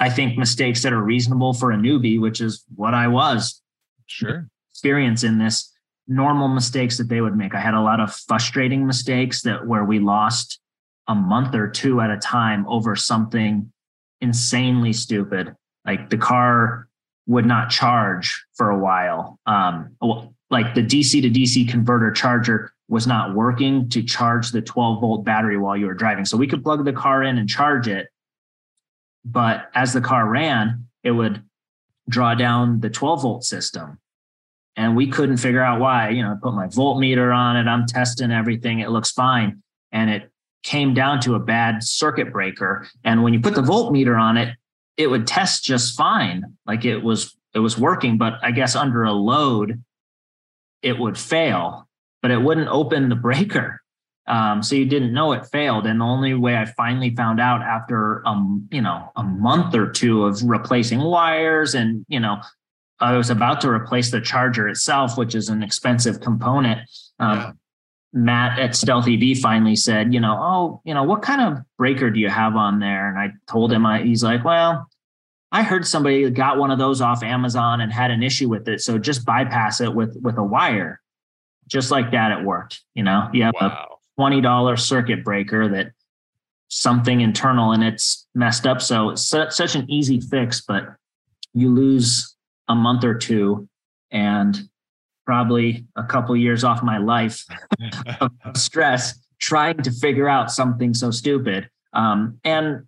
I 0.00 0.08
think, 0.10 0.38
mistakes 0.38 0.82
that 0.82 0.92
are 0.92 1.02
reasonable 1.02 1.52
for 1.52 1.70
a 1.70 1.76
newbie, 1.76 2.18
which 2.18 2.40
is 2.40 2.64
what 2.74 2.94
I 2.94 3.06
was. 3.06 3.62
Sure. 4.06 4.48
Experience 4.72 5.22
in 5.22 5.38
this 5.38 5.72
normal 6.08 6.48
mistakes 6.48 6.98
that 6.98 7.08
they 7.08 7.20
would 7.20 7.36
make. 7.36 7.54
I 7.54 7.60
had 7.60 7.74
a 7.74 7.80
lot 7.80 8.00
of 8.00 8.12
frustrating 8.12 8.86
mistakes 8.86 9.42
that 9.42 9.66
where 9.66 9.84
we 9.84 10.00
lost 10.00 10.58
a 11.06 11.14
month 11.14 11.54
or 11.54 11.68
two 11.68 12.00
at 12.00 12.10
a 12.10 12.16
time 12.16 12.66
over 12.66 12.96
something 12.96 13.72
insanely 14.20 14.92
stupid. 14.92 15.54
Like 15.86 16.10
the 16.10 16.18
car 16.18 16.88
would 17.26 17.46
not 17.46 17.70
charge 17.70 18.44
for 18.54 18.70
a 18.70 18.78
while. 18.78 19.38
Um, 19.46 19.96
like 20.50 20.74
the 20.74 20.82
DC 20.82 21.22
to 21.22 21.30
DC 21.30 21.68
converter 21.68 22.10
charger 22.10 22.72
was 22.88 23.06
not 23.06 23.34
working 23.34 23.88
to 23.90 24.02
charge 24.02 24.50
the 24.50 24.60
12 24.60 25.00
volt 25.00 25.24
battery 25.24 25.56
while 25.56 25.76
you 25.76 25.86
were 25.86 25.94
driving. 25.94 26.24
So 26.24 26.36
we 26.36 26.48
could 26.48 26.64
plug 26.64 26.84
the 26.84 26.92
car 26.92 27.22
in 27.22 27.38
and 27.38 27.48
charge 27.48 27.86
it. 27.86 28.08
But 29.24 29.70
as 29.74 29.92
the 29.92 30.00
car 30.00 30.28
ran, 30.28 30.86
it 31.02 31.10
would 31.10 31.42
draw 32.08 32.34
down 32.34 32.80
the 32.80 32.90
12 32.90 33.22
volt 33.22 33.44
system. 33.44 33.98
And 34.76 34.96
we 34.96 35.08
couldn't 35.08 35.36
figure 35.36 35.62
out 35.62 35.80
why. 35.80 36.10
You 36.10 36.22
know, 36.22 36.32
I 36.32 36.36
put 36.40 36.54
my 36.54 36.66
voltmeter 36.66 37.34
on 37.34 37.56
it, 37.56 37.68
I'm 37.68 37.86
testing 37.86 38.30
everything, 38.30 38.80
it 38.80 38.90
looks 38.90 39.10
fine. 39.10 39.62
And 39.92 40.10
it 40.10 40.30
came 40.62 40.94
down 40.94 41.20
to 41.20 41.34
a 41.34 41.40
bad 41.40 41.82
circuit 41.82 42.32
breaker. 42.32 42.86
And 43.04 43.22
when 43.22 43.32
you 43.34 43.40
put 43.40 43.54
the 43.54 43.62
voltmeter 43.62 44.20
on 44.20 44.36
it, 44.36 44.56
it 44.96 45.08
would 45.08 45.26
test 45.26 45.64
just 45.64 45.96
fine. 45.96 46.44
Like 46.66 46.84
it 46.84 46.98
was 46.98 47.36
it 47.54 47.58
was 47.58 47.76
working, 47.76 48.16
but 48.16 48.34
I 48.42 48.52
guess 48.52 48.76
under 48.76 49.02
a 49.02 49.12
load, 49.12 49.82
it 50.82 50.98
would 50.98 51.18
fail 51.18 51.88
but 52.22 52.30
it 52.30 52.40
wouldn't 52.40 52.68
open 52.68 53.08
the 53.08 53.14
breaker. 53.26 53.82
Um, 54.26 54.62
so 54.62 54.74
you 54.76 54.84
didn't 54.84 55.12
know 55.12 55.32
it 55.32 55.46
failed. 55.46 55.86
And 55.86 56.00
the 56.00 56.04
only 56.04 56.34
way 56.34 56.56
I 56.56 56.64
finally 56.64 57.14
found 57.14 57.40
out 57.40 57.62
after 57.62 58.26
um, 58.26 58.68
you 58.70 58.80
know, 58.80 59.10
a 59.16 59.22
month 59.22 59.74
or 59.74 59.90
two 59.90 60.24
of 60.24 60.42
replacing 60.42 61.00
wires 61.00 61.74
and, 61.74 62.04
you 62.08 62.20
know, 62.20 62.40
I 63.00 63.16
was 63.16 63.30
about 63.30 63.60
to 63.62 63.70
replace 63.70 64.10
the 64.10 64.20
charger 64.20 64.68
itself, 64.68 65.16
which 65.16 65.34
is 65.34 65.48
an 65.48 65.62
expensive 65.62 66.20
component. 66.20 66.80
Um, 67.18 67.38
yeah. 67.38 67.52
Matt 68.12 68.58
at 68.58 68.76
Stealth 68.76 69.08
EV 69.08 69.38
finally 69.38 69.76
said, 69.76 70.12
you 70.12 70.20
know, 70.20 70.36
oh, 70.38 70.82
you 70.84 70.92
know, 70.92 71.04
what 71.04 71.22
kind 71.22 71.40
of 71.40 71.62
breaker 71.78 72.10
do 72.10 72.20
you 72.20 72.28
have 72.28 72.56
on 72.56 72.80
there? 72.80 73.08
And 73.08 73.18
I 73.18 73.30
told 73.50 73.72
him, 73.72 73.86
I, 73.86 74.02
he's 74.02 74.22
like, 74.22 74.44
well, 74.44 74.88
I 75.52 75.62
heard 75.62 75.86
somebody 75.86 76.28
got 76.30 76.58
one 76.58 76.70
of 76.70 76.78
those 76.78 77.00
off 77.00 77.22
Amazon 77.22 77.80
and 77.80 77.92
had 77.92 78.10
an 78.10 78.22
issue 78.22 78.48
with 78.48 78.68
it, 78.68 78.80
so 78.80 78.98
just 78.98 79.24
bypass 79.24 79.80
it 79.80 79.92
with 79.94 80.16
with 80.22 80.38
a 80.38 80.44
wire 80.44 81.00
just 81.70 81.90
like 81.90 82.10
that, 82.10 82.38
it 82.38 82.44
worked. 82.44 82.82
You 82.94 83.04
know, 83.04 83.30
you 83.32 83.44
have 83.44 83.54
wow. 83.58 83.89
A 84.20 84.40
$20 84.40 84.78
circuit 84.78 85.24
breaker 85.24 85.68
that 85.68 85.92
something 86.68 87.20
internal 87.20 87.72
and 87.72 87.82
it's 87.82 88.26
messed 88.34 88.66
up. 88.66 88.80
So 88.80 89.10
it's 89.10 89.24
such 89.24 89.74
an 89.74 89.90
easy 89.90 90.20
fix, 90.20 90.60
but 90.60 90.84
you 91.52 91.72
lose 91.74 92.36
a 92.68 92.74
month 92.74 93.04
or 93.04 93.14
two 93.14 93.68
and 94.10 94.60
probably 95.26 95.86
a 95.96 96.04
couple 96.04 96.36
years 96.36 96.64
off 96.64 96.82
my 96.82 96.98
life 96.98 97.44
of 98.20 98.56
stress 98.56 99.18
trying 99.40 99.78
to 99.82 99.90
figure 99.90 100.28
out 100.28 100.50
something 100.50 100.94
so 100.94 101.10
stupid. 101.10 101.68
Um, 101.92 102.38
and 102.44 102.86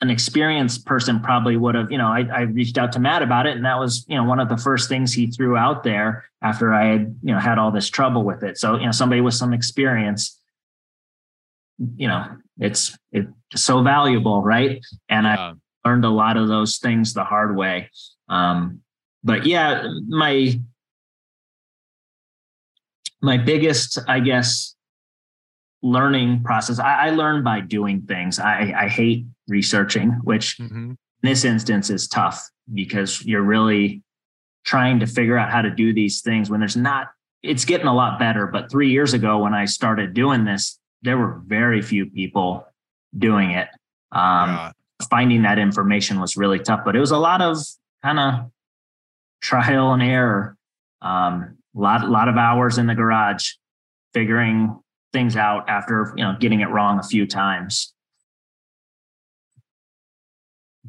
an 0.00 0.10
experienced 0.10 0.84
person 0.84 1.20
probably 1.20 1.56
would 1.56 1.74
have, 1.74 1.90
you 1.90 1.98
know, 1.98 2.08
I, 2.08 2.26
I, 2.32 2.40
reached 2.42 2.76
out 2.76 2.92
to 2.92 2.98
Matt 2.98 3.22
about 3.22 3.46
it, 3.46 3.56
and 3.56 3.64
that 3.64 3.78
was, 3.78 4.04
you 4.08 4.16
know, 4.16 4.24
one 4.24 4.38
of 4.38 4.50
the 4.50 4.56
first 4.56 4.88
things 4.88 5.14
he 5.14 5.28
threw 5.28 5.56
out 5.56 5.82
there 5.82 6.24
after 6.42 6.74
I 6.74 6.86
had, 6.86 7.16
you 7.22 7.32
know, 7.32 7.40
had 7.40 7.58
all 7.58 7.70
this 7.70 7.88
trouble 7.88 8.22
with 8.22 8.42
it. 8.42 8.58
So, 8.58 8.76
you 8.76 8.84
know, 8.84 8.92
somebody 8.92 9.22
with 9.22 9.34
some 9.34 9.54
experience, 9.54 10.38
you 11.78 12.08
know, 12.08 12.24
it's 12.58 12.96
it's 13.12 13.28
so 13.54 13.82
valuable, 13.82 14.42
right? 14.42 14.80
And 15.08 15.26
yeah. 15.26 15.52
I 15.84 15.88
learned 15.88 16.04
a 16.04 16.10
lot 16.10 16.36
of 16.36 16.48
those 16.48 16.78
things 16.78 17.14
the 17.14 17.24
hard 17.24 17.56
way. 17.56 17.90
Um, 18.28 18.80
but 19.22 19.46
yeah, 19.46 19.86
my 20.08 20.58
my 23.22 23.38
biggest, 23.38 23.98
I 24.06 24.20
guess, 24.20 24.74
learning 25.82 26.42
process. 26.44 26.78
I, 26.78 27.06
I 27.06 27.10
learn 27.10 27.42
by 27.42 27.60
doing 27.60 28.02
things. 28.02 28.38
I, 28.38 28.72
I 28.76 28.88
hate 28.88 29.26
researching, 29.48 30.10
which 30.22 30.58
mm-hmm. 30.58 30.90
in 30.90 30.98
this 31.22 31.44
instance 31.44 31.90
is 31.90 32.06
tough 32.06 32.42
because 32.72 33.24
you're 33.24 33.42
really 33.42 34.02
trying 34.64 35.00
to 35.00 35.06
figure 35.06 35.36
out 35.36 35.50
how 35.50 35.62
to 35.62 35.70
do 35.70 35.92
these 35.92 36.20
things 36.20 36.50
when 36.50 36.60
there's 36.60 36.76
not. 36.76 37.08
It's 37.42 37.64
getting 37.66 37.86
a 37.86 37.94
lot 37.94 38.18
better, 38.18 38.46
but 38.46 38.70
three 38.70 38.90
years 38.90 39.12
ago 39.12 39.38
when 39.38 39.52
I 39.52 39.66
started 39.66 40.14
doing 40.14 40.44
this, 40.44 40.78
there 41.04 41.18
were 41.18 41.40
very 41.46 41.82
few 41.82 42.06
people 42.06 42.66
doing 43.16 43.50
it. 43.50 43.68
Um, 44.10 44.50
yeah. 44.50 44.72
Finding 45.10 45.42
that 45.42 45.58
information 45.58 46.18
was 46.18 46.36
really 46.36 46.58
tough, 46.58 46.80
but 46.84 46.96
it 46.96 47.00
was 47.00 47.10
a 47.10 47.18
lot 47.18 47.42
of 47.42 47.58
kind 48.02 48.18
of 48.18 48.50
trial 49.42 49.92
and 49.92 50.02
error. 50.02 50.56
Um, 51.02 51.58
a 51.76 51.80
lot, 51.80 52.08
lot 52.08 52.28
of 52.28 52.36
hours 52.36 52.78
in 52.78 52.86
the 52.86 52.94
garage 52.94 53.52
figuring 54.14 54.80
things 55.12 55.36
out 55.36 55.68
after 55.68 56.14
you 56.16 56.24
know 56.24 56.36
getting 56.40 56.60
it 56.60 56.70
wrong 56.70 56.98
a 56.98 57.02
few 57.02 57.26
times. 57.26 57.92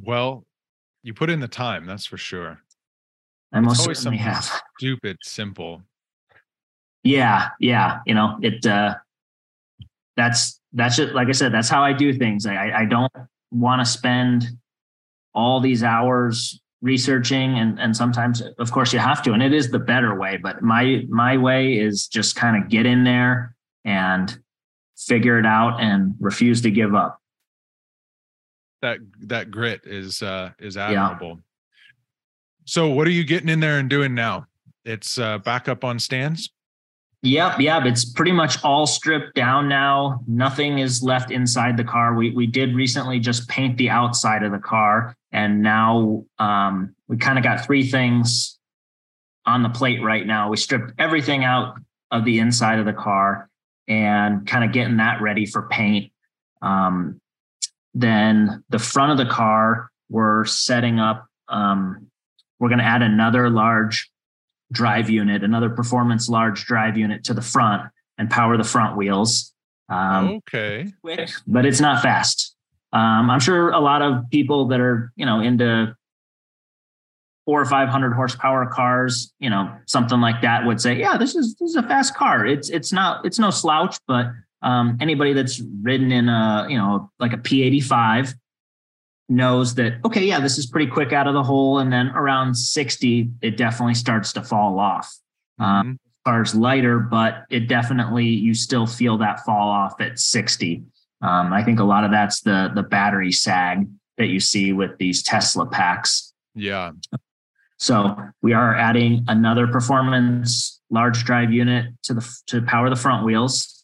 Well, 0.02 0.46
you 1.04 1.14
put 1.14 1.30
in 1.30 1.40
the 1.40 1.48
time, 1.48 1.86
that's 1.86 2.06
for 2.06 2.18
sure. 2.18 2.60
I 3.52 3.60
most 3.60 3.84
certainly 3.84 4.18
have. 4.18 4.50
Stupid 4.78 5.18
simple. 5.24 5.82
Yeah, 7.04 7.50
yeah. 7.60 8.00
You 8.06 8.16
know, 8.16 8.38
it 8.42 8.66
uh 8.66 8.96
that's 10.16 10.60
that's 10.74 10.98
just 10.98 11.14
like 11.14 11.28
I 11.28 11.32
said, 11.32 11.54
that's 11.54 11.70
how 11.70 11.84
I 11.84 11.94
do 11.94 12.14
things. 12.14 12.46
I 12.46 12.72
I 12.72 12.86
don't 12.86 13.12
want 13.52 13.82
to 13.82 13.86
spend 13.86 14.46
all 15.34 15.60
these 15.60 15.84
hours 15.84 16.60
researching 16.82 17.58
and 17.58 17.80
and 17.80 17.96
sometimes 17.96 18.44
of 18.60 18.72
course 18.72 18.94
you 18.94 19.00
have 19.00 19.24
to 19.24 19.34
and 19.34 19.42
it 19.42 19.54
is 19.54 19.72
the 19.72 19.80
better 19.80 20.20
way 20.20 20.38
but 20.38 20.62
my 20.62 21.04
my 21.10 21.36
way 21.36 21.80
is 21.80 22.08
just 22.08 22.36
kind 22.36 22.62
of 22.62 22.70
get 22.70 22.86
in 22.86 23.04
there 23.04 23.56
and 23.86 24.38
figure 24.96 25.40
it 25.40 25.46
out 25.46 25.82
and 25.82 26.14
refuse 26.20 26.62
to 26.62 26.70
give 26.70 26.94
up 26.94 27.20
that 28.84 29.00
that 29.20 29.50
grit 29.50 29.82
is 29.86 30.22
uh 30.22 30.52
is 30.60 30.78
admirable 30.78 31.30
yeah. 31.30 31.42
so 32.66 32.90
what 32.90 33.08
are 33.08 33.12
you 33.12 33.24
getting 33.24 33.50
in 33.50 33.60
there 33.60 33.80
and 33.80 33.90
doing 33.90 34.14
now 34.14 34.46
it's 34.84 35.18
uh 35.18 35.40
back 35.40 35.68
up 35.68 35.84
on 35.84 35.98
stands 35.98 36.52
Yep, 37.26 37.60
yep. 37.60 37.86
It's 37.86 38.06
pretty 38.06 38.32
much 38.32 38.64
all 38.64 38.86
stripped 38.86 39.34
down 39.34 39.68
now. 39.68 40.22
Nothing 40.28 40.78
is 40.78 41.02
left 41.02 41.32
inside 41.32 41.76
the 41.76 41.84
car. 41.84 42.14
We 42.14 42.30
we 42.30 42.46
did 42.46 42.76
recently 42.76 43.20
just 43.20 43.50
paint 43.50 43.78
the 43.78 43.90
outside 43.90 44.44
of 44.44 44.52
the 44.52 44.60
car, 44.60 45.16
and 45.32 45.64
now 45.64 46.24
um, 46.38 46.96
we 47.08 47.18
kind 47.18 47.40
of 47.40 47.44
got 47.44 47.66
three 47.66 47.90
things 47.90 48.60
on 49.48 49.64
the 49.64 49.70
plate 49.70 50.04
right 50.04 50.26
now. 50.26 50.52
We 50.52 50.58
stripped 50.58 50.94
everything 51.00 51.44
out 51.44 51.80
of 52.12 52.26
the 52.26 52.38
inside 52.38 52.78
of 52.78 52.86
the 52.86 52.94
car 52.94 53.50
and 53.88 54.46
kind 54.46 54.64
of 54.64 54.72
getting 54.72 54.98
that 54.98 55.20
ready 55.20 55.48
for 55.48 55.64
paint. 55.64 56.12
Um, 56.62 57.20
then 57.96 58.64
the 58.70 58.80
front 58.80 59.12
of 59.12 59.18
the 59.18 59.34
car, 59.34 59.90
we're 60.10 60.46
setting 60.46 61.00
up. 61.00 61.26
Um, 61.48 62.06
we're 62.60 62.70
going 62.70 62.80
to 62.80 62.86
add 62.86 63.02
another 63.02 63.50
large 63.50 64.12
drive 64.72 65.10
unit, 65.10 65.44
another 65.44 65.70
performance 65.70 66.30
large 66.30 66.66
drive 66.66 66.98
unit 66.98 67.24
to 67.26 67.34
the 67.34 67.42
front 67.42 67.84
and 68.18 68.30
power 68.30 68.58
the 68.58 68.64
front 68.64 68.98
wheels. 68.98 69.54
Um, 69.90 70.42
okay. 70.48 70.92
Quick, 71.02 71.30
but 71.46 71.66
it's 71.66 71.80
not 71.80 72.02
fast. 72.02 72.56
Um, 72.94 73.30
I'm 73.30 73.40
sure 73.40 73.72
a 73.72 73.80
lot 73.80 74.02
of 74.02 74.30
people 74.32 74.68
that 74.70 74.80
are, 74.80 75.12
you 75.16 75.26
know, 75.26 75.42
into 75.42 75.96
four 77.46 77.62
or 77.62 77.66
500 77.66 78.14
horsepower 78.14 78.66
cars, 78.68 79.34
you 79.40 79.50
know, 79.50 79.72
something 79.86 80.20
like 80.20 80.42
that 80.42 80.66
would 80.66 80.82
say, 80.82 80.98
yeah, 80.98 81.18
this 81.18 81.36
is, 81.36 81.56
this 81.56 81.72
is 81.72 81.76
a 81.76 81.84
fast 81.84 82.16
car. 82.16 82.46
It's, 82.46 82.70
it's 82.70 82.92
not, 82.92 83.26
it's 83.26 83.38
no 83.38 83.52
slouch, 83.52 83.98
but 84.08 84.28
um, 84.64 84.98
anybody 85.00 85.34
that's 85.34 85.62
ridden 85.82 86.12
in 86.12 86.28
a, 86.28 86.66
you 86.70 86.78
know, 86.78 87.12
like 87.20 87.34
a 87.34 87.38
P85 87.38 88.34
knows 89.28 89.76
that 89.76 89.94
okay 90.06 90.24
yeah 90.24 90.40
this 90.40 90.58
is 90.58 90.68
pretty 90.68 90.90
quick 90.90 91.12
out 91.12 91.28
of 91.28 91.34
the 91.34 91.44
hole 91.44 91.80
and 91.80 91.92
then 91.92 92.10
around 92.10 92.54
60 92.56 93.32
it 93.42 93.58
definitely 93.58 93.96
starts 93.96 94.32
to 94.34 94.44
fall 94.44 94.80
off. 94.80 95.12
Um, 95.58 95.66
mm-hmm. 95.66 95.90
um, 95.90 96.00
cars 96.26 96.56
lighter 96.56 97.00
but 97.00 97.46
it 97.50 97.68
definitely 97.68 98.26
you 98.26 98.54
still 98.54 98.86
feel 98.86 99.18
that 99.18 99.44
fall 99.46 99.70
off 99.70 100.00
at 100.00 100.20
60 100.20 100.84
um, 101.22 101.54
i 101.54 101.64
think 101.64 101.80
a 101.80 101.84
lot 101.84 102.04
of 102.04 102.12
that's 102.12 102.42
the 102.42 102.72
the 102.76 102.84
battery 102.84 103.32
sag 103.32 103.88
that 104.18 104.28
you 104.28 104.40
see 104.40 104.74
with 104.74 104.98
these 104.98 105.24
tesla 105.24 105.66
packs. 105.66 106.34
Yeah. 106.54 106.92
So 107.78 108.16
we 108.42 108.54
are 108.54 108.76
adding 108.76 109.26
another 109.28 109.68
performance 109.68 110.82
large 110.90 111.26
drive 111.26 111.52
unit 111.52 111.94
to 112.04 112.14
the 112.14 112.38
to 112.48 112.62
power 112.62 112.90
the 112.90 112.96
front 112.96 113.26
wheels. 113.26 113.84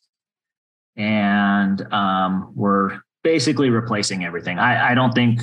And 0.95 1.81
um, 1.93 2.53
we're 2.55 2.99
basically 3.23 3.69
replacing 3.69 4.25
everything. 4.25 4.59
I, 4.59 4.91
I 4.91 4.95
don't 4.95 5.13
think 5.13 5.41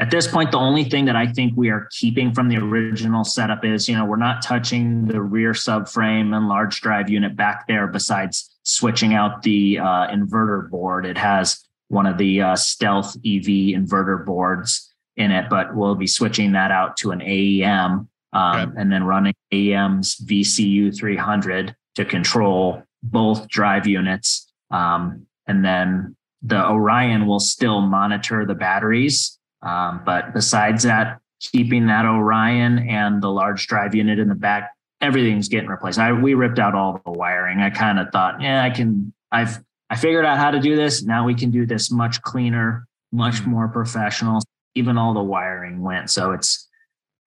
at 0.00 0.10
this 0.12 0.28
point, 0.28 0.52
the 0.52 0.58
only 0.58 0.84
thing 0.84 1.06
that 1.06 1.16
I 1.16 1.26
think 1.26 1.54
we 1.56 1.70
are 1.70 1.88
keeping 1.90 2.32
from 2.32 2.48
the 2.48 2.56
original 2.56 3.24
setup 3.24 3.64
is, 3.64 3.88
you 3.88 3.96
know, 3.96 4.04
we're 4.04 4.16
not 4.16 4.42
touching 4.42 5.06
the 5.06 5.20
rear 5.20 5.52
subframe 5.52 6.36
and 6.36 6.48
large 6.48 6.80
drive 6.80 7.10
unit 7.10 7.34
back 7.34 7.66
there 7.66 7.88
besides 7.88 8.56
switching 8.62 9.14
out 9.14 9.42
the 9.42 9.80
uh, 9.80 10.06
inverter 10.06 10.70
board. 10.70 11.04
It 11.04 11.18
has 11.18 11.64
one 11.88 12.06
of 12.06 12.16
the 12.16 12.40
uh, 12.42 12.56
stealth 12.56 13.16
EV 13.16 13.74
inverter 13.74 14.24
boards 14.24 14.94
in 15.16 15.32
it, 15.32 15.50
but 15.50 15.74
we'll 15.74 15.96
be 15.96 16.06
switching 16.06 16.52
that 16.52 16.70
out 16.70 16.96
to 16.98 17.10
an 17.10 17.20
AEM 17.20 18.08
um, 18.32 18.74
and 18.76 18.92
then 18.92 19.02
running 19.02 19.34
AEM's 19.52 20.16
VCU 20.18 20.96
300 20.96 21.74
to 21.96 22.04
control 22.04 22.84
both 23.02 23.48
drive 23.48 23.86
units. 23.86 24.52
Um, 24.70 25.26
and 25.48 25.64
then 25.64 26.14
the 26.42 26.64
Orion 26.68 27.26
will 27.26 27.40
still 27.40 27.80
monitor 27.80 28.46
the 28.46 28.54
batteries. 28.54 29.38
Um, 29.62 30.02
but 30.04 30.34
besides 30.34 30.84
that, 30.84 31.18
keeping 31.40 31.86
that 31.86 32.04
Orion 32.04 32.78
and 32.78 33.22
the 33.22 33.28
large 33.28 33.66
drive 33.66 33.94
unit 33.94 34.18
in 34.18 34.28
the 34.28 34.34
back, 34.34 34.70
everything's 35.00 35.48
getting 35.48 35.68
replaced. 35.68 35.98
I 35.98 36.12
we 36.12 36.34
ripped 36.34 36.58
out 36.58 36.74
all 36.74 37.00
the 37.04 37.10
wiring. 37.10 37.60
I 37.60 37.70
kind 37.70 37.98
of 37.98 38.08
thought, 38.12 38.40
yeah, 38.40 38.62
I 38.62 38.70
can. 38.70 39.12
I've 39.30 39.58
I 39.90 39.96
figured 39.96 40.24
out 40.24 40.38
how 40.38 40.50
to 40.50 40.60
do 40.60 40.76
this. 40.76 41.02
Now 41.02 41.24
we 41.24 41.34
can 41.34 41.50
do 41.50 41.66
this 41.66 41.90
much 41.90 42.20
cleaner, 42.22 42.86
much 43.12 43.36
mm-hmm. 43.36 43.50
more 43.50 43.68
professional. 43.68 44.40
Even 44.74 44.98
all 44.98 45.14
the 45.14 45.22
wiring 45.22 45.82
went. 45.82 46.10
So 46.10 46.32
it's 46.32 46.68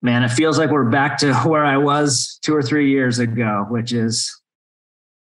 man, 0.01 0.23
it 0.23 0.29
feels 0.29 0.57
like 0.57 0.69
we're 0.69 0.89
back 0.89 1.17
to 1.19 1.33
where 1.45 1.65
I 1.65 1.77
was 1.77 2.39
two 2.41 2.55
or 2.55 2.61
three 2.61 2.91
years 2.91 3.19
ago, 3.19 3.65
which 3.69 3.93
is 3.93 4.41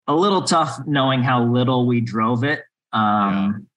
a 0.07 0.15
little 0.15 0.43
tough 0.43 0.79
knowing 0.87 1.23
how 1.23 1.45
little 1.45 1.87
we 1.87 2.01
drove 2.01 2.45
it. 2.45 2.63
Um, 2.93 3.69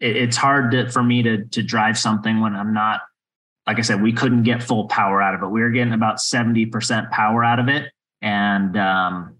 it, 0.00 0.16
it's 0.16 0.36
hard 0.36 0.70
to, 0.72 0.90
for 0.90 1.02
me 1.02 1.22
to 1.22 1.44
to 1.44 1.62
drive 1.62 1.98
something 1.98 2.40
when 2.40 2.54
I'm 2.54 2.72
not. 2.72 3.00
Like 3.66 3.78
I 3.78 3.82
said, 3.82 4.00
we 4.00 4.12
couldn't 4.12 4.44
get 4.44 4.62
full 4.62 4.86
power 4.86 5.20
out 5.20 5.34
of 5.34 5.42
it. 5.42 5.46
We 5.46 5.60
were 5.60 5.70
getting 5.70 5.92
about 5.92 6.20
seventy 6.20 6.66
percent 6.66 7.10
power 7.10 7.42
out 7.42 7.58
of 7.58 7.68
it, 7.68 7.90
and 8.22 8.76
um, 8.76 9.36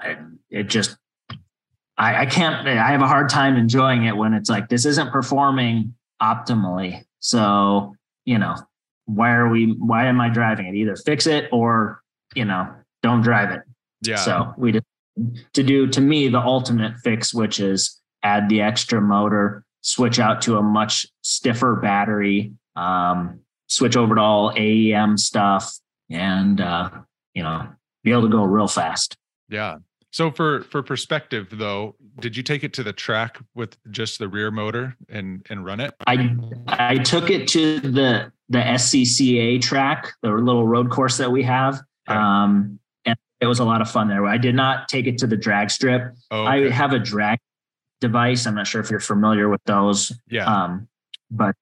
I, 0.00 0.16
it 0.50 0.64
just 0.64 0.96
I, 1.96 2.22
I 2.22 2.26
can't. 2.26 2.68
I 2.68 2.90
have 2.90 3.00
a 3.00 3.06
hard 3.06 3.28
time 3.28 3.56
enjoying 3.56 4.04
it 4.04 4.16
when 4.16 4.34
it's 4.34 4.50
like 4.50 4.68
this 4.68 4.84
isn't 4.84 5.10
performing 5.10 5.94
optimally. 6.20 7.04
So 7.20 7.94
you 8.26 8.38
know, 8.38 8.56
why 9.06 9.32
are 9.32 9.48
we? 9.48 9.72
Why 9.78 10.06
am 10.06 10.20
I 10.20 10.28
driving 10.28 10.66
it? 10.66 10.74
Either 10.74 10.96
fix 10.96 11.26
it 11.26 11.48
or 11.52 12.02
you 12.34 12.44
know, 12.44 12.68
don't 13.02 13.22
drive 13.22 13.50
it. 13.50 13.62
Yeah. 14.02 14.16
So 14.16 14.52
we 14.58 14.72
just 14.72 14.84
to 15.52 15.62
do 15.62 15.86
to 15.88 16.00
me 16.00 16.28
the 16.28 16.40
ultimate 16.40 16.98
fix, 16.98 17.34
which 17.34 17.60
is 17.60 18.00
add 18.22 18.48
the 18.48 18.60
extra 18.60 19.00
motor, 19.00 19.64
switch 19.80 20.18
out 20.18 20.42
to 20.42 20.58
a 20.58 20.62
much 20.62 21.06
stiffer 21.22 21.76
battery, 21.76 22.52
um, 22.76 23.40
switch 23.68 23.96
over 23.96 24.14
to 24.14 24.20
all 24.20 24.52
AEM 24.52 25.18
stuff, 25.18 25.72
and 26.10 26.60
uh, 26.60 26.90
you 27.34 27.42
know, 27.42 27.68
be 28.04 28.12
able 28.12 28.22
to 28.22 28.28
go 28.28 28.42
real 28.42 28.68
fast. 28.68 29.16
Yeah. 29.48 29.78
So 30.10 30.30
for 30.30 30.62
for 30.62 30.82
perspective 30.82 31.48
though, 31.52 31.94
did 32.20 32.36
you 32.36 32.42
take 32.42 32.64
it 32.64 32.72
to 32.74 32.82
the 32.82 32.92
track 32.92 33.38
with 33.54 33.76
just 33.90 34.18
the 34.18 34.28
rear 34.28 34.50
motor 34.50 34.96
and 35.08 35.46
and 35.50 35.64
run 35.64 35.80
it? 35.80 35.94
I 36.06 36.34
I 36.66 36.98
took 36.98 37.30
it 37.30 37.46
to 37.48 37.80
the 37.80 38.32
the 38.48 38.58
SCCA 38.58 39.60
track, 39.60 40.12
the 40.22 40.30
little 40.30 40.66
road 40.66 40.90
course 40.90 41.18
that 41.18 41.30
we 41.30 41.42
have. 41.42 41.80
Um, 42.06 42.80
it 43.40 43.46
was 43.46 43.60
a 43.60 43.64
lot 43.64 43.80
of 43.80 43.90
fun 43.90 44.08
there. 44.08 44.26
I 44.26 44.38
did 44.38 44.54
not 44.54 44.88
take 44.88 45.06
it 45.06 45.18
to 45.18 45.26
the 45.26 45.36
drag 45.36 45.70
strip. 45.70 46.14
Oh, 46.30 46.42
okay. 46.42 46.66
I 46.66 46.70
have 46.70 46.92
a 46.92 46.98
drag 46.98 47.38
device. 48.00 48.46
I'm 48.46 48.54
not 48.54 48.66
sure 48.66 48.80
if 48.80 48.90
you're 48.90 49.00
familiar 49.00 49.48
with 49.48 49.62
those. 49.64 50.12
Yeah. 50.28 50.44
Um, 50.44 50.88
but 51.30 51.54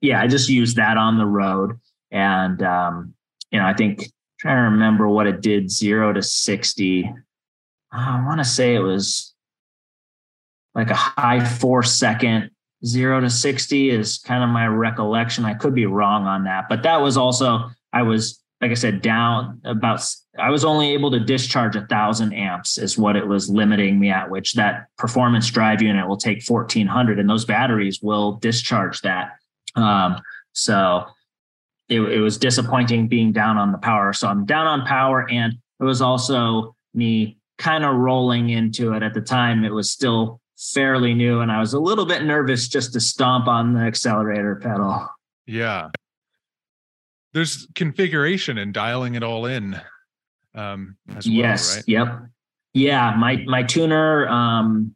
yeah, 0.00 0.20
I 0.20 0.26
just 0.26 0.48
used 0.48 0.76
that 0.76 0.96
on 0.96 1.18
the 1.18 1.26
road. 1.26 1.78
And, 2.10 2.62
um, 2.62 3.14
you 3.50 3.58
know, 3.60 3.66
I 3.66 3.74
think 3.74 4.10
trying 4.38 4.56
to 4.56 4.70
remember 4.70 5.08
what 5.08 5.26
it 5.26 5.40
did 5.40 5.70
zero 5.70 6.12
to 6.12 6.22
60. 6.22 7.12
I 7.92 8.24
want 8.24 8.38
to 8.38 8.44
say 8.44 8.74
it 8.74 8.80
was 8.80 9.34
like 10.74 10.90
a 10.90 10.94
high 10.94 11.44
four 11.44 11.82
second 11.82 12.50
zero 12.84 13.20
to 13.20 13.28
60 13.28 13.90
is 13.90 14.18
kind 14.18 14.42
of 14.42 14.50
my 14.50 14.66
recollection. 14.66 15.44
I 15.44 15.54
could 15.54 15.74
be 15.74 15.86
wrong 15.86 16.26
on 16.26 16.44
that, 16.44 16.66
but 16.68 16.82
that 16.84 17.02
was 17.02 17.16
also, 17.16 17.70
I 17.92 18.02
was, 18.02 18.40
like 18.60 18.70
I 18.70 18.74
said, 18.74 19.02
down 19.02 19.60
about, 19.64 20.02
I 20.40 20.50
was 20.50 20.64
only 20.64 20.92
able 20.92 21.10
to 21.10 21.20
discharge 21.20 21.76
a 21.76 21.86
thousand 21.86 22.32
amps 22.32 22.78
is 22.78 22.96
what 22.96 23.16
it 23.16 23.26
was 23.26 23.50
limiting 23.50 24.00
me 24.00 24.10
at, 24.10 24.30
which 24.30 24.54
that 24.54 24.86
performance 24.96 25.50
drive 25.50 25.82
unit 25.82 26.08
will 26.08 26.16
take 26.16 26.42
1400 26.46 27.18
and 27.18 27.28
those 27.28 27.44
batteries 27.44 28.00
will 28.02 28.32
discharge 28.32 29.00
that. 29.02 29.32
Um, 29.76 30.20
so 30.52 31.04
it, 31.88 32.00
it 32.00 32.20
was 32.20 32.38
disappointing 32.38 33.08
being 33.08 33.32
down 33.32 33.58
on 33.58 33.72
the 33.72 33.78
power. 33.78 34.12
So 34.12 34.28
I'm 34.28 34.46
down 34.46 34.66
on 34.66 34.86
power 34.86 35.28
and 35.30 35.54
it 35.78 35.84
was 35.84 36.00
also 36.00 36.74
me 36.94 37.38
kind 37.58 37.84
of 37.84 37.94
rolling 37.96 38.50
into 38.50 38.94
it 38.94 39.02
at 39.02 39.14
the 39.14 39.20
time. 39.20 39.64
It 39.64 39.72
was 39.72 39.90
still 39.90 40.40
fairly 40.56 41.14
new 41.14 41.40
and 41.40 41.52
I 41.52 41.60
was 41.60 41.72
a 41.72 41.80
little 41.80 42.06
bit 42.06 42.22
nervous 42.22 42.68
just 42.68 42.92
to 42.94 43.00
stomp 43.00 43.48
on 43.48 43.74
the 43.74 43.80
accelerator 43.80 44.56
pedal. 44.56 45.08
Yeah. 45.46 45.90
There's 47.32 47.66
configuration 47.74 48.58
and 48.58 48.74
dialing 48.74 49.14
it 49.14 49.22
all 49.22 49.46
in. 49.46 49.80
Um, 50.54 50.96
as 51.08 51.26
well, 51.26 51.34
yes. 51.34 51.76
Right? 51.76 51.84
Yep. 51.86 52.18
Yeah. 52.74 53.14
My, 53.16 53.44
my 53.46 53.62
tuner, 53.62 54.28
um, 54.28 54.94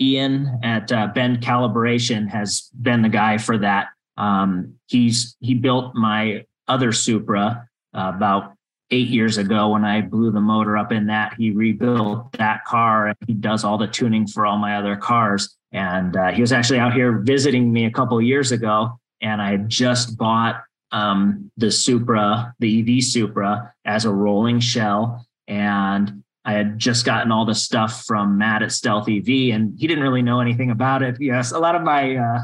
Ian 0.00 0.60
at 0.62 0.92
uh, 0.92 1.08
Bend 1.08 1.40
Calibration 1.40 2.28
has 2.28 2.70
been 2.80 3.02
the 3.02 3.08
guy 3.08 3.38
for 3.38 3.58
that. 3.58 3.88
Um, 4.16 4.74
he's 4.86 5.36
he 5.40 5.54
built 5.54 5.94
my 5.94 6.44
other 6.68 6.92
Supra 6.92 7.68
uh, 7.94 8.12
about 8.14 8.54
eight 8.90 9.08
years 9.08 9.38
ago 9.38 9.70
when 9.70 9.84
I 9.84 10.00
blew 10.00 10.30
the 10.30 10.40
motor 10.40 10.76
up 10.76 10.92
in 10.92 11.06
that. 11.06 11.34
He 11.38 11.50
rebuilt 11.50 12.32
that 12.32 12.64
car 12.64 13.08
and 13.08 13.16
he 13.26 13.34
does 13.34 13.64
all 13.64 13.78
the 13.78 13.86
tuning 13.86 14.26
for 14.26 14.46
all 14.46 14.58
my 14.58 14.76
other 14.76 14.96
cars. 14.96 15.56
And 15.72 16.16
uh, 16.16 16.30
he 16.30 16.40
was 16.40 16.52
actually 16.52 16.78
out 16.78 16.94
here 16.94 17.18
visiting 17.18 17.72
me 17.72 17.86
a 17.86 17.90
couple 17.90 18.20
years 18.22 18.52
ago, 18.52 18.98
and 19.20 19.42
I 19.42 19.50
had 19.50 19.68
just 19.68 20.16
bought 20.16 20.62
um, 20.92 21.50
the 21.56 21.70
Supra, 21.70 22.54
the 22.58 22.98
EV 22.98 23.02
Supra, 23.02 23.72
as 23.84 24.04
a 24.04 24.12
rolling 24.12 24.60
shell. 24.60 25.26
And 25.48 26.22
I 26.44 26.52
had 26.52 26.78
just 26.78 27.04
gotten 27.04 27.32
all 27.32 27.44
the 27.44 27.54
stuff 27.54 28.04
from 28.04 28.38
Matt 28.38 28.62
at 28.62 28.70
Stealth 28.70 29.08
EV, 29.08 29.52
and 29.52 29.74
he 29.78 29.86
didn't 29.86 30.02
really 30.02 30.22
know 30.22 30.40
anything 30.40 30.70
about 30.70 31.02
it. 31.02 31.20
Yes, 31.20 31.50
a 31.50 31.58
lot 31.58 31.74
of 31.74 31.82
my 31.82 32.16
uh, 32.16 32.40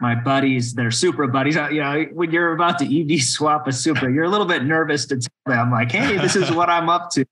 my 0.00 0.16
buddies, 0.16 0.74
they're 0.74 0.90
Supra 0.90 1.28
buddies. 1.28 1.56
Uh, 1.56 1.68
you 1.68 1.80
know, 1.80 2.06
when 2.12 2.32
you're 2.32 2.52
about 2.52 2.78
to 2.80 3.14
EV 3.14 3.22
swap 3.22 3.68
a 3.68 3.72
Supra, 3.72 4.12
you're 4.12 4.24
a 4.24 4.28
little 4.28 4.46
bit 4.46 4.64
nervous 4.64 5.06
to 5.06 5.16
tell 5.16 5.54
them, 5.54 5.70
like, 5.70 5.92
"Hey, 5.92 6.16
this 6.18 6.34
is 6.34 6.50
what 6.50 6.68
I'm 6.68 6.88
up 6.88 7.10
to." 7.12 7.24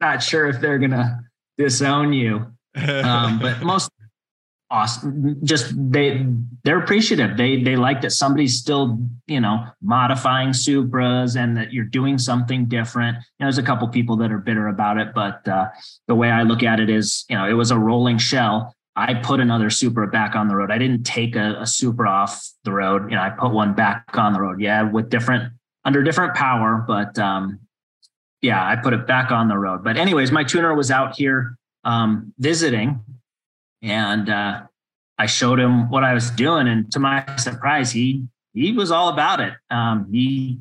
Not 0.00 0.22
sure 0.22 0.48
if 0.48 0.60
they're 0.60 0.78
gonna 0.78 1.20
disown 1.56 2.12
you, 2.12 2.46
um, 2.74 3.38
but 3.38 3.62
most 3.62 3.90
awesome. 4.70 5.36
Just 5.44 5.74
they 5.76 6.26
they're 6.64 6.78
appreciative. 6.78 7.36
They 7.36 7.62
they 7.62 7.76
like 7.76 8.00
that 8.02 8.10
somebody's 8.10 8.58
still 8.58 8.98
you 9.26 9.40
know 9.40 9.64
modifying 9.82 10.50
Supras 10.50 11.36
and 11.40 11.56
that 11.56 11.72
you're 11.72 11.84
doing 11.84 12.18
something 12.18 12.66
different. 12.66 13.16
You 13.16 13.22
know, 13.40 13.46
there's 13.46 13.58
a 13.58 13.62
couple 13.62 13.88
people 13.88 14.16
that 14.18 14.32
are 14.32 14.38
bitter 14.38 14.68
about 14.68 14.98
it, 14.98 15.08
but 15.14 15.46
uh, 15.48 15.68
the 16.06 16.14
way 16.14 16.30
I 16.30 16.42
look 16.42 16.62
at 16.62 16.80
it 16.80 16.90
is, 16.90 17.24
you 17.28 17.36
know, 17.36 17.48
it 17.48 17.54
was 17.54 17.70
a 17.70 17.78
rolling 17.78 18.18
shell 18.18 18.74
I 18.98 19.14
put 19.14 19.38
another 19.38 19.70
Supra 19.70 20.08
back 20.08 20.34
on 20.34 20.48
the 20.48 20.56
road. 20.56 20.72
I 20.72 20.78
didn't 20.78 21.04
take 21.04 21.36
a, 21.36 21.60
a 21.60 21.66
Supra 21.66 22.10
off 22.10 22.50
the 22.64 22.72
road. 22.72 23.08
You 23.08 23.16
know, 23.16 23.22
I 23.22 23.30
put 23.30 23.52
one 23.52 23.72
back 23.72 24.04
on 24.14 24.32
the 24.32 24.40
road. 24.40 24.60
Yeah, 24.60 24.82
with 24.82 25.08
different 25.08 25.52
under 25.84 26.02
different 26.02 26.34
power, 26.34 26.84
but 26.84 27.16
um, 27.16 27.60
yeah, 28.42 28.66
I 28.66 28.74
put 28.74 28.94
it 28.94 29.06
back 29.06 29.30
on 29.30 29.46
the 29.46 29.56
road. 29.56 29.84
But 29.84 29.98
anyways, 29.98 30.32
my 30.32 30.42
tuner 30.42 30.74
was 30.74 30.90
out 30.90 31.14
here 31.14 31.56
um, 31.84 32.34
visiting, 32.40 33.00
and 33.82 34.28
uh, 34.28 34.62
I 35.18 35.26
showed 35.26 35.58
him 35.58 35.90
what 35.90 36.04
I 36.04 36.14
was 36.14 36.30
doing, 36.30 36.68
and 36.68 36.90
to 36.92 36.98
my 36.98 37.24
surprise, 37.36 37.90
he 37.90 38.24
he 38.54 38.72
was 38.72 38.90
all 38.90 39.08
about 39.08 39.40
it. 39.40 39.54
Um, 39.70 40.08
he 40.10 40.58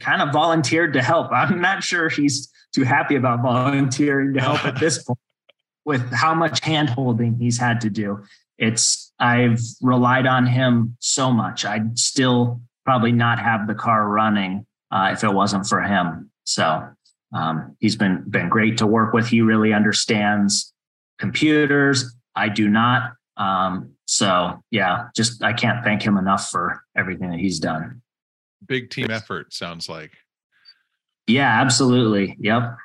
kind 0.00 0.22
of 0.22 0.32
volunteered 0.32 0.92
to 0.94 1.02
help. 1.02 1.30
I'm 1.32 1.60
not 1.60 1.82
sure 1.82 2.08
he's 2.08 2.52
too 2.72 2.84
happy 2.84 3.16
about 3.16 3.42
volunteering 3.42 4.34
to 4.34 4.40
help 4.40 4.64
at 4.64 4.78
this 4.80 5.02
point 5.04 5.18
with 5.84 6.12
how 6.12 6.34
much 6.34 6.62
hand 6.64 6.90
holding 6.90 7.38
he's 7.38 7.58
had 7.58 7.80
to 7.80 7.90
do. 7.90 8.22
It's 8.58 9.12
I've 9.18 9.60
relied 9.80 10.26
on 10.26 10.46
him 10.46 10.96
so 11.00 11.32
much. 11.32 11.64
I'd 11.64 11.98
still 11.98 12.60
probably 12.84 13.12
not 13.12 13.38
have 13.38 13.66
the 13.66 13.74
car 13.74 14.08
running 14.08 14.66
uh, 14.90 15.10
if 15.12 15.24
it 15.24 15.32
wasn't 15.32 15.66
for 15.66 15.80
him. 15.80 16.30
So 16.44 16.88
um, 17.32 17.76
he's 17.78 17.96
been 17.96 18.24
been 18.28 18.48
great 18.48 18.78
to 18.78 18.86
work 18.86 19.12
with. 19.12 19.28
He 19.28 19.40
really 19.40 19.72
understands 19.72 20.72
computers. 21.18 22.14
I 22.38 22.48
do 22.48 22.68
not. 22.68 23.12
Um, 23.36 23.92
so 24.06 24.62
yeah, 24.70 25.08
just 25.14 25.42
I 25.42 25.52
can't 25.52 25.84
thank 25.84 26.02
him 26.02 26.16
enough 26.16 26.50
for 26.50 26.82
everything 26.96 27.30
that 27.30 27.40
he's 27.40 27.58
done. 27.58 28.02
Big 28.66 28.90
team 28.90 29.10
effort 29.10 29.52
sounds 29.52 29.88
like. 29.88 30.12
Yeah, 31.26 31.60
absolutely. 31.60 32.36
Yep. 32.40 32.76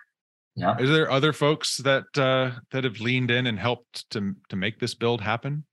Yeah. 0.56 0.78
Is 0.78 0.90
there 0.90 1.10
other 1.10 1.34
folks 1.34 1.78
that 1.78 2.06
uh, 2.18 2.60
that 2.72 2.84
have 2.84 3.00
leaned 3.00 3.32
in 3.32 3.48
and 3.48 3.58
helped 3.58 4.10
to 4.12 4.36
to 4.50 4.56
make 4.56 4.80
this 4.80 4.94
build 4.94 5.22
happen? 5.22 5.64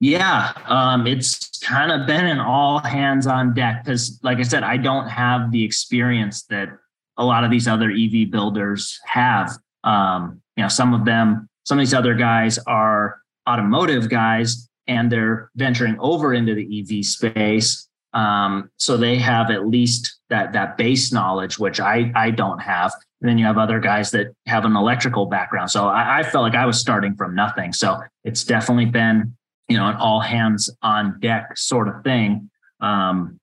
Yeah, 0.00 0.52
um, 0.66 1.06
it's 1.06 1.58
kind 1.58 1.92
of 1.92 2.06
been 2.06 2.26
an 2.26 2.40
all 2.40 2.78
hands 2.78 3.26
on 3.26 3.52
deck 3.52 3.84
because, 3.84 4.18
like 4.22 4.38
I 4.38 4.42
said, 4.42 4.62
I 4.62 4.78
don't 4.78 5.06
have 5.08 5.52
the 5.52 5.62
experience 5.62 6.44
that 6.44 6.70
a 7.18 7.24
lot 7.24 7.44
of 7.44 7.50
these 7.50 7.68
other 7.68 7.90
EV 7.90 8.30
builders 8.30 8.98
have. 9.04 9.52
Um, 9.84 10.40
you 10.56 10.62
know, 10.62 10.68
some 10.68 10.94
of 10.94 11.04
them, 11.04 11.49
some 11.64 11.78
of 11.78 11.82
these 11.82 11.94
other 11.94 12.14
guys 12.14 12.58
are 12.66 13.18
automotive 13.48 14.08
guys, 14.08 14.68
and 14.86 15.10
they're 15.10 15.50
venturing 15.56 15.96
over 16.00 16.34
into 16.34 16.54
the 16.54 16.80
EV 16.80 17.04
space. 17.04 17.88
Um, 18.12 18.70
so 18.76 18.96
they 18.96 19.16
have 19.18 19.50
at 19.50 19.68
least 19.68 20.18
that 20.30 20.52
that 20.52 20.76
base 20.76 21.12
knowledge, 21.12 21.58
which 21.58 21.80
I 21.80 22.12
I 22.14 22.30
don't 22.30 22.58
have. 22.58 22.92
And 23.20 23.28
then 23.28 23.38
you 23.38 23.44
have 23.44 23.58
other 23.58 23.78
guys 23.80 24.10
that 24.12 24.34
have 24.46 24.64
an 24.64 24.76
electrical 24.76 25.26
background. 25.26 25.70
So 25.70 25.88
I, 25.88 26.20
I 26.20 26.22
felt 26.22 26.42
like 26.42 26.54
I 26.54 26.66
was 26.66 26.80
starting 26.80 27.14
from 27.14 27.34
nothing. 27.34 27.72
So 27.72 28.00
it's 28.24 28.44
definitely 28.44 28.86
been, 28.86 29.36
you 29.68 29.76
know, 29.76 29.86
an 29.86 29.96
all 29.96 30.20
hands 30.20 30.70
on 30.82 31.20
deck 31.20 31.56
sort 31.56 31.88
of 31.88 32.02
thing. 32.02 32.50
Um, 32.80 33.38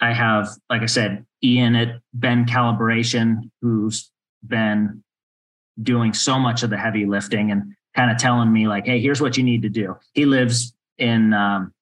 I 0.00 0.12
have, 0.12 0.48
like 0.70 0.82
I 0.82 0.86
said, 0.86 1.26
Ian 1.44 1.76
at 1.76 2.00
Bend 2.14 2.48
Calibration, 2.48 3.50
who's 3.60 4.10
been 4.46 5.02
doing 5.82 6.12
so 6.12 6.38
much 6.38 6.62
of 6.62 6.70
the 6.70 6.76
heavy 6.76 7.06
lifting 7.06 7.50
and 7.50 7.74
kind 7.94 8.10
of 8.10 8.18
telling 8.18 8.52
me 8.52 8.68
like, 8.68 8.86
hey, 8.86 9.00
here's 9.00 9.20
what 9.20 9.36
you 9.36 9.42
need 9.42 9.62
to 9.62 9.68
do. 9.68 9.96
He 10.12 10.24
lives 10.24 10.74
in 10.98 11.32
um, 11.32 11.72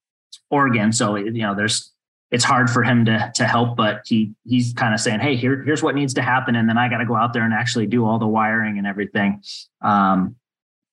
Oregon, 0.50 0.92
so 0.92 1.16
you 1.16 1.42
know, 1.42 1.54
there's 1.54 1.92
it's 2.30 2.44
hard 2.44 2.68
for 2.68 2.82
him 2.82 3.04
to 3.04 3.30
to 3.34 3.46
help, 3.46 3.76
but 3.76 4.02
he 4.04 4.32
he's 4.44 4.72
kind 4.72 4.92
of 4.94 5.00
saying, 5.00 5.20
"Hey, 5.20 5.36
here 5.36 5.62
here's 5.62 5.82
what 5.82 5.94
needs 5.94 6.14
to 6.14 6.22
happen," 6.22 6.56
and 6.56 6.68
then 6.68 6.76
I 6.76 6.88
got 6.88 6.98
to 6.98 7.06
go 7.06 7.14
out 7.14 7.32
there 7.32 7.44
and 7.44 7.54
actually 7.54 7.86
do 7.86 8.04
all 8.04 8.18
the 8.18 8.26
wiring 8.26 8.78
and 8.78 8.86
everything. 8.86 9.42
Um, 9.80 10.36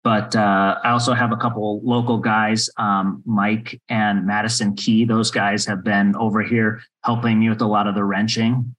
but 0.04 0.36
uh, 0.36 0.80
I 0.84 0.91
also 0.91 1.14
have 1.14 1.32
a 1.32 1.38
couple 1.38 1.82
local 1.82 2.18
guys, 2.18 2.70
um, 2.78 3.24
Mike 3.26 3.82
and 3.88 4.28
Madison 4.28 4.76
Key. 4.76 5.06
Those 5.06 5.32
guys 5.32 5.66
have 5.66 5.84
been 5.84 6.16
over 6.18 6.41
here 6.43 6.82
helping 7.04 7.39
me 7.39 7.49
with 7.49 7.62
a 7.62 7.68
lot 7.68 7.88
of 7.88 7.95
the 7.95 8.04
wrenching. 8.04 8.76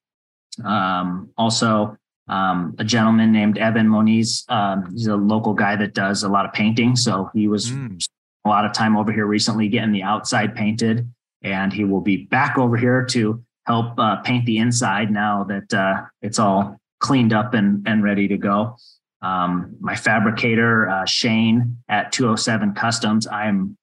Um, 0.63 1.31
also, 1.37 1.97
um, 2.29 2.75
a 2.79 2.85
gentleman 2.85 3.33
named 3.33 3.59
Evan 3.59 3.89
Moniz. 3.89 4.45
Um, 4.49 4.91
he's 4.93 5.07
a 5.07 5.17
local 5.17 5.55
guy 5.55 5.77
that 5.77 5.95
does 5.95 6.23
a 6.23 6.29
lot 6.29 6.47
of 6.47 6.53
painting, 6.53 6.97
so 6.97 7.31
he 7.35 7.49
was 7.49 7.71
mm. 7.71 8.03
a 8.45 8.49
lot 8.49 8.65
of 8.65 8.73
time 8.73 8.97
over 8.97 9.13
here 9.13 9.27
recently 9.27 9.69
getting 9.69 9.93
the 9.93 10.03
outside 10.03 10.55
painted 10.55 11.09
and 11.45 11.73
he 11.73 11.85
will 11.85 12.01
be 12.01 12.25
back 12.25 12.59
over 12.59 12.77
here 12.77 13.05
to 13.05 13.45
help 13.67 13.99
uh, 13.99 14.17
paint 14.17 14.45
the 14.47 14.59
inside 14.59 15.11
now 15.13 15.45
that 15.45 15.73
uh, 15.73 16.03
it's 16.23 16.39
all 16.39 16.81
cleaned 16.99 17.33
up 17.33 17.55
and, 17.55 17.87
and 17.87 18.03
ready 18.03 18.27
to 18.27 18.37
go. 18.37 18.77
Um, 19.23 19.77
my 19.81 19.95
fabricator, 19.95 20.89
uh, 20.89 21.05
Shane 21.05 21.79
at 21.89 22.13
207 22.13 22.75
Customs, 22.75 23.27
I'm 23.27 23.77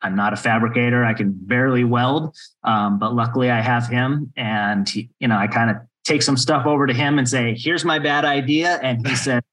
I'm 0.00 0.14
not 0.14 0.32
a 0.32 0.36
fabricator. 0.36 1.04
I 1.04 1.12
can 1.12 1.32
barely 1.32 1.82
weld, 1.82 2.36
um, 2.62 3.00
but 3.00 3.14
luckily 3.14 3.50
I 3.50 3.60
have 3.60 3.88
him, 3.88 4.32
and 4.36 4.88
he, 4.88 5.10
you 5.18 5.26
know 5.26 5.36
I 5.36 5.48
kind 5.48 5.70
of 5.70 5.78
take 6.08 6.22
some 6.22 6.36
stuff 6.36 6.66
over 6.66 6.86
to 6.86 6.94
him 6.94 7.18
and 7.18 7.28
say, 7.28 7.54
"Here's 7.56 7.84
my 7.84 7.98
bad 7.98 8.24
idea," 8.24 8.80
and 8.82 9.06
he 9.06 9.14
said, 9.26 9.44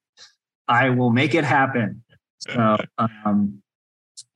"I 0.67 0.89
will 0.89 1.11
make 1.11 1.35
it 1.35 1.43
happen." 1.43 2.03
So 2.39 2.77
um, 2.97 3.61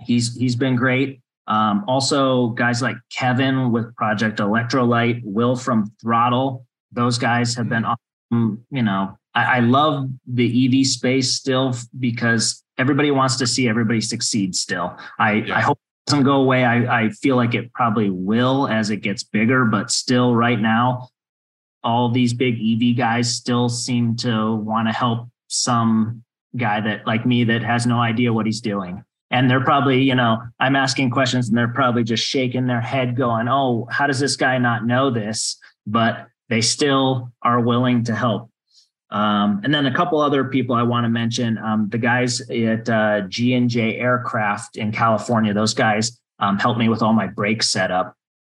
he's 0.02 0.36
he's 0.36 0.56
been 0.56 0.76
great. 0.76 1.22
Um, 1.48 1.84
also, 1.88 2.50
guys 2.50 2.82
like 2.82 2.98
Kevin 3.12 3.72
with 3.72 3.96
Project 3.96 4.38
Electrolyte, 4.38 5.22
Will 5.24 5.56
from 5.56 5.92
Throttle, 6.00 6.68
those 6.92 7.18
guys 7.18 7.56
have 7.56 7.68
been, 7.68 7.86
awesome. 7.86 8.64
you 8.70 8.84
know, 8.84 9.18
I, 9.34 9.58
I 9.58 9.60
love 9.62 10.10
the 10.28 10.46
EV 10.46 10.86
space 10.86 11.34
still 11.34 11.74
because 11.98 12.64
everybody 12.78 13.10
wants 13.10 13.38
to 13.38 13.48
see 13.48 13.68
everybody 13.68 14.00
succeed 14.00 14.56
still. 14.56 14.96
I, 15.18 15.34
yeah. 15.34 15.58
I 15.58 15.62
hope 15.62 15.80
doesn't 16.06 16.24
go 16.24 16.42
away. 16.42 16.66
I, 16.66 17.06
I 17.06 17.10
feel 17.10 17.36
like 17.36 17.54
it 17.54 17.74
probably 17.74 18.10
will 18.10 18.68
as 18.68 18.90
it 18.90 18.98
gets 18.98 19.24
bigger, 19.24 19.66
but 19.66 19.92
still 19.92 20.36
right 20.36 20.60
now, 20.60 21.10
all 21.84 22.10
these 22.10 22.34
big 22.34 22.56
EV 22.56 22.98
guys 22.98 23.34
still 23.34 23.70
seem 23.70 24.16
to 24.18 24.56
want 24.56 24.88
to 24.88 24.92
help 24.94 25.30
some 25.48 26.24
guy 26.58 26.82
that 26.82 27.06
like 27.06 27.26
me 27.26 27.44
that 27.46 27.62
has 27.62 27.86
no 27.86 28.00
idea 28.00 28.34
what 28.34 28.46
he's 28.46 28.62
doing. 28.62 29.04
And 29.32 29.50
they're 29.50 29.64
probably, 29.64 30.02
you 30.02 30.16
know, 30.16 30.42
I'm 30.60 30.76
asking 30.76 31.12
questions 31.12 31.50
and 31.50 31.58
they're 31.58 31.68
probably 31.68 32.04
just 32.04 32.26
shaking 32.26 32.66
their 32.66 32.82
head 32.82 33.16
going, 33.16 33.48
oh, 33.48 33.88
how 33.92 34.08
does 34.08 34.20
this 34.20 34.36
guy 34.36 34.58
not 34.58 34.86
know 34.86 35.12
this? 35.12 35.58
But 35.86 36.28
they 36.50 36.62
still 36.62 37.32
are 37.44 37.60
willing 37.60 38.04
to 38.06 38.16
help. 38.16 38.50
Um, 39.12 39.62
and 39.64 39.74
then 39.74 39.86
a 39.86 39.94
couple 39.94 40.20
other 40.20 40.46
people 40.46 40.76
I 40.76 40.84
want 40.84 41.06
to 41.06 41.10
mention, 41.10 41.58
um, 41.60 41.90
the 41.90 41.98
guys 41.98 42.42
at 42.50 42.90
uh, 42.90 43.22
G 43.22 43.54
and 43.54 43.70
J 43.70 43.98
Aircraft 43.98 44.78
in 44.78 44.92
California. 44.92 45.54
Those 45.54 45.74
guys 45.74 46.20
um, 46.40 46.58
helped 46.58 46.80
me 46.80 46.90
with 46.90 47.02
all 47.02 47.14
my 47.14 47.28
brake 47.28 47.64
setup, 47.64 48.16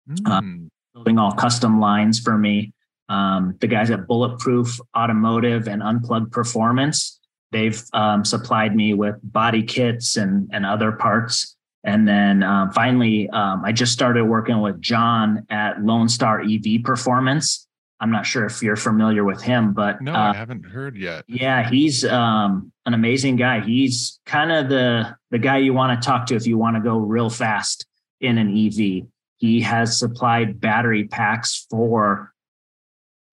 mm. 0.08 0.68
building 0.92 1.18
all 1.18 1.32
custom 1.32 1.80
lines 1.80 2.18
for 2.18 2.36
me. 2.36 2.72
Um, 3.10 3.56
the 3.60 3.66
guys 3.66 3.90
at 3.90 4.06
Bulletproof 4.06 4.78
Automotive 4.96 5.68
and 5.68 5.82
Unplugged 5.82 6.32
Performance, 6.32 7.20
they've 7.52 7.82
um, 7.92 8.24
supplied 8.24 8.74
me 8.74 8.94
with 8.94 9.16
body 9.22 9.62
kits 9.62 10.16
and 10.16 10.48
and 10.52 10.64
other 10.64 10.92
parts. 10.92 11.56
And 11.82 12.06
then 12.06 12.42
um, 12.42 12.70
finally, 12.72 13.28
I 13.32 13.72
just 13.72 13.92
started 13.92 14.24
working 14.24 14.60
with 14.60 14.80
John 14.80 15.46
at 15.48 15.82
Lone 15.82 16.08
Star 16.08 16.42
EV 16.42 16.82
Performance. 16.84 17.66
I'm 18.00 18.10
not 18.10 18.24
sure 18.24 18.46
if 18.46 18.62
you're 18.62 18.76
familiar 18.76 19.24
with 19.24 19.42
him, 19.42 19.74
but 19.74 20.00
no, 20.00 20.14
uh, 20.14 20.32
I 20.32 20.34
haven't 20.34 20.64
heard 20.64 20.96
yet. 20.96 21.24
Yeah, 21.28 21.68
he's 21.68 22.04
um, 22.04 22.72
an 22.86 22.94
amazing 22.94 23.36
guy. 23.36 23.60
He's 23.60 24.18
kind 24.24 24.50
of 24.50 24.70
the 24.70 25.14
the 25.30 25.38
guy 25.38 25.58
you 25.58 25.74
want 25.74 26.00
to 26.00 26.06
talk 26.06 26.26
to 26.26 26.34
if 26.34 26.46
you 26.46 26.56
want 26.56 26.76
to 26.76 26.82
go 26.82 26.96
real 26.96 27.28
fast 27.28 27.86
in 28.20 28.38
an 28.38 28.56
EV. 28.56 29.06
He 29.36 29.60
has 29.60 29.98
supplied 29.98 30.60
battery 30.60 31.08
packs 31.08 31.66
for 31.70 32.32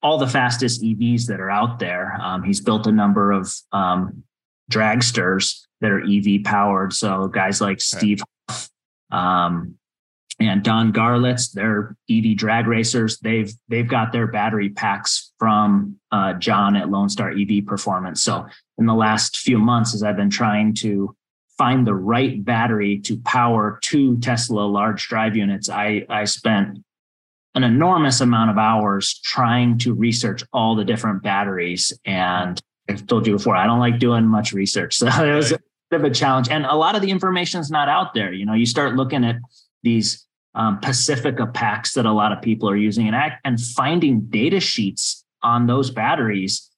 all 0.04 0.18
the 0.18 0.28
fastest 0.28 0.84
EVs 0.84 1.26
that 1.28 1.40
are 1.40 1.50
out 1.50 1.80
there. 1.80 2.18
Um, 2.22 2.44
he's 2.44 2.62
built 2.62 2.88
a 2.88 2.92
number 2.92 3.32
of 3.32 3.54
um, 3.72 4.24
dragsters 4.72 5.66
that 5.82 5.92
are 5.92 6.02
EV 6.02 6.44
powered. 6.44 6.94
So 6.94 7.28
guys 7.28 7.62
like. 7.62 7.82
Steve 7.82 8.22
Huff, 8.50 8.70
um, 9.12 9.78
and 10.40 10.64
Don 10.64 10.94
Garlits, 10.94 11.52
they're 11.52 11.96
EV 12.10 12.38
drag 12.38 12.68
racers. 12.68 13.18
They've 13.20 13.52
they've 13.70 13.88
got 13.88 14.12
their 14.12 14.28
battery 14.28 14.70
packs 14.70 15.32
from 15.40 15.98
uh, 16.12 16.34
John 16.34 16.76
at 16.76 16.90
Lone 16.90 17.10
Star 17.10 17.32
EV 17.32 17.66
Performance. 17.66 18.22
So 18.22 18.46
in 18.78 18.86
the 18.86 18.94
last 18.94 19.38
few 19.38 19.58
months, 19.58 19.96
as 19.96 20.04
I've 20.04 20.16
been 20.16 20.30
trying 20.30 20.76
to 20.76 21.16
find 21.58 21.88
the 21.88 21.96
right 21.96 22.44
battery 22.46 23.00
to 23.00 23.18
power 23.22 23.80
two 23.82 24.18
Tesla 24.20 24.62
large 24.62 25.08
drive 25.08 25.36
units, 25.36 25.70
I 25.70 26.06
I 26.08 26.26
spent 26.26 26.84
an 27.56 27.64
enormous 27.64 28.22
amount 28.22 28.52
of 28.52 28.58
hours 28.58 29.20
trying 29.24 29.78
to 29.80 29.94
research 29.94 30.44
all 30.54 30.76
the 30.76 30.86
different 30.86 31.24
batteries. 31.24 31.92
And 32.06 32.62
I've 32.90 33.06
told 33.08 33.26
you 33.26 33.34
before, 33.34 33.56
I 33.56 33.66
don't 33.66 33.80
like 33.80 34.00
doing 34.00 34.26
much 34.26 34.54
research, 34.54 34.98
so 34.98 35.08
it 35.08 35.36
was 35.36 35.52
a 35.52 35.60
bit 35.90 36.02
of 36.02 36.04
a 36.04 36.14
challenge. 36.14 36.50
And 36.50 36.66
a 36.66 36.76
lot 36.76 36.96
of 36.96 37.02
the 37.02 37.12
information 37.12 37.60
is 37.60 37.72
not 37.72 37.90
out 37.90 38.14
there. 38.14 38.34
You 38.34 38.46
know, 38.46 38.54
you 38.54 38.66
start 38.66 38.96
looking 38.96 39.24
at 39.24 39.38
these 39.84 40.26
um, 40.56 40.80
Pacifica 40.80 41.48
packs 41.48 41.94
that 41.94 42.06
a 42.06 42.12
lot 42.12 42.32
of 42.32 42.42
people 42.42 42.70
are 42.70 42.78
using, 42.78 43.08
and 43.08 43.34
and 43.44 43.60
finding 43.60 44.22
data 44.22 44.60
sheets 44.60 45.24
on 45.44 45.68
those 45.68 45.92
batteries 45.92 46.70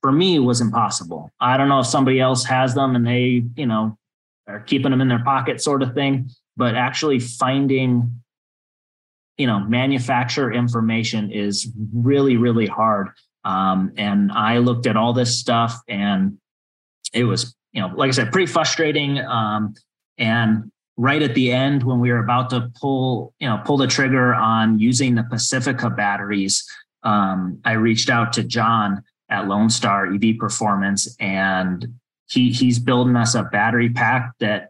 for 0.00 0.12
me 0.12 0.38
was 0.38 0.60
impossible. 0.60 1.30
I 1.40 1.56
don't 1.56 1.68
know 1.68 1.80
if 1.80 1.86
somebody 1.86 2.20
else 2.20 2.44
has 2.44 2.74
them 2.74 2.96
and 2.96 3.06
they, 3.06 3.44
you 3.56 3.66
know, 3.66 3.98
are 4.46 4.60
keeping 4.60 4.90
them 4.90 5.00
in 5.00 5.08
their 5.08 5.22
pocket, 5.22 5.62
sort 5.62 5.82
of 5.82 5.94
thing. 5.94 6.30
But 6.56 6.74
actually 6.74 7.20
finding, 7.20 8.22
you 9.40 9.46
know, 9.46 9.60
manufacturer 9.60 10.52
information 10.52 11.32
is 11.32 11.72
really, 11.94 12.36
really 12.36 12.66
hard. 12.66 13.08
Um, 13.42 13.92
and 13.96 14.30
I 14.30 14.58
looked 14.58 14.86
at 14.86 14.98
all 14.98 15.14
this 15.14 15.40
stuff, 15.40 15.80
and 15.88 16.36
it 17.14 17.24
was, 17.24 17.56
you 17.72 17.80
know, 17.80 17.90
like 17.96 18.08
I 18.08 18.10
said, 18.10 18.32
pretty 18.32 18.52
frustrating. 18.52 19.18
Um, 19.18 19.72
and 20.18 20.70
right 20.98 21.22
at 21.22 21.34
the 21.34 21.50
end 21.50 21.82
when 21.82 22.00
we 22.00 22.12
were 22.12 22.18
about 22.18 22.50
to 22.50 22.70
pull 22.78 23.32
you 23.38 23.48
know 23.48 23.58
pull 23.64 23.78
the 23.78 23.86
trigger 23.86 24.34
on 24.34 24.78
using 24.78 25.14
the 25.14 25.22
pacifica 25.22 25.88
batteries 25.88 26.62
um, 27.04 27.58
i 27.64 27.72
reached 27.72 28.10
out 28.10 28.34
to 28.34 28.42
john 28.42 29.02
at 29.30 29.48
lone 29.48 29.70
star 29.70 30.12
ev 30.12 30.22
performance 30.38 31.16
and 31.18 31.86
he 32.28 32.50
he's 32.50 32.78
building 32.78 33.16
us 33.16 33.34
a 33.34 33.44
battery 33.44 33.88
pack 33.88 34.32
that 34.40 34.68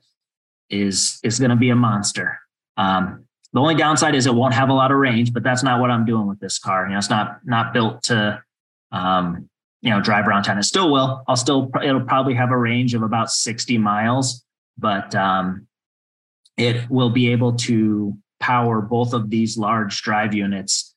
is 0.69 1.19
is 1.25 1.41
going 1.41 1.51
to 1.51 1.57
be 1.57 1.71
a 1.71 1.75
monster 1.75 2.39
um, 2.77 3.25
the 3.53 3.61
only 3.61 3.75
downside 3.75 4.15
is 4.15 4.27
it 4.27 4.35
won't 4.35 4.55
have 4.55 4.69
a 4.69 4.73
lot 4.73 4.91
of 4.91 4.99
range 4.99 5.33
but 5.33 5.43
that's 5.43 5.63
not 5.63 5.81
what 5.81 5.91
i'm 5.91 6.05
doing 6.05 6.27
with 6.27 6.41
this 6.41 6.59
car 6.59 6.87
you 6.87 6.93
know 6.93 6.99
it's 6.99 7.11
not 7.11 7.41
not 7.45 7.73
built 7.73 8.03
to 8.03 8.43
um, 8.93 9.49
you 9.83 9.91
know 9.91 10.01
drive 10.01 10.27
around 10.27 10.43
town 10.43 10.59
it 10.59 10.65
still 10.65 10.91
will 10.91 11.23
i'll 11.29 11.37
still 11.37 11.71
it'll 11.83 12.01
probably 12.01 12.35
have 12.35 12.51
a 12.51 12.59
range 12.59 12.95
of 12.95 13.03
about 13.03 13.31
60 13.31 13.79
miles 13.79 14.45
but 14.79 15.15
um, 15.15 15.67
it 16.57 16.89
will 16.91 17.11
be 17.11 17.33
able 17.33 17.55
to 17.55 18.17
power 18.41 18.81
both 18.81 19.13
of 19.13 19.31
these 19.31 19.57
large 19.57 20.03
drive 20.03 20.35
units 20.35 20.95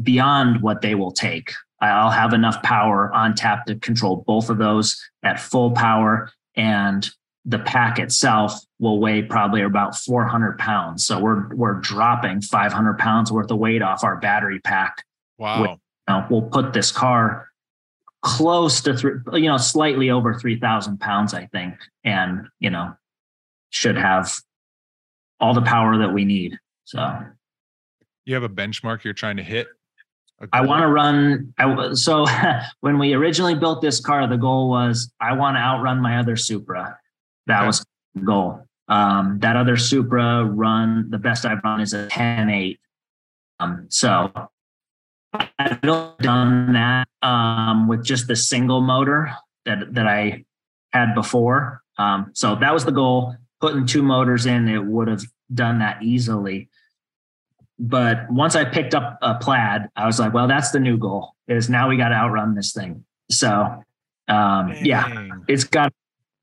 beyond 0.00 0.62
what 0.62 0.82
they 0.82 0.94
will 0.94 1.10
take. 1.10 1.52
I'll 1.80 2.10
have 2.10 2.34
enough 2.34 2.62
power 2.62 3.12
on 3.12 3.34
tap 3.34 3.66
to 3.66 3.76
control 3.76 4.22
both 4.26 4.50
of 4.50 4.58
those 4.58 5.02
at 5.22 5.40
full 5.40 5.72
power. 5.72 6.30
And 6.54 7.08
the 7.44 7.58
pack 7.58 7.98
itself 7.98 8.54
will 8.78 9.00
weigh 9.00 9.22
probably 9.22 9.62
about 9.62 9.96
400 9.96 10.58
pounds. 10.58 11.06
So 11.06 11.18
we're 11.18 11.54
we're 11.54 11.74
dropping 11.74 12.42
500 12.42 12.98
pounds 12.98 13.32
worth 13.32 13.50
of 13.50 13.58
weight 13.58 13.82
off 13.82 14.04
our 14.04 14.16
battery 14.16 14.60
pack. 14.60 15.04
Wow. 15.38 15.62
You 15.62 15.78
know, 16.08 16.26
we'll 16.28 16.42
put 16.42 16.72
this 16.72 16.92
car 16.92 17.48
close 18.22 18.82
to 18.82 18.96
three, 18.96 19.14
you 19.32 19.48
know, 19.48 19.56
slightly 19.56 20.10
over 20.10 20.34
3,000 20.34 20.98
pounds, 21.00 21.32
I 21.32 21.46
think, 21.46 21.76
and 22.04 22.48
you 22.58 22.70
know, 22.70 22.94
should 23.70 23.96
have 23.96 24.32
all 25.40 25.54
the 25.54 25.62
power 25.62 25.98
that 25.98 26.12
we 26.12 26.24
need. 26.24 26.58
So 26.84 27.24
you 28.26 28.34
have 28.34 28.42
a 28.42 28.48
benchmark 28.48 29.04
you're 29.04 29.14
trying 29.14 29.38
to 29.38 29.42
hit? 29.42 29.68
I 30.52 30.62
want 30.62 30.82
to 30.82 30.88
run. 30.88 31.52
I, 31.58 31.92
so 31.94 32.26
when 32.80 32.98
we 32.98 33.12
originally 33.12 33.54
built 33.54 33.82
this 33.82 34.00
car, 34.00 34.26
the 34.26 34.36
goal 34.36 34.70
was 34.70 35.12
I 35.20 35.34
want 35.34 35.56
to 35.56 35.60
outrun 35.60 36.00
my 36.00 36.18
other 36.18 36.36
Supra. 36.36 36.98
That 37.46 37.58
okay. 37.58 37.66
was 37.66 37.84
the 38.14 38.22
goal. 38.22 38.66
Um, 38.88 39.38
that 39.40 39.56
other 39.56 39.76
Supra 39.76 40.44
run, 40.44 41.10
the 41.10 41.18
best 41.18 41.44
I've 41.44 41.62
run 41.62 41.80
is 41.80 41.92
a 41.92 42.08
10.8. 42.08 42.78
Um, 43.60 43.86
so 43.88 44.32
I've 45.32 45.80
done 45.80 46.72
that 46.72 47.08
um, 47.22 47.88
with 47.88 48.04
just 48.04 48.26
the 48.26 48.36
single 48.36 48.80
motor 48.80 49.32
that, 49.64 49.94
that 49.94 50.06
I 50.06 50.44
had 50.92 51.14
before. 51.14 51.82
Um, 51.98 52.30
so 52.32 52.56
that 52.56 52.74
was 52.74 52.84
the 52.84 52.92
goal 52.92 53.36
putting 53.60 53.86
two 53.86 54.02
motors 54.02 54.46
in, 54.46 54.68
it 54.68 54.84
would 54.84 55.06
have 55.06 55.22
done 55.52 55.78
that 55.80 56.02
easily. 56.02 56.68
But 57.78 58.30
once 58.30 58.56
I 58.56 58.64
picked 58.64 58.94
up 58.94 59.18
a 59.22 59.36
plaid, 59.36 59.88
I 59.96 60.06
was 60.06 60.18
like, 60.18 60.34
well, 60.34 60.48
that's 60.48 60.70
the 60.70 60.80
new 60.80 60.98
goal 60.98 61.34
is 61.46 61.68
now 61.68 61.88
we 61.88 61.96
got 61.96 62.10
to 62.10 62.14
outrun 62.14 62.54
this 62.54 62.72
thing. 62.72 63.04
So 63.30 63.84
um, 64.28 64.74
yeah, 64.82 65.28
it's 65.48 65.64
got 65.64 65.92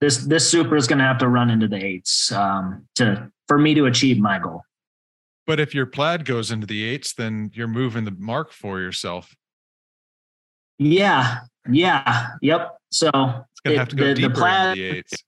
this, 0.01 0.17
this 0.17 0.49
Supra 0.49 0.77
is 0.77 0.87
going 0.87 0.99
to 0.99 1.05
have 1.05 1.17
to 1.19 1.27
run 1.27 1.49
into 1.49 1.67
the 1.67 1.83
eights 1.83 2.31
um, 2.31 2.87
to, 2.95 3.31
for 3.47 3.57
me 3.57 3.73
to 3.73 3.85
achieve 3.85 4.19
my 4.19 4.39
goal. 4.39 4.63
But 5.45 5.59
if 5.59 5.73
your 5.73 5.85
plaid 5.85 6.25
goes 6.25 6.51
into 6.51 6.67
the 6.67 6.83
eights, 6.83 7.13
then 7.13 7.51
you're 7.53 7.67
moving 7.67 8.03
the 8.03 8.11
mark 8.11 8.51
for 8.51 8.79
yourself. 8.79 9.33
Yeah. 10.77 11.39
Yeah. 11.71 12.27
Yep. 12.41 12.77
So 12.91 13.07
it's 13.07 13.61
gonna 13.63 13.75
it, 13.75 13.79
have 13.79 13.89
to 13.89 13.95
go 13.95 14.07
the, 14.07 14.13
deeper 14.13 14.29
the 14.29 14.35
plaid, 14.35 14.77
into 14.77 14.91
the 14.91 14.97
eights. 14.97 15.23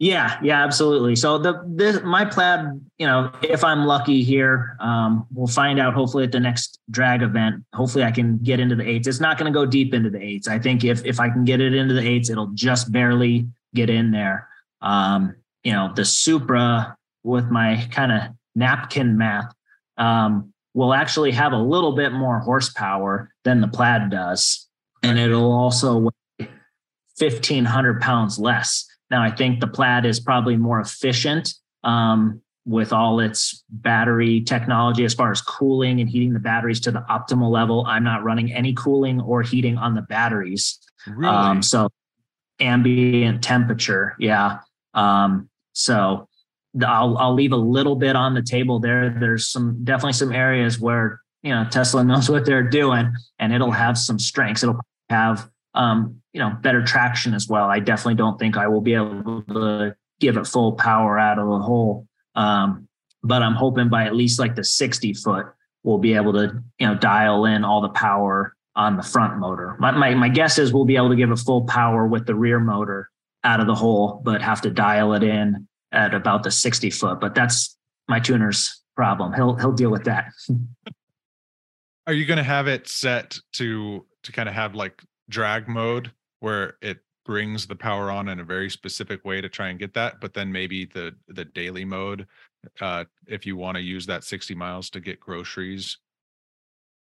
Yeah, 0.00 0.38
yeah, 0.44 0.62
absolutely. 0.62 1.16
So 1.16 1.38
the 1.38 1.60
this 1.66 2.00
my 2.04 2.24
plaid, 2.24 2.60
you 2.98 3.06
know, 3.06 3.32
if 3.42 3.64
I'm 3.64 3.84
lucky 3.84 4.22
here, 4.22 4.76
um, 4.78 5.26
we'll 5.32 5.48
find 5.48 5.80
out 5.80 5.92
hopefully 5.92 6.22
at 6.22 6.30
the 6.30 6.38
next 6.38 6.78
drag 6.88 7.22
event. 7.22 7.64
Hopefully 7.72 8.04
I 8.04 8.12
can 8.12 8.38
get 8.38 8.60
into 8.60 8.76
the 8.76 8.88
eights. 8.88 9.08
It's 9.08 9.18
not 9.18 9.38
going 9.38 9.52
to 9.52 9.56
go 9.56 9.66
deep 9.66 9.92
into 9.94 10.08
the 10.08 10.22
eights. 10.22 10.46
I 10.46 10.60
think 10.60 10.84
if 10.84 11.04
if 11.04 11.18
I 11.18 11.28
can 11.30 11.44
get 11.44 11.60
it 11.60 11.74
into 11.74 11.94
the 11.94 12.06
eights, 12.06 12.30
it'll 12.30 12.52
just 12.54 12.92
barely 12.92 13.48
get 13.74 13.90
in 13.90 14.12
there. 14.12 14.48
Um, 14.82 15.34
you 15.64 15.72
know, 15.72 15.92
the 15.94 16.04
Supra 16.04 16.96
with 17.24 17.46
my 17.46 17.84
kind 17.90 18.12
of 18.12 18.22
napkin 18.54 19.18
math 19.18 19.52
um, 19.96 20.52
will 20.74 20.94
actually 20.94 21.32
have 21.32 21.52
a 21.52 21.58
little 21.58 21.96
bit 21.96 22.12
more 22.12 22.38
horsepower 22.38 23.32
than 23.42 23.60
the 23.60 23.68
plaid 23.68 24.10
does. 24.10 24.68
And 25.02 25.18
it'll 25.18 25.52
also 25.52 25.98
weigh 26.38 26.48
1500 27.18 28.00
pounds 28.00 28.38
less. 28.38 28.87
Now, 29.10 29.22
I 29.22 29.30
think 29.30 29.60
the 29.60 29.66
plaid 29.66 30.04
is 30.04 30.20
probably 30.20 30.56
more 30.56 30.80
efficient 30.80 31.54
um, 31.82 32.42
with 32.66 32.92
all 32.92 33.20
its 33.20 33.64
battery 33.70 34.42
technology 34.42 35.04
as 35.04 35.14
far 35.14 35.30
as 35.30 35.40
cooling 35.40 36.00
and 36.00 36.10
heating 36.10 36.34
the 36.34 36.40
batteries 36.40 36.80
to 36.80 36.90
the 36.90 37.00
optimal 37.08 37.50
level. 37.50 37.86
I'm 37.86 38.04
not 38.04 38.22
running 38.22 38.52
any 38.52 38.74
cooling 38.74 39.20
or 39.20 39.42
heating 39.42 39.78
on 39.78 39.94
the 39.94 40.02
batteries. 40.02 40.78
Really? 41.06 41.34
Um, 41.34 41.62
so 41.62 41.88
ambient 42.60 43.42
temperature. 43.42 44.14
Yeah. 44.18 44.58
Um, 44.92 45.48
so 45.72 46.28
I'll, 46.84 47.16
I'll 47.16 47.34
leave 47.34 47.52
a 47.52 47.56
little 47.56 47.96
bit 47.96 48.16
on 48.16 48.34
the 48.34 48.42
table 48.42 48.78
there. 48.80 49.16
There's 49.18 49.48
some 49.48 49.84
definitely 49.84 50.12
some 50.12 50.32
areas 50.32 50.78
where, 50.78 51.20
you 51.42 51.54
know, 51.54 51.66
Tesla 51.70 52.04
knows 52.04 52.28
what 52.28 52.44
they're 52.44 52.68
doing 52.68 53.14
and 53.38 53.54
it'll 53.54 53.70
have 53.70 53.96
some 53.96 54.18
strengths. 54.18 54.62
It'll 54.62 54.80
have, 55.08 55.48
um, 55.72 56.20
you 56.38 56.44
know, 56.44 56.50
better 56.50 56.84
traction 56.84 57.34
as 57.34 57.48
well. 57.48 57.64
I 57.68 57.80
definitely 57.80 58.14
don't 58.14 58.38
think 58.38 58.56
I 58.56 58.68
will 58.68 58.80
be 58.80 58.94
able 58.94 59.42
to 59.42 59.96
give 60.20 60.36
it 60.36 60.46
full 60.46 60.74
power 60.74 61.18
out 61.18 61.36
of 61.36 61.48
the 61.48 61.58
hole. 61.58 62.06
Um, 62.36 62.86
but 63.24 63.42
I'm 63.42 63.54
hoping 63.54 63.88
by 63.88 64.04
at 64.04 64.14
least 64.14 64.38
like 64.38 64.54
the 64.54 64.62
60 64.62 65.14
foot, 65.14 65.46
we'll 65.82 65.98
be 65.98 66.14
able 66.14 66.32
to, 66.34 66.62
you 66.78 66.86
know, 66.86 66.94
dial 66.94 67.44
in 67.44 67.64
all 67.64 67.80
the 67.80 67.88
power 67.88 68.54
on 68.76 68.96
the 68.96 69.02
front 69.02 69.38
motor. 69.38 69.74
My, 69.80 69.90
my, 69.90 70.14
my 70.14 70.28
guess 70.28 70.60
is 70.60 70.72
we'll 70.72 70.84
be 70.84 70.94
able 70.94 71.08
to 71.08 71.16
give 71.16 71.32
a 71.32 71.36
full 71.36 71.66
power 71.66 72.06
with 72.06 72.24
the 72.24 72.36
rear 72.36 72.60
motor 72.60 73.10
out 73.42 73.58
of 73.58 73.66
the 73.66 73.74
hole, 73.74 74.22
but 74.24 74.40
have 74.40 74.60
to 74.60 74.70
dial 74.70 75.14
it 75.14 75.24
in 75.24 75.66
at 75.90 76.14
about 76.14 76.44
the 76.44 76.52
60 76.52 76.88
foot. 76.90 77.18
But 77.18 77.34
that's 77.34 77.76
my 78.06 78.20
tuner's 78.20 78.80
problem. 78.94 79.32
He'll 79.32 79.56
he'll 79.56 79.72
deal 79.72 79.90
with 79.90 80.04
that. 80.04 80.30
Are 82.06 82.12
you 82.12 82.26
going 82.26 82.38
to 82.38 82.44
have 82.44 82.68
it 82.68 82.86
set 82.86 83.40
to 83.54 84.06
to 84.22 84.30
kind 84.30 84.48
of 84.48 84.54
have 84.54 84.76
like 84.76 85.02
drag 85.28 85.66
mode 85.66 86.12
where 86.40 86.76
it 86.82 86.98
brings 87.28 87.66
the 87.66 87.76
power 87.76 88.10
on 88.10 88.28
in 88.28 88.40
a 88.40 88.44
very 88.44 88.70
specific 88.70 89.22
way 89.24 89.40
to 89.40 89.50
try 89.50 89.68
and 89.68 89.78
get 89.78 89.92
that, 89.92 90.18
but 90.18 90.32
then 90.32 90.50
maybe 90.50 90.86
the 90.86 91.14
the 91.28 91.44
daily 91.44 91.84
mode 91.84 92.26
uh 92.80 93.04
if 93.26 93.46
you 93.46 93.54
want 93.56 93.76
to 93.76 93.82
use 93.82 94.06
that 94.06 94.24
60 94.24 94.54
miles 94.54 94.90
to 94.90 94.98
get 95.00 95.20
groceries. 95.20 95.98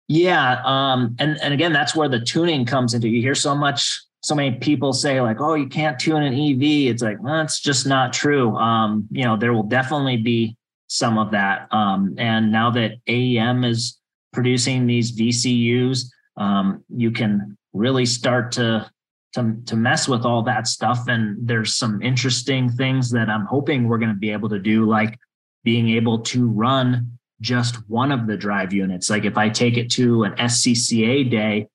Yeah 0.09 0.63
um 0.65 1.15
and 1.19 1.39
and 1.43 1.53
again 1.55 1.73
that's 1.73 1.95
where 1.95 2.09
the 2.09 2.21
tuning 2.21 2.65
comes 2.65 2.95
into 2.95 3.09
you 3.09 3.21
hear 3.21 3.35
so 3.35 3.55
much 3.55 4.03
so 4.23 4.35
many 4.35 4.57
people 4.57 4.95
say 4.95 5.21
like 5.21 5.41
oh 5.41 5.55
you 5.55 5.67
can't 5.67 5.99
tune 5.99 6.23
an 6.23 6.33
ev 6.33 6.63
it's 6.63 7.03
like 7.03 7.23
well 7.23 7.47
just 7.47 7.87
not 7.87 8.13
true. 8.13 8.57
Um 8.57 9.07
you 9.11 9.25
know 9.25 9.37
there 9.37 9.53
will 9.53 9.63
definitely 9.63 10.17
be 10.17 10.57
some 10.89 11.19
of 11.19 11.31
that 11.33 11.69
um 11.73 12.15
and 12.19 12.51
now 12.51 12.71
that 12.71 12.93
aem 13.07 13.65
is 13.65 13.99
producing 14.33 14.87
these 14.87 15.13
vcus 15.13 16.07
um 16.37 16.83
you 16.89 17.11
can 17.11 17.57
really 17.75 18.07
start 18.07 18.53
to 18.53 18.91
to, 19.35 19.57
to 19.67 19.77
mess 19.77 20.09
with 20.09 20.25
all 20.25 20.43
that 20.43 20.67
stuff 20.67 21.09
and 21.09 21.37
there's 21.47 21.77
some 21.77 22.01
interesting 22.03 22.71
things 22.71 23.11
that 23.11 23.29
i'm 23.29 23.47
hoping 23.47 23.89
we're 23.89 23.99
going 23.99 24.09
to 24.13 24.19
be 24.19 24.31
able 24.31 24.49
to 24.49 24.59
do 24.59 24.85
like 24.85 25.19
being 25.65 25.91
able 25.91 26.21
to 26.21 26.49
run 26.49 27.19
just 27.41 27.77
one 27.89 28.13
of 28.13 28.27
the 28.27 28.37
drive 28.37 28.73
units 28.73 29.11
like 29.11 29.25
if 29.25 29.37
i 29.37 29.49
take 29.49 29.77
it 29.77 29.91
to 29.91 30.25
an 30.25 30.33
scca 30.35 31.31
day 31.31 31.67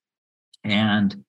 and 0.64 1.24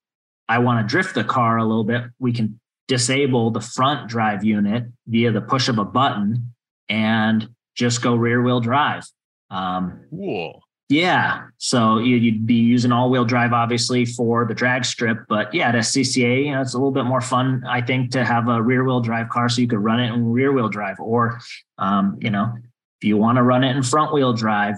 I 0.51 0.59
want 0.59 0.87
to 0.87 0.91
drift 0.91 1.15
the 1.15 1.23
car 1.23 1.59
a 1.59 1.65
little 1.65 1.85
bit, 1.85 2.03
we 2.19 2.33
can 2.33 2.59
disable 2.89 3.53
the 3.53 3.61
front 3.61 4.09
drive 4.09 4.45
unit 4.45 4.85
via 5.07 5.31
the 5.31 5.41
push 5.41 5.69
of 5.69 5.79
a 5.79 5.85
button 5.85 6.53
and 6.89 7.49
just 7.77 8.03
go 8.03 8.17
rear 8.17 8.43
wheel 8.43 8.61
drive. 8.61 9.05
Um, 9.49 10.07
cool. 10.11 10.65
Yeah. 10.91 11.45
So 11.59 11.99
you'd 11.99 12.47
be 12.47 12.55
using 12.55 12.91
all 12.91 13.11
wheel 13.11 13.25
drive, 13.25 13.53
obviously, 13.53 14.05
for 14.05 14.45
the 14.45 14.55
drag 14.55 14.85
strip. 14.85 15.19
But 15.29 15.55
yeah, 15.55 15.69
at 15.69 15.77
SCCA, 15.77 16.47
you 16.47 16.51
know, 16.51 16.61
it's 16.61 16.75
a 16.75 16.79
little 16.79 16.91
bit 16.91 17.05
more 17.05 17.21
fun, 17.21 17.63
I 17.65 17.81
think, 17.81 18.11
to 18.11 18.25
have 18.25 18.49
a 18.49 18.61
rear 18.61 18.83
wheel 18.83 19.01
drive 19.01 19.29
car 19.29 19.49
so 19.49 19.61
you 19.61 19.69
could 19.69 19.79
run 19.79 20.01
it 20.01 20.13
in 20.13 20.33
rear 20.33 20.51
wheel 20.51 20.69
drive. 20.69 20.99
Or, 20.99 21.39
um, 21.79 22.19
you 22.21 22.29
know, 22.29 22.53
if 23.01 23.07
you 23.07 23.17
want 23.17 23.37
to 23.37 23.45
run 23.45 23.63
it 23.63 23.77
in 23.77 23.85
front 23.85 24.13
wheel 24.13 24.33
drive, 24.33 24.75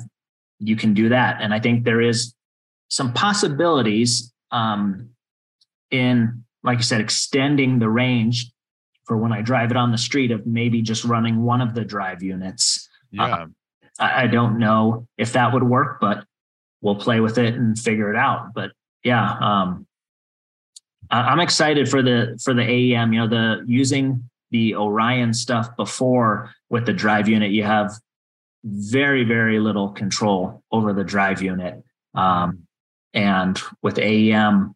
you 0.59 0.77
can 0.77 0.93
do 0.93 1.09
that. 1.09 1.41
And 1.41 1.55
I 1.55 1.61
think 1.61 1.85
there 1.85 2.03
is 2.03 2.35
some 2.89 3.15
possibilities 3.15 4.31
um, 4.51 5.09
in, 5.91 6.45
like 6.63 6.77
I 6.77 6.83
said, 6.83 7.01
extending 7.01 7.79
the 7.79 7.89
range 7.89 8.53
for 9.07 9.17
when 9.17 9.33
I 9.33 9.41
drive 9.41 9.71
it 9.71 9.79
on 9.79 9.93
the 9.93 9.99
street 9.99 10.31
of 10.31 10.47
maybe 10.47 10.83
just 10.83 11.05
running 11.05 11.43
one 11.43 11.63
of 11.63 11.75
the 11.75 11.87
drive 11.87 12.23
units. 12.23 12.87
Yeah. 13.11 13.47
I, 13.99 14.25
I 14.25 14.27
don't 14.27 14.59
know 14.59 15.07
if 15.19 15.33
that 15.35 15.53
would 15.53 15.63
work, 15.63 15.99
but 16.01 16.25
we'll 16.81 16.97
play 16.97 17.21
with 17.21 17.39
it 17.39 17.55
and 17.55 17.79
figure 17.79 18.11
it 18.11 18.17
out. 18.17 18.53
But 18.55 18.73
yeah, 19.05 19.37
um, 19.41 19.87
I, 21.11 21.33
am 21.33 21.41
excited 21.41 21.89
for 21.89 22.03
the 22.03 22.39
for 22.43 22.55
the 22.55 22.63
AEM. 22.63 23.13
You 23.13 23.21
know, 23.21 23.29
the 23.29 23.65
using 23.67 24.29
the 24.51 24.75
Orion 24.75 25.33
stuff 25.33 25.75
before 25.77 26.51
with 26.69 26.87
the 26.87 26.93
drive 26.93 27.29
unit, 27.29 27.53
you 27.53 27.65
have 27.65 27.93
very 28.65 29.25
very 29.25 29.59
little 29.59 29.91
control 29.91 30.63
over 30.71 30.93
the 30.93 31.05
drive 31.05 31.43
unit. 31.43 31.83
Um, 32.15 32.67
and 33.15 33.61
with 33.83 33.97
AEM, 33.97 34.75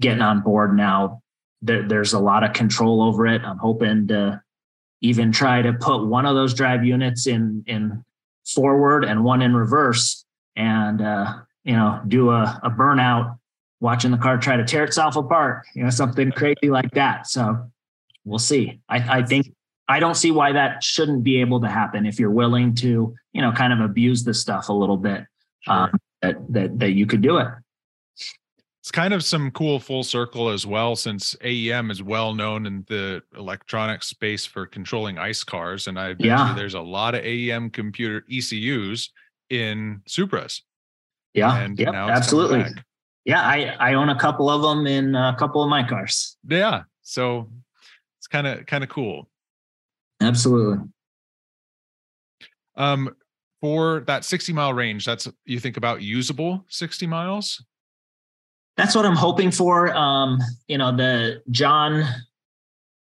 getting 0.00 0.22
on 0.22 0.40
board 0.40 0.76
now. 0.76 1.22
There, 1.62 1.86
there's 1.86 2.12
a 2.12 2.18
lot 2.18 2.44
of 2.44 2.52
control 2.52 3.02
over 3.02 3.26
it. 3.26 3.42
I'm 3.42 3.58
hoping 3.58 4.08
to 4.08 4.42
even 5.00 5.32
try 5.32 5.62
to 5.62 5.72
put 5.72 6.04
one 6.04 6.26
of 6.26 6.34
those 6.34 6.54
drive 6.54 6.84
units 6.84 7.26
in 7.26 7.64
in 7.66 8.04
forward 8.44 9.04
and 9.04 9.24
one 9.24 9.42
in 9.42 9.54
reverse, 9.54 10.24
and 10.56 11.00
uh, 11.00 11.34
you 11.64 11.74
know 11.74 12.00
do 12.06 12.30
a, 12.30 12.60
a 12.62 12.70
burnout, 12.70 13.38
watching 13.80 14.10
the 14.10 14.18
car 14.18 14.38
try 14.38 14.56
to 14.56 14.64
tear 14.64 14.84
itself 14.84 15.16
apart. 15.16 15.64
You 15.74 15.84
know 15.84 15.90
something 15.90 16.32
crazy 16.32 16.70
like 16.70 16.90
that. 16.92 17.26
So 17.26 17.70
we'll 18.24 18.38
see. 18.38 18.80
I, 18.88 19.18
I 19.18 19.22
think 19.22 19.52
I 19.88 20.00
don't 20.00 20.16
see 20.16 20.30
why 20.30 20.52
that 20.52 20.82
shouldn't 20.82 21.22
be 21.22 21.40
able 21.40 21.60
to 21.60 21.68
happen 21.68 22.06
if 22.06 22.18
you're 22.18 22.30
willing 22.30 22.74
to 22.76 23.14
you 23.32 23.42
know 23.42 23.52
kind 23.52 23.72
of 23.72 23.80
abuse 23.80 24.24
the 24.24 24.34
stuff 24.34 24.68
a 24.68 24.72
little 24.72 24.96
bit. 24.96 25.24
Sure. 25.60 25.74
Um, 25.74 25.98
that 26.22 26.36
that 26.52 26.78
that 26.78 26.90
you 26.92 27.06
could 27.06 27.22
do 27.22 27.38
it 27.38 27.48
it's 28.82 28.90
kind 28.90 29.14
of 29.14 29.22
some 29.22 29.52
cool 29.52 29.78
full 29.78 30.02
circle 30.02 30.48
as 30.48 30.66
well 30.66 30.96
since 30.96 31.36
AEM 31.44 31.92
is 31.92 32.02
well 32.02 32.34
known 32.34 32.66
in 32.66 32.84
the 32.88 33.22
electronic 33.36 34.02
space 34.02 34.44
for 34.44 34.66
controlling 34.66 35.18
ICE 35.18 35.44
cars 35.44 35.86
and 35.86 35.96
I 35.96 36.16
yeah. 36.18 36.52
there's 36.56 36.74
a 36.74 36.80
lot 36.80 37.14
of 37.14 37.22
AEM 37.22 37.72
computer 37.72 38.24
ECUs 38.28 39.10
in 39.50 40.02
Supras. 40.08 40.62
Yeah, 41.32 41.56
and 41.58 41.78
yep, 41.78 41.94
absolutely. 41.94 42.64
Yeah, 43.24 43.40
I 43.40 43.76
I 43.78 43.94
own 43.94 44.08
a 44.08 44.18
couple 44.18 44.50
of 44.50 44.62
them 44.62 44.84
in 44.88 45.14
a 45.14 45.36
couple 45.38 45.62
of 45.62 45.70
my 45.70 45.86
cars. 45.86 46.36
Yeah, 46.48 46.82
so 47.02 47.48
it's 48.18 48.26
kind 48.26 48.48
of 48.48 48.66
kind 48.66 48.82
of 48.82 48.90
cool. 48.90 49.30
Absolutely. 50.20 50.84
Um 52.76 53.14
for 53.60 54.00
that 54.08 54.24
60 54.24 54.52
mile 54.52 54.74
range, 54.74 55.04
that's 55.04 55.28
you 55.44 55.60
think 55.60 55.76
about 55.76 56.02
usable 56.02 56.64
60 56.66 57.06
miles? 57.06 57.64
That's 58.76 58.94
what 58.94 59.04
I'm 59.04 59.16
hoping 59.16 59.50
for. 59.50 59.94
Um, 59.94 60.38
you 60.66 60.78
know, 60.78 60.96
the 60.96 61.42
John 61.50 62.04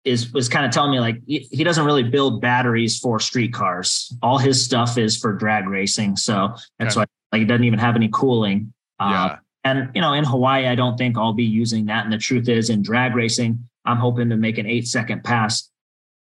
is 0.04 0.32
was 0.32 0.48
kind 0.48 0.66
of 0.66 0.72
telling 0.72 0.92
me 0.92 1.00
like 1.00 1.20
he 1.26 1.64
doesn't 1.64 1.86
really 1.86 2.04
build 2.04 2.40
batteries 2.40 3.00
for 3.00 3.20
street 3.20 3.54
cars. 3.54 4.16
All 4.22 4.38
his 4.38 4.64
stuff 4.64 4.98
is 4.98 5.18
for 5.18 5.34
drag 5.34 5.68
racing. 5.68 6.16
So 6.18 6.54
that's 6.78 6.96
okay. 6.96 7.06
why 7.32 7.38
like 7.38 7.42
it 7.42 7.46
doesn't 7.46 7.64
even 7.64 7.80
have 7.80 7.96
any 7.96 8.10
cooling. 8.14 8.72
Um, 9.00 9.12
yeah. 9.12 9.38
And 9.64 9.90
you 9.96 10.02
know, 10.02 10.14
in 10.14 10.24
Hawaii, 10.24 10.68
I 10.68 10.76
don't 10.76 10.96
think 10.96 11.18
I'll 11.18 11.34
be 11.34 11.44
using 11.44 11.88
that. 11.88 12.04
And 12.04 12.14
the 12.14 12.20
truth 12.20 12.48
is, 12.48 12.70
in 12.70 12.84
drag 12.84 13.16
racing, 13.16 13.68
I'm 13.84 13.98
hoping 13.98 14.30
to 14.30 14.38
make 14.38 14.60
an 14.60 14.68
eight 14.68 14.88
second 14.88 15.24
pass. 15.24 15.70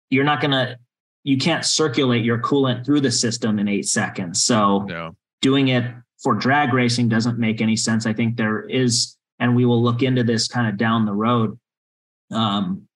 You're 0.09 0.25
not 0.25 0.41
gonna, 0.41 0.77
you 1.23 1.37
can't 1.37 1.63
circulate 1.63 2.25
your 2.25 2.39
coolant 2.39 2.85
through 2.85 2.99
the 2.99 3.11
system 3.11 3.57
in 3.57 3.69
eight 3.69 3.87
seconds. 3.87 4.43
So 4.43 4.79
no. 4.79 5.15
doing 5.41 5.69
it 5.69 5.85
for 6.21 6.35
drag 6.35 6.73
racing 6.73 7.07
doesn't 7.07 7.39
make 7.39 7.61
any 7.61 7.77
sense. 7.77 8.05
I 8.05 8.11
think 8.11 8.35
there 8.35 8.67
is 8.67 9.15
and 9.41 9.55
we 9.55 9.65
will 9.65 9.81
look 9.81 10.03
into 10.03 10.23
this 10.23 10.47
kind 10.47 10.69
of 10.69 10.77
down 10.77 11.05
the 11.05 11.13
road. 11.13 11.59
Um, 12.31 12.87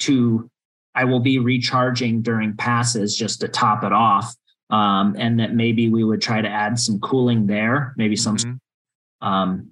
to 0.00 0.50
I 0.94 1.04
will 1.04 1.20
be 1.20 1.38
recharging 1.38 2.20
during 2.20 2.56
passes 2.56 3.16
just 3.16 3.40
to 3.40 3.48
top 3.48 3.84
it 3.84 3.92
off, 3.92 4.34
um, 4.68 5.16
and 5.18 5.40
that 5.40 5.54
maybe 5.54 5.88
we 5.88 6.04
would 6.04 6.20
try 6.20 6.42
to 6.42 6.48
add 6.48 6.78
some 6.78 7.00
cooling 7.00 7.46
there, 7.46 7.94
maybe 7.96 8.16
some, 8.16 8.36
mm-hmm. 8.36 9.26
um, 9.26 9.70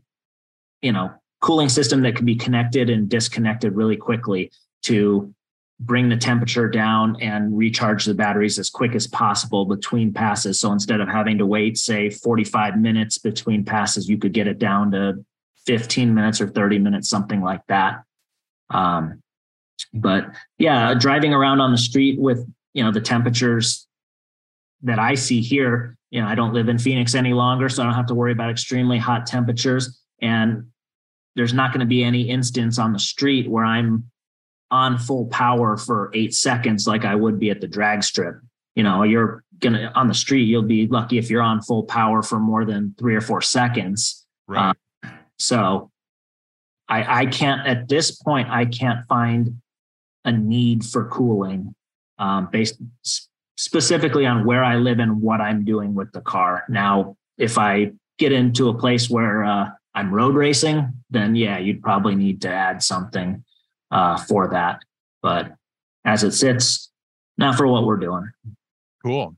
you 0.80 0.92
know, 0.92 1.12
cooling 1.40 1.68
system 1.68 2.02
that 2.02 2.16
can 2.16 2.24
be 2.24 2.36
connected 2.36 2.88
and 2.88 3.08
disconnected 3.08 3.74
really 3.74 3.96
quickly 3.96 4.50
to 4.84 5.32
bring 5.80 6.08
the 6.08 6.16
temperature 6.16 6.68
down 6.68 7.16
and 7.20 7.56
recharge 7.56 8.04
the 8.04 8.14
batteries 8.14 8.58
as 8.58 8.70
quick 8.70 8.94
as 8.94 9.06
possible 9.08 9.64
between 9.64 10.12
passes. 10.12 10.60
So 10.60 10.72
instead 10.72 11.00
of 11.00 11.08
having 11.08 11.38
to 11.38 11.46
wait, 11.46 11.76
say, 11.76 12.08
45 12.08 12.78
minutes 12.78 13.18
between 13.18 13.64
passes, 13.64 14.08
you 14.08 14.16
could 14.16 14.32
get 14.32 14.46
it 14.46 14.58
down 14.58 14.92
to 14.92 15.24
15 15.66 16.14
minutes 16.14 16.40
or 16.40 16.48
30 16.48 16.78
minutes, 16.78 17.08
something 17.08 17.40
like 17.40 17.60
that. 17.68 18.02
Um, 18.70 19.22
but 19.94 20.26
yeah, 20.58 20.94
driving 20.94 21.34
around 21.34 21.60
on 21.60 21.72
the 21.72 21.78
street 21.78 22.18
with, 22.18 22.46
you 22.74 22.82
know, 22.82 22.92
the 22.92 23.00
temperatures 23.00 23.86
that 24.82 24.98
I 24.98 25.14
see 25.14 25.40
here, 25.40 25.96
you 26.10 26.20
know, 26.20 26.26
I 26.26 26.34
don't 26.34 26.52
live 26.52 26.68
in 26.68 26.78
Phoenix 26.78 27.14
any 27.14 27.32
longer, 27.32 27.68
so 27.68 27.82
I 27.82 27.86
don't 27.86 27.94
have 27.94 28.06
to 28.06 28.14
worry 28.14 28.32
about 28.32 28.50
extremely 28.50 28.98
hot 28.98 29.26
temperatures. 29.26 30.00
And 30.20 30.68
there's 31.36 31.54
not 31.54 31.72
going 31.72 31.80
to 31.80 31.86
be 31.86 32.04
any 32.04 32.28
instance 32.28 32.78
on 32.78 32.92
the 32.92 32.98
street 32.98 33.48
where 33.48 33.64
I'm 33.64 34.10
on 34.70 34.98
full 34.98 35.26
power 35.26 35.76
for 35.76 36.10
eight 36.14 36.34
seconds 36.34 36.86
like 36.86 37.04
I 37.04 37.14
would 37.14 37.38
be 37.38 37.50
at 37.50 37.60
the 37.60 37.68
drag 37.68 38.02
strip. 38.02 38.36
you 38.74 38.82
know, 38.82 39.02
you're 39.02 39.44
gonna 39.58 39.92
on 39.94 40.08
the 40.08 40.14
street, 40.14 40.44
you'll 40.44 40.62
be 40.62 40.86
lucky 40.86 41.18
if 41.18 41.28
you're 41.28 41.42
on 41.42 41.60
full 41.60 41.82
power 41.82 42.22
for 42.22 42.40
more 42.40 42.64
than 42.64 42.94
three 42.98 43.14
or 43.14 43.20
four 43.20 43.42
seconds. 43.42 44.24
Right. 44.48 44.70
Um, 44.70 44.76
so 45.42 45.90
I, 46.88 47.22
I 47.22 47.26
can't 47.26 47.66
at 47.66 47.88
this 47.88 48.12
point, 48.12 48.48
I 48.48 48.64
can't 48.64 49.04
find 49.06 49.60
a 50.24 50.32
need 50.32 50.84
for 50.84 51.06
cooling 51.06 51.74
um, 52.18 52.48
based 52.52 52.78
specifically 53.56 54.24
on 54.24 54.44
where 54.44 54.62
I 54.62 54.76
live 54.76 55.00
and 55.00 55.20
what 55.20 55.40
I'm 55.40 55.64
doing 55.64 55.94
with 55.94 56.12
the 56.12 56.20
car. 56.20 56.64
Now, 56.68 57.16
if 57.38 57.58
I 57.58 57.92
get 58.18 58.30
into 58.30 58.68
a 58.68 58.74
place 58.74 59.10
where 59.10 59.44
uh, 59.44 59.70
I'm 59.94 60.14
road 60.14 60.36
racing, 60.36 60.92
then 61.10 61.34
yeah, 61.34 61.58
you'd 61.58 61.82
probably 61.82 62.14
need 62.14 62.40
to 62.42 62.48
add 62.48 62.82
something 62.82 63.44
uh, 63.90 64.16
for 64.16 64.48
that. 64.48 64.82
But 65.22 65.52
as 66.04 66.22
it 66.22 66.32
sits, 66.32 66.90
not 67.36 67.56
for 67.56 67.66
what 67.66 67.84
we're 67.84 67.96
doing. 67.96 68.30
Cool. 69.04 69.36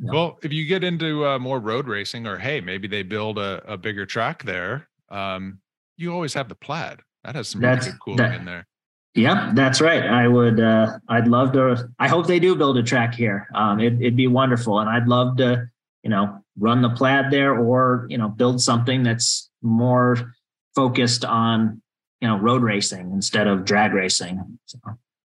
Well, 0.00 0.38
if 0.42 0.52
you 0.52 0.66
get 0.66 0.82
into 0.82 1.24
uh, 1.24 1.38
more 1.38 1.60
road 1.60 1.86
racing, 1.86 2.26
or 2.26 2.36
hey, 2.36 2.60
maybe 2.60 2.88
they 2.88 3.04
build 3.04 3.38
a, 3.38 3.62
a 3.66 3.76
bigger 3.76 4.04
track 4.04 4.42
there, 4.42 4.88
um, 5.12 5.58
you 5.96 6.12
always 6.12 6.34
have 6.34 6.48
the 6.48 6.54
plaid. 6.54 7.00
That 7.24 7.36
has 7.36 7.48
some 7.48 7.60
really 7.60 7.78
good 7.78 8.00
cooling 8.00 8.16
that, 8.16 8.34
in 8.34 8.44
there. 8.44 8.66
Yep, 9.14 9.54
that's 9.54 9.80
right. 9.80 10.02
I 10.04 10.26
would. 10.26 10.58
Uh, 10.58 10.98
I'd 11.08 11.28
love 11.28 11.52
to. 11.52 11.88
I 11.98 12.08
hope 12.08 12.26
they 12.26 12.40
do 12.40 12.56
build 12.56 12.78
a 12.78 12.82
track 12.82 13.14
here. 13.14 13.46
Um, 13.54 13.78
it, 13.78 13.94
it'd 14.00 14.16
be 14.16 14.26
wonderful, 14.26 14.80
and 14.80 14.88
I'd 14.88 15.06
love 15.06 15.36
to, 15.36 15.68
you 16.02 16.10
know, 16.10 16.42
run 16.58 16.82
the 16.82 16.88
plaid 16.90 17.30
there, 17.30 17.54
or 17.56 18.06
you 18.08 18.16
know, 18.16 18.28
build 18.28 18.60
something 18.60 19.02
that's 19.02 19.50
more 19.60 20.34
focused 20.74 21.24
on 21.24 21.82
you 22.20 22.28
know 22.28 22.38
road 22.38 22.62
racing 22.62 23.12
instead 23.12 23.46
of 23.46 23.64
drag 23.64 23.92
racing. 23.92 24.58
So. 24.64 24.78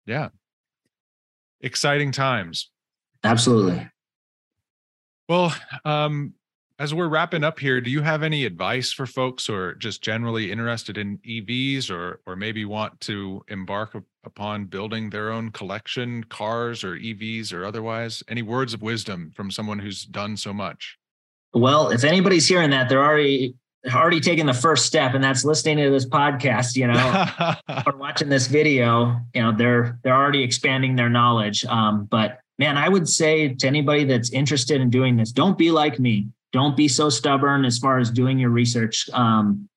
Yeah, 0.05 0.29
exciting 1.61 2.11
times. 2.11 2.69
Absolutely. 3.23 3.89
Well, 5.29 5.55
um, 5.85 6.33
as 6.79 6.93
we're 6.93 7.09
wrapping 7.09 7.43
up 7.43 7.59
here, 7.59 7.81
do 7.81 7.91
you 7.91 8.01
have 8.01 8.23
any 8.23 8.45
advice 8.45 8.93
for 8.93 9.05
folks 9.05 9.45
who 9.45 9.53
are 9.53 9.75
just 9.75 10.01
generally 10.01 10.49
interested 10.49 10.97
in 10.97 11.17
EVs 11.19 11.91
or 11.91 12.21
or 12.25 12.37
maybe 12.37 12.63
want 12.63 12.99
to 13.01 13.43
embark 13.49 13.95
upon 14.23 14.65
building 14.65 15.09
their 15.09 15.29
own 15.29 15.51
collection, 15.51 16.23
cars 16.23 16.85
or 16.85 16.95
EVs 16.95 17.53
or 17.53 17.65
otherwise? 17.65 18.23
Any 18.29 18.41
words 18.41 18.73
of 18.73 18.81
wisdom 18.81 19.31
from 19.35 19.51
someone 19.51 19.77
who's 19.77 20.05
done 20.05 20.37
so 20.37 20.53
much? 20.53 20.97
Well, 21.53 21.89
if 21.89 22.05
anybody's 22.05 22.47
hearing 22.47 22.69
that, 22.69 22.87
they're 22.87 23.03
already 23.03 23.55
already 23.93 24.21
taking 24.21 24.45
the 24.45 24.53
first 24.53 24.85
step, 24.85 25.13
and 25.13 25.23
that's 25.23 25.43
listening 25.43 25.77
to 25.77 25.89
this 25.89 26.05
podcast, 26.05 26.77
you 26.77 26.87
know, 26.87 27.55
or 27.87 27.97
watching 27.97 28.29
this 28.29 28.47
video. 28.47 29.19
You 29.35 29.41
know, 29.41 29.51
they're 29.51 29.99
they're 30.03 30.15
already 30.15 30.43
expanding 30.43 30.95
their 30.95 31.09
knowledge. 31.09 31.65
Um, 31.65 32.05
but 32.05 32.39
man, 32.57 32.77
I 32.77 32.87
would 32.87 33.09
say 33.09 33.53
to 33.53 33.67
anybody 33.67 34.05
that's 34.05 34.29
interested 34.29 34.79
in 34.79 34.89
doing 34.89 35.17
this, 35.17 35.33
don't 35.33 35.57
be 35.57 35.71
like 35.71 35.99
me. 35.99 36.29
Don't 36.51 36.75
be 36.75 36.87
so 36.87 37.09
stubborn 37.09 37.65
as 37.65 37.77
far 37.77 37.99
as 37.99 38.09
doing 38.09 38.39
your 38.39 38.49
research. 38.49 39.09
Um, 39.13 39.69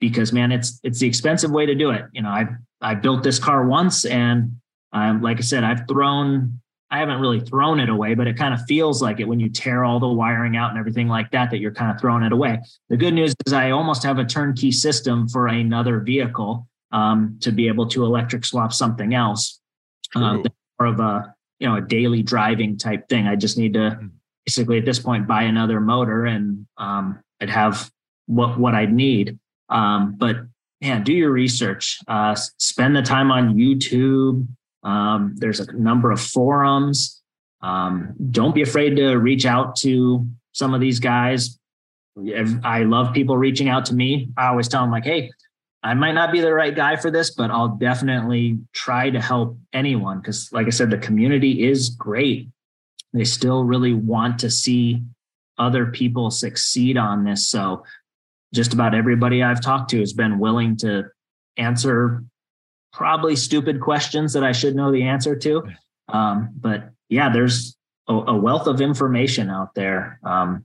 because 0.00 0.32
man, 0.32 0.52
it's 0.52 0.80
it's 0.82 1.00
the 1.00 1.06
expensive 1.06 1.50
way 1.50 1.66
to 1.66 1.74
do 1.74 1.90
it. 1.90 2.04
You 2.12 2.22
know, 2.22 2.28
I 2.28 2.46
I 2.80 2.94
built 2.94 3.22
this 3.22 3.38
car 3.38 3.66
once, 3.66 4.04
and 4.04 4.60
um, 4.92 5.22
like 5.22 5.38
I 5.38 5.42
said, 5.42 5.64
I've 5.64 5.86
thrown. 5.88 6.60
I 6.90 7.00
haven't 7.00 7.20
really 7.20 7.40
thrown 7.40 7.80
it 7.80 7.90
away, 7.90 8.14
but 8.14 8.26
it 8.26 8.38
kind 8.38 8.54
of 8.54 8.62
feels 8.62 9.02
like 9.02 9.20
it 9.20 9.28
when 9.28 9.38
you 9.38 9.50
tear 9.50 9.84
all 9.84 10.00
the 10.00 10.08
wiring 10.08 10.56
out 10.56 10.70
and 10.70 10.78
everything 10.78 11.06
like 11.06 11.30
that. 11.32 11.50
That 11.50 11.58
you're 11.58 11.72
kind 11.72 11.90
of 11.90 12.00
throwing 12.00 12.22
it 12.22 12.32
away. 12.32 12.60
The 12.88 12.96
good 12.96 13.12
news 13.12 13.34
is 13.46 13.52
I 13.52 13.72
almost 13.72 14.02
have 14.04 14.18
a 14.18 14.24
turnkey 14.24 14.72
system 14.72 15.28
for 15.28 15.48
another 15.48 16.00
vehicle 16.00 16.66
um, 16.92 17.38
to 17.42 17.52
be 17.52 17.68
able 17.68 17.88
to 17.88 18.04
electric 18.04 18.44
swap 18.46 18.72
something 18.72 19.14
else. 19.14 19.60
Uh, 20.16 20.38
more 20.80 20.88
of 20.88 21.00
a 21.00 21.34
you 21.58 21.68
know 21.68 21.76
a 21.76 21.80
daily 21.82 22.22
driving 22.22 22.78
type 22.78 23.08
thing. 23.08 23.26
I 23.26 23.36
just 23.36 23.58
need 23.58 23.74
to 23.74 23.90
hmm. 23.90 24.06
Basically 24.48 24.78
at 24.78 24.86
this 24.86 24.98
point 24.98 25.26
buy 25.28 25.42
another 25.42 25.78
motor 25.78 26.24
and 26.24 26.66
um, 26.78 27.20
I'd 27.38 27.50
have 27.50 27.90
what 28.24 28.58
what 28.58 28.74
I'd 28.74 28.90
need. 28.90 29.38
Um, 29.68 30.14
but 30.16 30.36
man, 30.80 31.02
do 31.02 31.12
your 31.12 31.30
research. 31.30 31.98
Uh, 32.08 32.34
spend 32.56 32.96
the 32.96 33.02
time 33.02 33.30
on 33.30 33.56
YouTube. 33.56 34.48
Um, 34.82 35.34
there's 35.36 35.60
a 35.60 35.70
number 35.72 36.10
of 36.10 36.18
forums. 36.18 37.20
Um, 37.60 38.14
don't 38.30 38.54
be 38.54 38.62
afraid 38.62 38.96
to 38.96 39.16
reach 39.16 39.44
out 39.44 39.76
to 39.84 40.26
some 40.52 40.72
of 40.72 40.80
these 40.80 40.98
guys. 40.98 41.58
I 42.64 42.84
love 42.84 43.12
people 43.12 43.36
reaching 43.36 43.68
out 43.68 43.84
to 43.86 43.94
me. 43.94 44.30
I 44.38 44.46
always 44.46 44.66
tell 44.68 44.80
them 44.80 44.90
like, 44.90 45.04
"Hey, 45.04 45.30
I 45.82 45.92
might 45.92 46.12
not 46.12 46.32
be 46.32 46.40
the 46.40 46.54
right 46.54 46.74
guy 46.74 46.96
for 46.96 47.10
this, 47.10 47.32
but 47.32 47.50
I'll 47.50 47.76
definitely 47.76 48.58
try 48.72 49.10
to 49.10 49.20
help 49.20 49.58
anyone 49.74 50.20
because, 50.20 50.50
like 50.52 50.66
I 50.66 50.70
said, 50.70 50.88
the 50.90 50.98
community 50.98 51.68
is 51.68 51.90
great. 51.90 52.48
They 53.18 53.24
still 53.24 53.64
really 53.64 53.94
want 53.94 54.38
to 54.40 54.50
see 54.50 55.02
other 55.58 55.86
people 55.86 56.30
succeed 56.30 56.96
on 56.96 57.24
this. 57.24 57.48
So, 57.48 57.84
just 58.54 58.72
about 58.72 58.94
everybody 58.94 59.42
I've 59.42 59.60
talked 59.60 59.90
to 59.90 60.00
has 60.00 60.12
been 60.12 60.38
willing 60.38 60.76
to 60.78 61.10
answer 61.56 62.24
probably 62.92 63.36
stupid 63.36 63.80
questions 63.80 64.32
that 64.32 64.44
I 64.44 64.52
should 64.52 64.74
know 64.74 64.90
the 64.90 65.02
answer 65.02 65.36
to. 65.36 65.64
Um, 66.08 66.50
but 66.58 66.90
yeah, 67.08 67.30
there's 67.30 67.76
a, 68.08 68.14
a, 68.14 68.36
wealth 68.36 68.66
of 68.66 68.80
information 68.80 69.50
out 69.50 69.74
there. 69.74 70.18
Um, 70.24 70.64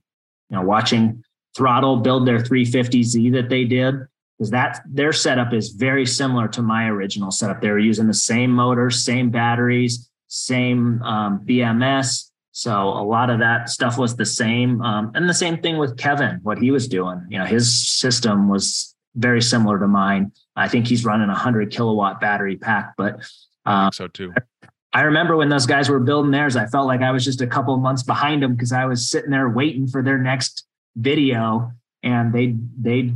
you 0.50 0.56
know, 0.56 0.64
watching 0.64 1.24
Throttle 1.58 1.98
build 1.98 2.26
their 2.26 2.40
350Z 2.40 3.34
that 3.34 3.50
they 3.50 3.66
did 3.66 3.96
because 4.38 4.52
that 4.52 4.82
their 4.88 5.14
setup 5.14 5.54
is 5.54 5.70
very 5.70 6.06
similar 6.06 6.48
to 6.50 6.62
my 6.62 6.88
original 6.88 7.32
setup. 7.32 7.62
They 7.62 7.70
were 7.70 7.80
using 7.80 8.08
the 8.08 8.14
same 8.14 8.52
motors, 8.52 9.04
same 9.04 9.30
batteries, 9.30 10.10
same 10.28 11.02
um, 11.04 11.46
BMS. 11.46 12.30
So 12.54 12.72
a 12.72 13.04
lot 13.04 13.32
of 13.32 13.40
that 13.40 13.68
stuff 13.68 13.98
was 13.98 14.16
the 14.16 14.26
same. 14.26 14.80
Um, 14.82 15.12
and 15.16 15.28
the 15.28 15.34
same 15.34 15.58
thing 15.58 15.78
with 15.78 15.98
Kevin, 15.98 16.40
what 16.44 16.60
he 16.60 16.70
was 16.70 16.88
doing. 16.88 17.26
You 17.28 17.40
know, 17.40 17.46
his 17.46 17.90
system 17.90 18.48
was 18.48 18.96
very 19.16 19.42
similar 19.42 19.80
to 19.80 19.88
mine. 19.88 20.32
I 20.56 20.68
think 20.68 20.88
he's 20.88 21.04
running 21.04 21.30
a 21.30 21.36
hundred 21.36 21.72
kilowatt 21.72 22.22
battery 22.22 22.56
pack, 22.56 22.94
but 22.96 23.20
um, 23.66 23.92
so 23.92 24.08
too. 24.08 24.34
I 24.94 25.02
remember 25.02 25.36
when 25.36 25.50
those 25.50 25.66
guys 25.66 25.90
were 25.90 26.00
building 26.00 26.30
theirs, 26.30 26.56
I 26.56 26.68
felt 26.68 26.86
like 26.86 27.02
I 27.02 27.10
was 27.10 27.26
just 27.26 27.42
a 27.42 27.48
couple 27.48 27.76
months 27.78 28.04
behind 28.04 28.44
them 28.44 28.54
because 28.54 28.72
I 28.72 28.86
was 28.86 29.10
sitting 29.10 29.32
there 29.32 29.50
waiting 29.50 29.88
for 29.88 30.04
their 30.04 30.20
next 30.20 30.66
video 30.96 31.72
and 32.04 32.32
they 32.32 32.56
they 32.80 33.14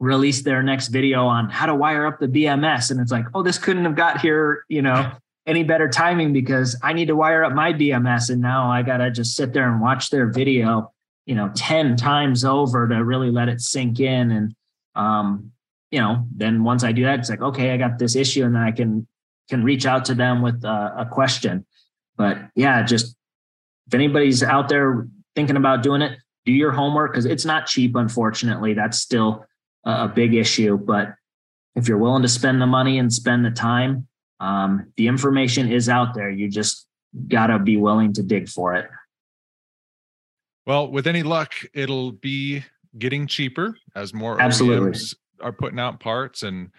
released 0.00 0.44
their 0.44 0.64
next 0.64 0.88
video 0.88 1.26
on 1.26 1.48
how 1.48 1.66
to 1.66 1.74
wire 1.76 2.06
up 2.06 2.18
the 2.18 2.26
BMS. 2.26 2.90
And 2.90 3.00
it's 3.00 3.12
like, 3.12 3.26
oh, 3.34 3.44
this 3.44 3.58
couldn't 3.58 3.84
have 3.84 3.94
got 3.94 4.20
here, 4.20 4.64
you 4.68 4.82
know, 4.82 5.12
any 5.46 5.62
better 5.62 5.88
timing 5.88 6.32
because 6.32 6.78
I 6.82 6.92
need 6.92 7.06
to 7.06 7.16
wire 7.16 7.44
up 7.44 7.52
my 7.52 7.72
BMS. 7.72 8.30
And 8.30 8.40
now 8.40 8.70
I 8.70 8.82
got 8.82 8.98
to 8.98 9.10
just 9.10 9.36
sit 9.36 9.52
there 9.52 9.70
and 9.70 9.80
watch 9.80 10.10
their 10.10 10.30
video, 10.30 10.92
you 11.26 11.34
know, 11.34 11.50
10 11.54 11.96
times 11.96 12.44
over 12.44 12.88
to 12.88 13.04
really 13.04 13.30
let 13.30 13.48
it 13.48 13.60
sink 13.60 14.00
in. 14.00 14.30
And, 14.30 14.54
um, 14.94 15.52
you 15.90 16.00
know, 16.00 16.26
then 16.34 16.64
once 16.64 16.82
I 16.82 16.92
do 16.92 17.04
that, 17.04 17.18
it's 17.18 17.30
like, 17.30 17.42
okay, 17.42 17.72
I 17.72 17.76
got 17.76 17.98
this 17.98 18.16
issue 18.16 18.44
and 18.44 18.54
then 18.54 18.62
I 18.62 18.72
can, 18.72 19.06
can 19.50 19.62
reach 19.62 19.84
out 19.84 20.06
to 20.06 20.14
them 20.14 20.40
with 20.40 20.64
a, 20.64 20.94
a 20.98 21.08
question. 21.10 21.66
But 22.16 22.38
yeah, 22.54 22.82
just 22.82 23.14
if 23.86 23.94
anybody's 23.94 24.42
out 24.42 24.68
there 24.68 25.06
thinking 25.34 25.56
about 25.56 25.82
doing 25.82 26.00
it, 26.00 26.18
do 26.46 26.52
your 26.52 26.72
homework 26.72 27.12
because 27.12 27.26
it's 27.26 27.44
not 27.44 27.66
cheap, 27.66 27.96
unfortunately. 27.96 28.74
That's 28.74 28.98
still 28.98 29.44
a 29.84 30.08
big 30.08 30.34
issue. 30.34 30.78
But 30.78 31.14
if 31.74 31.88
you're 31.88 31.98
willing 31.98 32.22
to 32.22 32.28
spend 32.28 32.62
the 32.62 32.66
money 32.66 32.98
and 32.98 33.12
spend 33.12 33.44
the 33.44 33.50
time, 33.50 34.06
um, 34.44 34.92
the 34.96 35.06
information 35.06 35.72
is 35.72 35.88
out 35.88 36.14
there. 36.14 36.30
You 36.30 36.50
just 36.50 36.86
got 37.28 37.46
to 37.46 37.58
be 37.58 37.78
willing 37.78 38.12
to 38.14 38.22
dig 38.22 38.48
for 38.48 38.74
it. 38.74 38.86
Well, 40.66 40.90
with 40.90 41.06
any 41.06 41.22
luck, 41.22 41.54
it'll 41.72 42.12
be 42.12 42.64
getting 42.98 43.26
cheaper 43.26 43.76
as 43.94 44.12
more 44.12 44.40
Absolutely. 44.40 44.90
OEMs 44.90 45.14
are 45.40 45.52
putting 45.52 45.78
out 45.78 45.98
parts. 45.98 46.42
And 46.42 46.70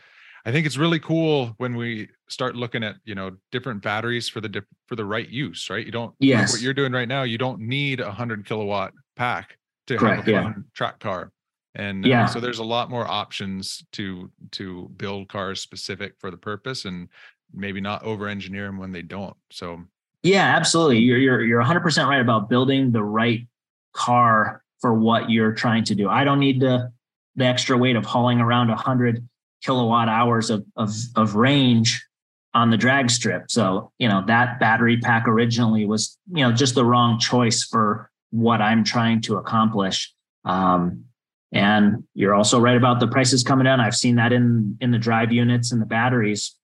I 0.45 0.51
think 0.51 0.67
it's 0.67 0.77
really 0.77 0.99
cool 0.99 1.55
when 1.57 1.75
we 1.75 2.09
start 2.29 2.55
looking 2.55 2.83
at 2.83 2.95
you 3.03 3.15
know 3.15 3.31
different 3.51 3.81
batteries 3.81 4.29
for 4.29 4.41
the 4.41 4.63
for 4.87 4.95
the 4.95 5.05
right 5.05 5.27
use. 5.27 5.69
Right? 5.69 5.85
You 5.85 5.91
don't. 5.91 6.13
Yes. 6.19 6.49
Like 6.49 6.57
what 6.57 6.61
you're 6.61 6.73
doing 6.73 6.91
right 6.91 7.07
now, 7.07 7.23
you 7.23 7.37
don't 7.37 7.61
need 7.61 7.99
a 7.99 8.11
hundred 8.11 8.45
kilowatt 8.45 8.93
pack 9.15 9.57
to 9.87 9.97
Correct, 9.97 10.17
have 10.17 10.27
a 10.27 10.31
yeah. 10.31 10.53
track 10.73 10.99
car 10.99 11.31
and 11.75 12.07
uh, 12.07 12.25
so 12.25 12.39
there's 12.39 12.59
a 12.59 12.63
lot 12.63 12.89
more 12.89 13.05
options 13.05 13.83
to 13.91 14.31
to 14.51 14.89
build 14.95 15.27
cars 15.27 15.61
specific 15.61 16.13
for 16.19 16.31
the 16.31 16.37
purpose 16.37 16.85
and 16.85 17.09
maybe 17.53 17.81
not 17.81 18.03
over 18.03 18.27
engineer 18.27 18.65
them 18.65 18.77
when 18.77 18.91
they 18.91 19.01
don't 19.01 19.35
so. 19.51 19.83
Yeah 20.23 20.55
absolutely 20.55 20.99
you're 20.99 21.17
you're 21.17 21.41
you're 21.41 21.63
100% 21.63 22.07
right 22.07 22.21
about 22.21 22.49
building 22.49 22.91
the 22.91 23.03
right 23.03 23.47
car 23.93 24.63
for 24.79 24.93
what 24.93 25.29
you're 25.29 25.53
trying 25.53 25.83
to 25.85 25.95
do. 25.95 26.09
I 26.09 26.23
don't 26.23 26.39
need 26.39 26.59
the 26.59 26.91
the 27.35 27.45
extra 27.45 27.77
weight 27.77 27.95
of 27.95 28.05
hauling 28.05 28.39
around 28.39 28.69
100 28.69 29.27
kilowatt 29.63 30.09
hours 30.09 30.49
of 30.49 30.65
of, 30.75 30.91
of 31.15 31.35
range 31.35 32.05
on 32.53 32.69
the 32.69 32.77
drag 32.77 33.09
strip 33.09 33.51
so 33.51 33.91
you 33.99 34.07
know 34.07 34.23
that 34.27 34.59
battery 34.61 34.97
pack 34.97 35.27
originally 35.27 35.85
was 35.85 36.17
you 36.31 36.41
know 36.41 36.53
just 36.53 36.73
the 36.73 36.85
wrong 36.85 37.19
choice 37.19 37.63
for 37.63 38.09
what 38.29 38.61
i'm 38.61 38.83
trying 38.83 39.19
to 39.19 39.35
accomplish 39.35 40.13
um, 40.45 41.05
and 41.51 42.03
you're 42.13 42.35
also 42.35 42.59
right 42.59 42.77
about 42.77 42.99
the 42.99 43.07
prices 43.07 43.43
coming 43.43 43.65
down. 43.65 43.79
I've 43.79 43.95
seen 43.95 44.15
that 44.15 44.31
in 44.31 44.77
in 44.81 44.91
the 44.91 44.99
drive 44.99 45.31
units 45.31 45.71
and 45.71 45.81
the 45.81 45.85
batteries 45.85 46.55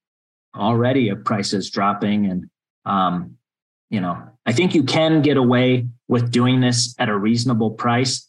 already 0.55 1.09
of 1.09 1.23
prices 1.23 1.69
dropping. 1.69 2.25
And 2.27 2.49
um, 2.85 3.37
you 3.89 4.01
know, 4.01 4.21
I 4.45 4.53
think 4.53 4.73
you 4.73 4.83
can 4.83 5.21
get 5.21 5.37
away 5.37 5.87
with 6.07 6.31
doing 6.31 6.61
this 6.61 6.95
at 6.97 7.09
a 7.09 7.17
reasonable 7.17 7.71
price 7.71 8.27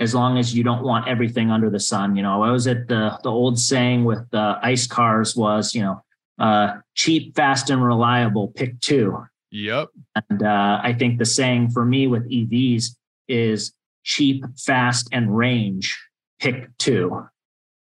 as 0.00 0.14
long 0.14 0.38
as 0.38 0.54
you 0.54 0.62
don't 0.62 0.82
want 0.82 1.08
everything 1.08 1.50
under 1.50 1.70
the 1.70 1.80
sun. 1.80 2.14
You 2.16 2.22
know, 2.22 2.42
I 2.42 2.50
was 2.50 2.66
at 2.66 2.88
the 2.88 3.18
the 3.22 3.30
old 3.30 3.58
saying 3.58 4.04
with 4.04 4.28
the 4.30 4.58
ice 4.62 4.86
cars 4.86 5.34
was, 5.34 5.74
you 5.74 5.82
know, 5.82 6.02
uh, 6.38 6.76
cheap, 6.94 7.34
fast, 7.34 7.70
and 7.70 7.82
reliable. 7.82 8.48
Pick 8.48 8.80
two. 8.80 9.24
Yep. 9.50 9.88
And 10.28 10.42
uh, 10.42 10.80
I 10.82 10.92
think 10.92 11.18
the 11.18 11.24
saying 11.24 11.70
for 11.70 11.84
me 11.84 12.06
with 12.06 12.30
EVs 12.30 12.96
is 13.28 13.72
cheap, 14.04 14.44
fast, 14.56 15.08
and 15.12 15.36
range. 15.36 15.98
Pick 16.38 16.68
two, 16.78 17.26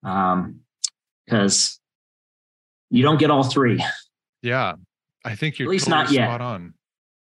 because 0.03 0.39
um, 1.35 1.80
you 2.95 3.03
don't 3.03 3.18
get 3.18 3.30
all 3.30 3.42
three. 3.42 3.82
Yeah, 4.42 4.74
I 5.24 5.34
think 5.34 5.59
you're 5.59 5.68
at 5.68 5.70
least 5.70 5.86
totally 5.86 6.18
not 6.18 6.30
yet. 6.30 6.40
on. 6.40 6.74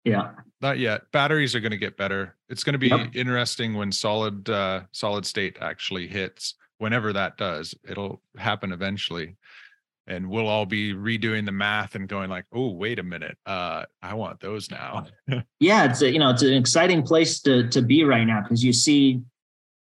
Yeah, 0.05 0.33
not 0.61 0.79
yet. 0.79 1.11
Batteries 1.13 1.55
are 1.55 1.61
going 1.61 1.73
to 1.73 1.79
get 1.79 1.97
better. 1.97 2.37
It's 2.49 2.63
going 2.63 2.75
to 2.75 2.79
be 2.79 2.89
yep. 2.89 3.11
interesting 3.15 3.75
when 3.75 3.91
solid 3.91 4.49
uh, 4.49 4.83
solid 4.93 5.27
state 5.27 5.57
actually 5.61 6.07
hits. 6.07 6.55
Whenever 6.79 7.13
that 7.15 7.39
does, 7.39 7.75
it'll 7.89 8.21
happen 8.37 8.71
eventually 8.71 9.37
and 10.07 10.29
we'll 10.29 10.47
all 10.47 10.67
be 10.67 10.95
redoing 10.95 11.45
the 11.45 11.53
math 11.53 11.95
and 11.95 12.09
going 12.09 12.31
like 12.31 12.45
oh 12.53 12.71
wait 12.71 12.99
a 12.99 13.03
minute 13.03 13.37
uh 13.47 13.83
i 14.03 14.15
want 14.15 14.39
those 14.41 14.71
now 14.71 15.05
yeah 15.59 15.85
it's 15.85 16.03
a, 16.03 16.13
you 16.13 16.19
know 16.19 16.31
it's 16.31 16.43
an 16.43 16.55
exciting 16.55 17.03
place 17.03 17.41
to 17.41 17.69
to 17.71 17.83
be 17.83 18.05
right 18.05 18.25
now 18.25 18.41
because 18.41 18.63
you 18.63 18.73
see 18.73 19.21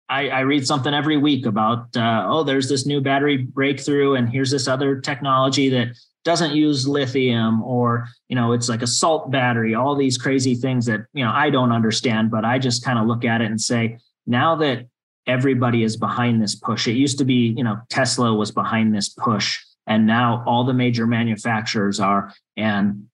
I, 0.09 0.29
I 0.29 0.41
read 0.41 0.67
something 0.67 0.93
every 0.93 1.17
week 1.17 1.47
about 1.47 1.97
uh, 1.97 2.27
oh 2.29 2.43
there's 2.43 2.69
this 2.69 2.87
new 2.87 3.01
battery 3.01 3.39
breakthrough 3.39 4.15
and 4.15 4.29
here's 4.29 4.51
this 4.51 4.69
other 4.69 5.01
technology 5.01 5.69
that 5.71 5.97
doesn't 6.25 6.55
use 6.55 6.87
lithium 6.87 7.63
or 7.63 8.09
you 8.29 8.37
know 8.37 8.53
it's 8.53 8.69
like 8.69 8.83
a 8.83 8.87
salt 8.87 9.31
battery 9.31 9.75
all 9.75 9.97
these 9.97 10.19
crazy 10.19 10.55
things 10.55 10.87
that 10.87 11.01
you 11.13 11.25
know 11.25 11.33
i 11.33 11.51
don't 11.51 11.73
understand 11.73 12.31
but 12.31 12.45
i 12.45 12.59
just 12.59 12.85
kind 12.85 12.99
of 12.99 13.07
look 13.07 13.25
at 13.25 13.41
it 13.41 13.47
and 13.47 13.61
say 13.61 13.99
now 14.27 14.55
that 14.55 14.87
everybody 15.27 15.83
is 15.83 15.97
behind 15.97 16.43
this 16.43 16.55
push 16.55 16.87
it 16.87 16.93
used 16.93 17.19
to 17.19 17.25
be 17.25 17.55
you 17.57 17.65
know 17.65 17.79
tesla 17.89 18.33
was 18.35 18.51
behind 18.51 18.95
this 18.95 19.09
push 19.09 19.61
and 19.87 20.07
now 20.07 20.45
all 20.47 20.65
the 20.65 20.75
major 20.75 21.07
manufacturers 21.07 21.99
are 21.99 22.33
and 22.57 23.07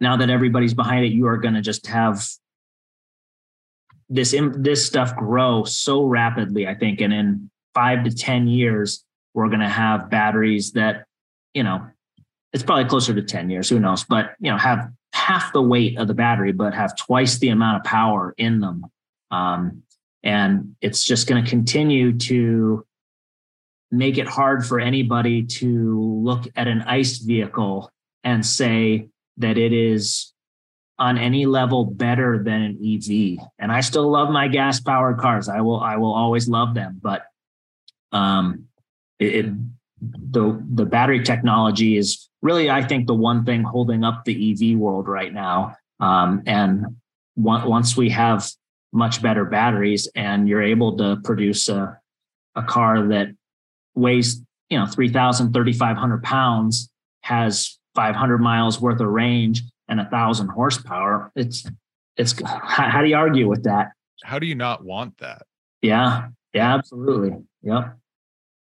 now 0.00 0.16
that 0.16 0.30
everybody's 0.30 0.74
behind 0.74 1.04
it 1.04 1.12
you 1.12 1.26
are 1.26 1.38
going 1.38 1.54
to 1.54 1.62
just 1.62 1.86
have 1.86 2.26
this 4.14 4.34
this 4.56 4.86
stuff 4.86 5.14
grow 5.16 5.64
so 5.64 6.04
rapidly 6.04 6.66
i 6.66 6.74
think 6.74 7.00
and 7.00 7.12
in 7.12 7.50
5 7.74 8.04
to 8.04 8.14
10 8.14 8.46
years 8.46 9.04
we're 9.34 9.48
going 9.48 9.60
to 9.60 9.68
have 9.68 10.10
batteries 10.10 10.72
that 10.72 11.04
you 11.52 11.62
know 11.62 11.86
it's 12.54 12.62
probably 12.62 12.84
closer 12.84 13.12
to 13.12 13.22
10 13.22 13.50
years 13.50 13.68
who 13.68 13.80
knows? 13.80 14.04
But 14.04 14.34
you 14.40 14.50
know 14.50 14.56
have 14.56 14.90
half 15.12 15.52
the 15.52 15.62
weight 15.62 15.98
of 15.98 16.08
the 16.08 16.14
battery 16.14 16.52
but 16.52 16.72
have 16.72 16.96
twice 16.96 17.38
the 17.38 17.48
amount 17.48 17.78
of 17.78 17.84
power 17.84 18.34
in 18.38 18.60
them. 18.60 18.86
Um, 19.30 19.82
and 20.22 20.76
it's 20.80 21.04
just 21.04 21.26
going 21.26 21.44
to 21.44 21.50
continue 21.50 22.16
to 22.18 22.86
make 23.90 24.18
it 24.18 24.26
hard 24.26 24.64
for 24.64 24.80
anybody 24.80 25.44
to 25.44 26.00
look 26.00 26.46
at 26.56 26.66
an 26.66 26.82
ICE 26.82 27.18
vehicle 27.18 27.90
and 28.22 28.46
say 28.46 29.08
that 29.36 29.58
it 29.58 29.72
is 29.72 30.32
on 30.98 31.18
any 31.18 31.46
level 31.46 31.84
better 31.84 32.42
than 32.42 32.62
an 32.62 32.78
EV. 32.82 33.44
And 33.58 33.72
I 33.72 33.80
still 33.80 34.08
love 34.10 34.30
my 34.30 34.48
gas 34.48 34.80
powered 34.80 35.18
cars. 35.18 35.48
I 35.48 35.60
will 35.60 35.80
I 35.80 35.96
will 35.96 36.14
always 36.14 36.48
love 36.48 36.74
them, 36.74 37.00
but 37.02 37.24
um 38.12 38.66
it, 39.18 39.46
it 39.46 39.52
the 40.00 40.62
the 40.72 40.84
battery 40.84 41.22
technology 41.22 41.96
is 41.96 42.28
really 42.42 42.70
I 42.70 42.82
think 42.82 43.06
the 43.06 43.14
one 43.14 43.44
thing 43.44 43.62
holding 43.62 44.04
up 44.04 44.24
the 44.24 44.52
EV 44.52 44.78
world 44.78 45.08
right 45.08 45.32
now. 45.32 45.76
Um, 46.00 46.42
and 46.46 46.96
one, 47.34 47.68
once 47.68 47.96
we 47.96 48.10
have 48.10 48.48
much 48.92 49.20
better 49.20 49.44
batteries 49.44 50.08
and 50.14 50.48
you're 50.48 50.62
able 50.62 50.96
to 50.98 51.16
produce 51.24 51.68
a 51.68 51.98
a 52.54 52.62
car 52.62 53.08
that 53.08 53.28
weighs, 53.96 54.40
you 54.70 54.78
know, 54.78 54.86
3,000, 54.86 55.52
3,500 55.52 56.22
pounds, 56.22 56.88
has 57.22 57.78
500 57.96 58.38
miles 58.38 58.80
worth 58.80 59.00
of 59.00 59.08
range 59.08 59.62
and 59.88 60.00
a 60.00 60.08
thousand 60.10 60.48
horsepower. 60.48 61.32
It's, 61.36 61.66
it's, 62.16 62.40
how, 62.42 62.88
how 62.90 63.02
do 63.02 63.08
you 63.08 63.16
argue 63.16 63.48
with 63.48 63.64
that? 63.64 63.92
How 64.22 64.38
do 64.38 64.46
you 64.46 64.54
not 64.54 64.84
want 64.84 65.18
that? 65.18 65.42
Yeah. 65.82 66.28
Yeah, 66.54 66.74
absolutely. 66.74 67.36
Yep. 67.62 67.96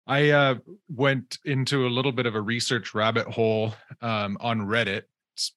I 0.07 0.31
uh, 0.31 0.55
went 0.89 1.39
into 1.45 1.87
a 1.87 1.89
little 1.89 2.13
bit 2.13 2.27
of 2.27 2.35
a 2.35 2.41
research 2.41 2.95
rabbit 2.95 3.27
hole 3.27 3.75
um, 4.03 4.37
on 4.41 4.61
Reddit. 4.61 5.03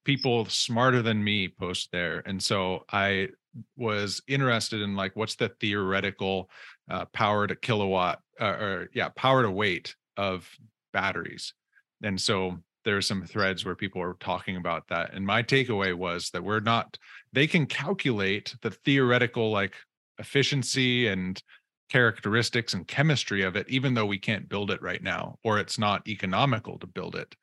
People 0.06 0.45
smarter 0.45 1.01
than 1.01 1.24
me 1.24 1.49
post 1.49 1.89
there, 1.91 2.24
and 2.26 2.41
so 2.41 2.86
I 2.89 3.30
was 3.76 4.22
interested 4.28 4.82
in 4.82 4.95
like 4.95 5.16
what's 5.16 5.36
the 5.36 5.49
theoretical 5.60 6.49
uh, 6.89 7.06
power 7.06 7.47
to 7.47 7.56
kilowatt 7.56 8.22
uh, 8.39 8.45
or 8.45 8.89
yeah 8.93 9.10
power 9.10 9.43
to 9.43 9.51
weight 9.51 9.95
of 10.16 10.49
batteries 10.93 11.54
and 12.01 12.20
so 12.20 12.58
there's 12.84 13.08
some 13.08 13.24
threads 13.24 13.66
where 13.66 13.76
people 13.76 14.02
are 14.02 14.16
talking 14.20 14.58
about 14.58 14.88
that 14.88 15.14
and 15.14 15.26
my 15.26 15.42
takeaway 15.42 15.94
was 15.94 16.30
that 16.32 16.44
we're 16.44 16.60
not 16.60 16.98
they 17.32 17.48
can 17.48 17.66
calculate 17.66 18.56
the 18.62 18.72
theoretical 18.72 19.52
like 19.52 19.74
efficiency 20.20 21.08
and 21.08 21.42
characteristics 21.90 22.74
and 22.74 22.88
chemistry 22.88 23.44
of 23.44 23.56
it 23.56 23.70
even 23.70 23.94
though 23.94 24.06
we 24.06 24.18
can't 24.18 24.50
build 24.50 24.72
it 24.72 24.82
right 24.82 25.04
now 25.04 25.38
or 25.44 25.60
it's 25.60 25.78
not 25.78 26.08
economical 26.08 26.80
to 26.80 26.88
build 26.88 27.16
it. 27.16 27.36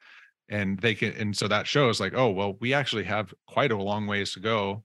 And 0.48 0.76
they 0.80 0.96
can 0.96 1.12
and 1.12 1.36
so 1.36 1.46
that 1.46 1.68
shows 1.68 2.00
like 2.00 2.14
oh 2.16 2.30
well 2.30 2.56
we 2.60 2.74
actually 2.74 3.04
have 3.04 3.32
quite 3.46 3.70
a 3.70 3.76
long 3.76 4.08
ways 4.08 4.32
to 4.32 4.40
go 4.40 4.82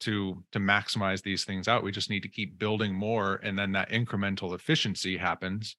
to 0.00 0.44
to 0.52 0.58
maximize 0.58 1.22
these 1.22 1.44
things 1.44 1.68
out. 1.68 1.82
We 1.82 1.92
just 1.92 2.10
need 2.10 2.24
to 2.24 2.28
keep 2.28 2.58
building 2.58 2.94
more 2.94 3.40
and 3.42 3.58
then 3.58 3.72
that 3.72 3.88
incremental 3.88 4.54
efficiency 4.54 5.16
happens. 5.16 5.76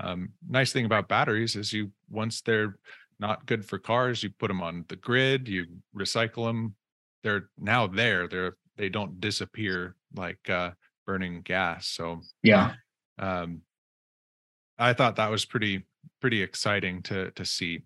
Um, 0.00 0.30
nice 0.48 0.72
thing 0.72 0.84
about 0.84 1.08
batteries 1.08 1.56
is 1.56 1.72
you 1.72 1.90
once 2.08 2.42
they're 2.42 2.76
not 3.20 3.46
good 3.46 3.64
for 3.64 3.78
cars 3.78 4.22
you 4.22 4.30
put 4.38 4.48
them 4.48 4.62
on 4.62 4.84
the 4.88 4.96
grid 4.96 5.48
you 5.48 5.66
recycle 5.96 6.46
them 6.46 6.74
they're 7.22 7.48
now 7.58 7.86
there 7.86 8.28
they're 8.28 8.56
they 8.76 8.88
don't 8.88 9.20
disappear 9.20 9.96
like 10.14 10.48
uh, 10.48 10.70
burning 11.06 11.42
gas 11.42 11.88
so 11.88 12.20
yeah. 12.42 12.72
um, 13.18 13.60
i 14.78 14.92
thought 14.92 15.16
that 15.16 15.30
was 15.30 15.44
pretty 15.44 15.84
pretty 16.20 16.42
exciting 16.42 17.02
to 17.02 17.30
to 17.32 17.44
see. 17.44 17.80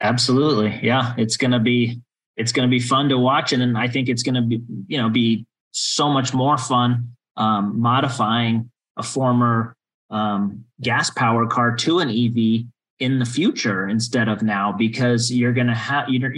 Absolutely 0.00 0.78
yeah 0.82 1.14
it's 1.16 1.36
going 1.36 1.52
to 1.52 1.58
be 1.58 2.00
it's 2.36 2.52
going 2.52 2.68
to 2.68 2.70
be 2.70 2.80
fun 2.80 3.08
to 3.08 3.18
watch, 3.18 3.52
and 3.52 3.60
then 3.60 3.76
I 3.76 3.88
think 3.88 4.08
it's 4.08 4.22
going 4.22 4.34
to 4.34 4.42
be 4.42 4.62
you 4.86 4.98
know 4.98 5.08
be 5.08 5.46
so 5.72 6.08
much 6.08 6.34
more 6.34 6.56
fun 6.58 7.16
um, 7.36 7.80
modifying 7.80 8.70
a 8.96 9.02
former 9.02 9.74
um, 10.10 10.64
gas 10.80 11.10
powered 11.10 11.50
car 11.50 11.74
to 11.76 11.98
an 12.00 12.10
EV 12.10 12.66
in 12.98 13.18
the 13.18 13.24
future 13.24 13.88
instead 13.88 14.28
of 14.28 14.42
now 14.42 14.72
because 14.72 15.30
you're 15.30 15.52
going 15.52 15.66
to 15.66 15.74
have 15.74 16.08
you 16.08 16.18
know 16.18 16.30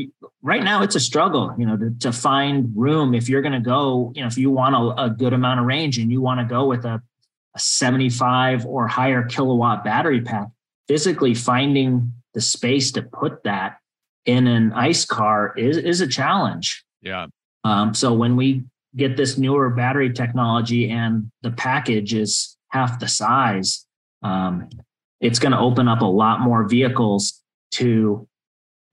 right 0.43 0.65
now 0.65 0.83
it's 0.83 0.97
a 0.97 1.01
struggle 1.01 1.55
you 1.57 1.65
know 1.65 1.77
to, 1.77 1.95
to 2.01 2.13
find 2.13 2.73
room 2.75 3.15
if 3.15 3.29
you're 3.29 3.43
going 3.43 3.53
to 3.53 3.61
go 3.61 4.13
you 4.17 4.21
know 4.21 4.27
if 4.27 4.37
you 4.37 4.51
want 4.51 4.75
a, 4.75 5.05
a 5.05 5.11
good 5.11 5.33
amount 5.33 5.61
of 5.61 5.67
range 5.67 5.99
and 5.99 6.11
you 6.11 6.21
want 6.21 6.41
to 6.41 6.45
go 6.45 6.67
with 6.67 6.85
a, 6.85 7.01
a 7.55 7.59
75 7.59 8.67
or 8.67 8.89
higher 8.89 9.23
kilowatt 9.23 9.85
battery 9.85 10.21
pack 10.21 10.49
physically 10.89 11.35
finding 11.35 12.13
the 12.35 12.41
space 12.41 12.91
to 12.93 13.03
put 13.03 13.45
that 13.45 13.79
in 14.25 14.47
an 14.47 14.73
ice 14.73 15.05
car 15.05 15.55
is 15.57 15.77
is 15.77 16.01
a 16.01 16.07
challenge. 16.07 16.85
Yeah. 17.03 17.27
Um, 17.65 17.95
so 17.95 18.13
when 18.13 18.37
we 18.37 18.65
get 18.97 19.17
this 19.17 19.39
newer 19.39 19.71
battery 19.71 20.13
technology 20.13 20.91
and 20.91 21.31
the 21.43 21.51
package 21.51 22.15
is 22.15 22.57
half 22.71 22.99
the 22.99 23.09
size, 23.09 23.87
um, 24.23 24.69
it's 25.21 25.39
going 25.39 25.53
to 25.53 25.59
open 25.59 25.89
up 25.89 26.01
a 26.01 26.07
lot 26.07 26.41
more 26.41 26.69
vehicles 26.69 27.43
to 27.73 28.27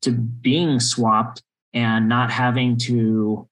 to 0.02 0.12
being 0.12 0.80
swapped 0.80 1.42
and 1.74 2.08
not 2.08 2.32
having 2.32 2.78
to 2.78 3.48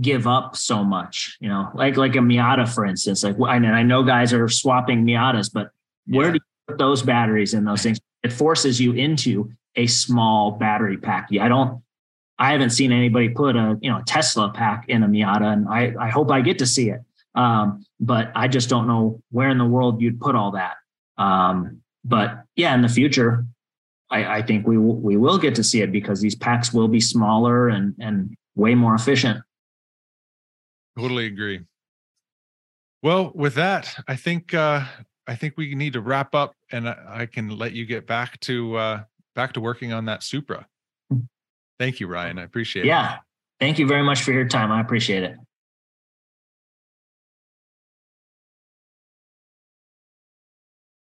give 0.00 0.26
up 0.26 0.56
so 0.56 0.82
much. 0.82 1.36
You 1.40 1.48
know, 1.48 1.70
like 1.74 1.96
like 1.96 2.16
a 2.16 2.20
Miata, 2.20 2.72
for 2.72 2.84
instance. 2.84 3.22
Like 3.22 3.36
I 3.46 3.58
mean, 3.58 3.72
I 3.72 3.82
know 3.82 4.02
guys 4.02 4.32
are 4.32 4.48
swapping 4.48 5.04
Miatas, 5.04 5.50
but 5.52 5.70
where 6.06 6.30
do 6.30 6.34
you 6.34 6.40
put 6.68 6.78
those 6.78 7.02
batteries 7.02 7.54
in 7.54 7.64
those 7.64 7.82
things? 7.82 8.00
It 8.22 8.32
forces 8.32 8.80
you 8.80 8.92
into 8.92 9.50
a 9.76 9.86
small 9.86 10.52
battery 10.52 10.96
pack. 10.96 11.28
I 11.40 11.48
don't 11.48 11.82
I 12.38 12.50
haven't 12.52 12.70
seen 12.70 12.92
anybody 12.92 13.28
put 13.28 13.56
a 13.56 13.78
you 13.80 13.90
know 13.90 13.98
a 13.98 14.04
Tesla 14.04 14.50
pack 14.52 14.88
in 14.88 15.02
a 15.02 15.08
Miata, 15.08 15.52
and 15.52 15.68
I 15.68 15.94
I 15.98 16.10
hope 16.10 16.30
I 16.30 16.40
get 16.40 16.58
to 16.58 16.66
see 16.66 16.90
it. 16.90 17.00
Um, 17.34 17.84
but 18.00 18.30
I 18.34 18.48
just 18.48 18.68
don't 18.68 18.86
know 18.86 19.22
where 19.30 19.48
in 19.48 19.58
the 19.58 19.64
world 19.64 20.02
you'd 20.02 20.20
put 20.20 20.34
all 20.34 20.52
that. 20.52 20.74
Um, 21.22 21.82
but 22.04 22.44
yeah, 22.56 22.74
in 22.74 22.82
the 22.82 22.88
future, 22.88 23.44
I, 24.10 24.38
I 24.38 24.42
think 24.42 24.66
we 24.66 24.76
w- 24.76 24.94
we 24.94 25.16
will 25.16 25.38
get 25.38 25.54
to 25.56 25.64
see 25.64 25.80
it 25.82 25.92
because 25.92 26.20
these 26.20 26.34
packs 26.34 26.72
will 26.72 26.88
be 26.88 27.00
smaller 27.00 27.68
and 27.68 27.94
and 28.00 28.34
way 28.54 28.74
more 28.74 28.94
efficient. 28.94 29.40
Totally 30.98 31.26
agree. 31.26 31.60
Well, 33.02 33.32
with 33.34 33.54
that, 33.54 33.98
I 34.06 34.16
think 34.16 34.52
uh, 34.52 34.84
I 35.26 35.34
think 35.36 35.54
we 35.56 35.74
need 35.74 35.94
to 35.94 36.00
wrap 36.00 36.34
up, 36.34 36.54
and 36.70 36.88
I, 36.88 36.96
I 37.08 37.26
can 37.26 37.48
let 37.56 37.72
you 37.72 37.86
get 37.86 38.06
back 38.06 38.38
to 38.40 38.76
uh, 38.76 39.04
back 39.34 39.52
to 39.54 39.60
working 39.60 39.92
on 39.92 40.06
that 40.06 40.22
Supra. 40.22 40.66
Thank 41.78 42.00
you, 42.00 42.06
Ryan. 42.06 42.38
I 42.38 42.42
appreciate 42.42 42.84
yeah. 42.84 43.00
it. 43.00 43.04
Yeah. 43.04 43.18
Thank 43.60 43.78
you 43.78 43.86
very 43.86 44.02
much 44.02 44.22
for 44.22 44.32
your 44.32 44.46
time. 44.46 44.70
I 44.72 44.80
appreciate 44.80 45.22
it. 45.22 45.36